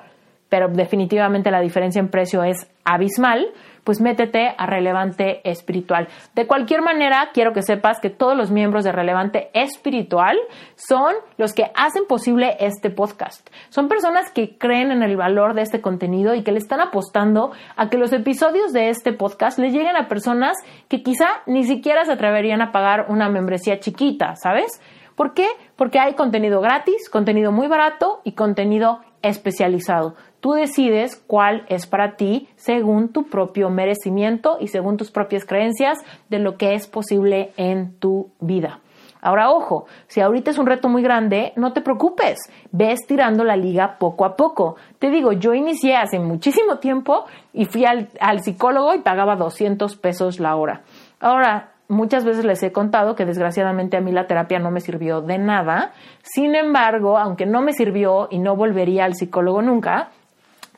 pero 0.48 0.68
definitivamente 0.68 1.50
la 1.50 1.60
diferencia 1.60 2.00
en 2.00 2.08
precio 2.08 2.42
es 2.42 2.70
abismal, 2.84 3.48
pues 3.84 4.00
métete 4.00 4.54
a 4.56 4.66
Relevante 4.66 5.40
Espiritual. 5.48 6.08
De 6.34 6.46
cualquier 6.46 6.82
manera, 6.82 7.30
quiero 7.32 7.52
que 7.52 7.62
sepas 7.62 8.00
que 8.00 8.10
todos 8.10 8.36
los 8.36 8.50
miembros 8.50 8.84
de 8.84 8.92
Relevante 8.92 9.50
Espiritual 9.52 10.36
son 10.74 11.14
los 11.36 11.52
que 11.52 11.70
hacen 11.76 12.06
posible 12.06 12.56
este 12.60 12.90
podcast. 12.90 13.48
Son 13.68 13.88
personas 13.88 14.30
que 14.32 14.56
creen 14.58 14.90
en 14.90 15.02
el 15.02 15.16
valor 15.16 15.54
de 15.54 15.62
este 15.62 15.80
contenido 15.80 16.34
y 16.34 16.42
que 16.42 16.52
le 16.52 16.58
están 16.58 16.80
apostando 16.80 17.52
a 17.76 17.88
que 17.88 17.98
los 17.98 18.12
episodios 18.12 18.72
de 18.72 18.88
este 18.88 19.12
podcast 19.12 19.58
le 19.58 19.70
lleguen 19.70 19.96
a 19.96 20.08
personas 20.08 20.56
que 20.88 21.02
quizá 21.02 21.26
ni 21.46 21.64
siquiera 21.64 22.04
se 22.04 22.12
atreverían 22.12 22.62
a 22.62 22.72
pagar 22.72 23.06
una 23.08 23.28
membresía 23.28 23.78
chiquita, 23.80 24.34
¿sabes? 24.36 24.80
¿Por 25.14 25.32
qué? 25.32 25.46
Porque 25.76 26.00
hay 26.00 26.14
contenido 26.14 26.60
gratis, 26.60 27.08
contenido 27.08 27.52
muy 27.52 27.68
barato 27.68 28.20
y 28.24 28.32
contenido 28.32 29.00
especializado. 29.24 30.14
Tú 30.40 30.52
decides 30.52 31.16
cuál 31.26 31.64
es 31.68 31.86
para 31.86 32.16
ti 32.16 32.48
según 32.56 33.08
tu 33.08 33.24
propio 33.24 33.70
merecimiento 33.70 34.58
y 34.60 34.68
según 34.68 34.96
tus 34.96 35.10
propias 35.10 35.44
creencias 35.44 35.98
de 36.28 36.38
lo 36.38 36.56
que 36.56 36.74
es 36.74 36.86
posible 36.86 37.52
en 37.56 37.98
tu 37.98 38.30
vida. 38.40 38.80
Ahora, 39.24 39.50
ojo, 39.50 39.86
si 40.06 40.20
ahorita 40.20 40.50
es 40.50 40.58
un 40.58 40.66
reto 40.66 40.90
muy 40.90 41.02
grande, 41.02 41.54
no 41.56 41.72
te 41.72 41.80
preocupes, 41.80 42.38
ves 42.72 43.06
tirando 43.06 43.42
la 43.42 43.56
liga 43.56 43.96
poco 43.98 44.26
a 44.26 44.36
poco. 44.36 44.76
Te 44.98 45.08
digo, 45.10 45.32
yo 45.32 45.54
inicié 45.54 45.96
hace 45.96 46.18
muchísimo 46.18 46.76
tiempo 46.76 47.24
y 47.54 47.64
fui 47.64 47.86
al, 47.86 48.10
al 48.20 48.42
psicólogo 48.42 48.94
y 48.94 48.98
pagaba 48.98 49.34
200 49.36 49.96
pesos 49.96 50.40
la 50.40 50.56
hora. 50.56 50.82
Ahora, 51.20 51.73
muchas 51.88 52.24
veces 52.24 52.44
les 52.44 52.62
he 52.62 52.72
contado 52.72 53.14
que 53.14 53.24
desgraciadamente 53.24 53.96
a 53.96 54.00
mí 54.00 54.12
la 54.12 54.26
terapia 54.26 54.58
no 54.58 54.70
me 54.70 54.80
sirvió 54.80 55.20
de 55.20 55.38
nada. 55.38 55.92
Sin 56.22 56.54
embargo, 56.54 57.18
aunque 57.18 57.46
no 57.46 57.60
me 57.62 57.72
sirvió 57.72 58.28
y 58.30 58.38
no 58.38 58.56
volvería 58.56 59.04
al 59.04 59.14
psicólogo 59.14 59.62
nunca, 59.62 60.10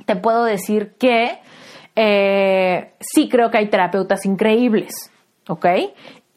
te 0.04 0.16
puedo 0.16 0.44
decir 0.44 0.94
que 0.98 1.38
eh, 1.94 2.92
sí 3.00 3.28
creo 3.28 3.50
que 3.50 3.58
hay 3.58 3.68
terapeutas 3.68 4.26
increíbles, 4.26 5.10
¿ok? 5.48 5.66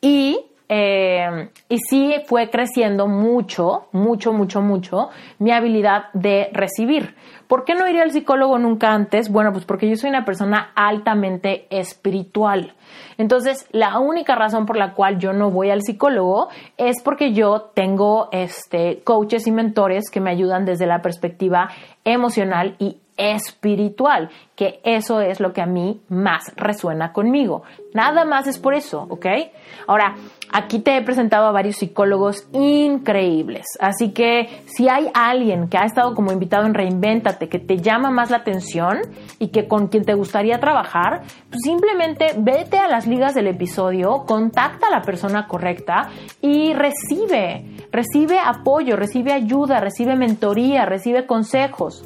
Y, 0.01 0.39
eh, 0.71 1.49
y 1.67 1.79
sí 1.79 2.13
fue 2.27 2.51
creciendo 2.51 3.07
mucho, 3.07 3.87
mucho, 3.91 4.31
mucho, 4.31 4.61
mucho 4.61 5.09
mi 5.39 5.51
habilidad 5.51 6.05
de 6.13 6.49
recibir. 6.53 7.15
¿Por 7.47 7.65
qué 7.65 7.73
no 7.73 7.87
iría 7.87 8.03
al 8.03 8.11
psicólogo 8.11 8.59
nunca 8.59 8.93
antes? 8.93 9.31
Bueno, 9.31 9.51
pues 9.51 9.65
porque 9.65 9.89
yo 9.89 9.95
soy 9.95 10.11
una 10.11 10.25
persona 10.25 10.71
altamente 10.75 11.65
espiritual. 11.71 12.75
Entonces, 13.17 13.67
la 13.71 13.97
única 13.97 14.35
razón 14.35 14.67
por 14.67 14.77
la 14.77 14.93
cual 14.93 15.17
yo 15.17 15.33
no 15.33 15.49
voy 15.49 15.71
al 15.71 15.81
psicólogo 15.81 16.49
es 16.77 17.01
porque 17.03 17.33
yo 17.33 17.71
tengo 17.73 18.29
este 18.31 19.01
coaches 19.03 19.47
y 19.47 19.51
mentores 19.51 20.11
que 20.11 20.21
me 20.21 20.29
ayudan 20.29 20.65
desde 20.65 20.85
la 20.85 21.01
perspectiva 21.01 21.69
emocional 22.05 22.75
y 22.77 22.97
espiritual, 23.19 24.29
que 24.55 24.79
eso 24.83 25.19
es 25.19 25.41
lo 25.41 25.51
que 25.51 25.61
a 25.61 25.65
mí 25.65 26.01
más 26.07 26.53
resuena 26.55 27.11
conmigo. 27.11 27.63
Nada 27.93 28.23
más 28.23 28.47
es 28.47 28.57
por 28.57 28.73
eso, 28.73 29.05
¿ok? 29.09 29.25
Ahora, 29.87 30.15
aquí 30.51 30.79
te 30.79 30.97
he 30.97 31.01
presentado 31.01 31.47
a 31.47 31.51
varios 31.51 31.77
psicólogos 31.77 32.47
increíbles, 32.53 33.65
así 33.79 34.11
que 34.11 34.63
si 34.65 34.89
hay 34.89 35.09
alguien 35.13 35.67
que 35.67 35.77
ha 35.77 35.85
estado 35.85 36.15
como 36.15 36.31
invitado 36.31 36.65
en 36.65 36.73
Reinvéntate, 36.73 37.49
que 37.49 37.59
te 37.59 37.77
llama 37.77 38.09
más 38.11 38.29
la 38.29 38.37
atención 38.37 38.99
y 39.39 39.49
que 39.49 39.67
con 39.67 39.87
quien 39.87 40.05
te 40.05 40.13
gustaría 40.13 40.59
trabajar, 40.59 41.21
pues 41.49 41.61
simplemente 41.63 42.33
vete 42.37 42.77
a 42.77 42.87
las 42.87 43.07
ligas 43.07 43.35
del 43.35 43.47
episodio, 43.47 44.25
contacta 44.25 44.87
a 44.87 44.91
la 44.91 45.01
persona 45.01 45.47
correcta 45.47 46.09
y 46.41 46.73
recibe, 46.73 47.65
recibe 47.91 48.39
apoyo, 48.39 48.95
recibe 48.95 49.33
ayuda, 49.33 49.79
recibe 49.79 50.15
mentoría, 50.15 50.85
recibe 50.85 51.25
consejos. 51.25 52.03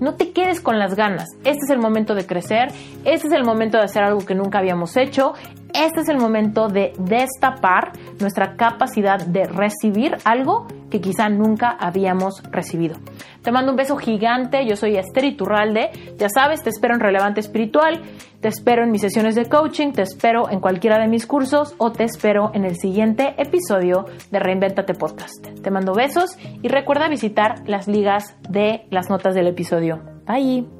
No 0.00 0.14
te 0.14 0.32
quedes 0.32 0.60
con 0.60 0.78
las 0.78 0.94
ganas. 0.94 1.26
Este 1.44 1.64
es 1.64 1.70
el 1.70 1.78
momento 1.78 2.14
de 2.14 2.24
crecer, 2.24 2.68
este 3.04 3.26
es 3.26 3.32
el 3.32 3.44
momento 3.44 3.76
de 3.76 3.84
hacer 3.84 4.02
algo 4.02 4.24
que 4.24 4.34
nunca 4.34 4.58
habíamos 4.58 4.96
hecho, 4.96 5.34
este 5.74 6.00
es 6.00 6.08
el 6.08 6.16
momento 6.16 6.68
de 6.68 6.94
destapar 6.98 7.92
nuestra 8.20 8.56
capacidad 8.56 9.18
de 9.18 9.44
recibir 9.44 10.16
algo 10.24 10.66
que 10.90 11.00
quizá 11.00 11.28
nunca 11.28 11.76
habíamos 11.78 12.42
recibido. 12.50 12.96
Te 13.42 13.52
mando 13.52 13.72
un 13.72 13.76
beso 13.76 13.96
gigante, 13.96 14.66
yo 14.66 14.76
soy 14.76 14.96
Esther 14.96 15.24
Iturralde, 15.24 15.90
ya 16.18 16.28
sabes, 16.28 16.62
te 16.62 16.70
espero 16.70 16.94
en 16.94 17.00
Relevante 17.00 17.40
Espiritual, 17.40 18.00
te 18.40 18.48
espero 18.48 18.82
en 18.82 18.90
mis 18.90 19.02
sesiones 19.02 19.34
de 19.34 19.46
coaching, 19.46 19.92
te 19.92 20.02
espero 20.02 20.50
en 20.50 20.60
cualquiera 20.60 20.98
de 20.98 21.08
mis 21.08 21.26
cursos 21.26 21.74
o 21.78 21.92
te 21.92 22.04
espero 22.04 22.50
en 22.54 22.64
el 22.64 22.76
siguiente 22.76 23.34
episodio 23.38 24.06
de 24.30 24.38
Reinventate 24.38 24.94
Podcast. 24.94 25.46
Te 25.62 25.70
mando 25.70 25.94
besos 25.94 26.36
y 26.62 26.68
recuerda 26.68 27.08
visitar 27.08 27.62
las 27.66 27.86
ligas 27.86 28.36
de 28.48 28.86
las 28.90 29.10
notas 29.10 29.34
del 29.34 29.46
episodio. 29.46 30.00
Bye. 30.26 30.79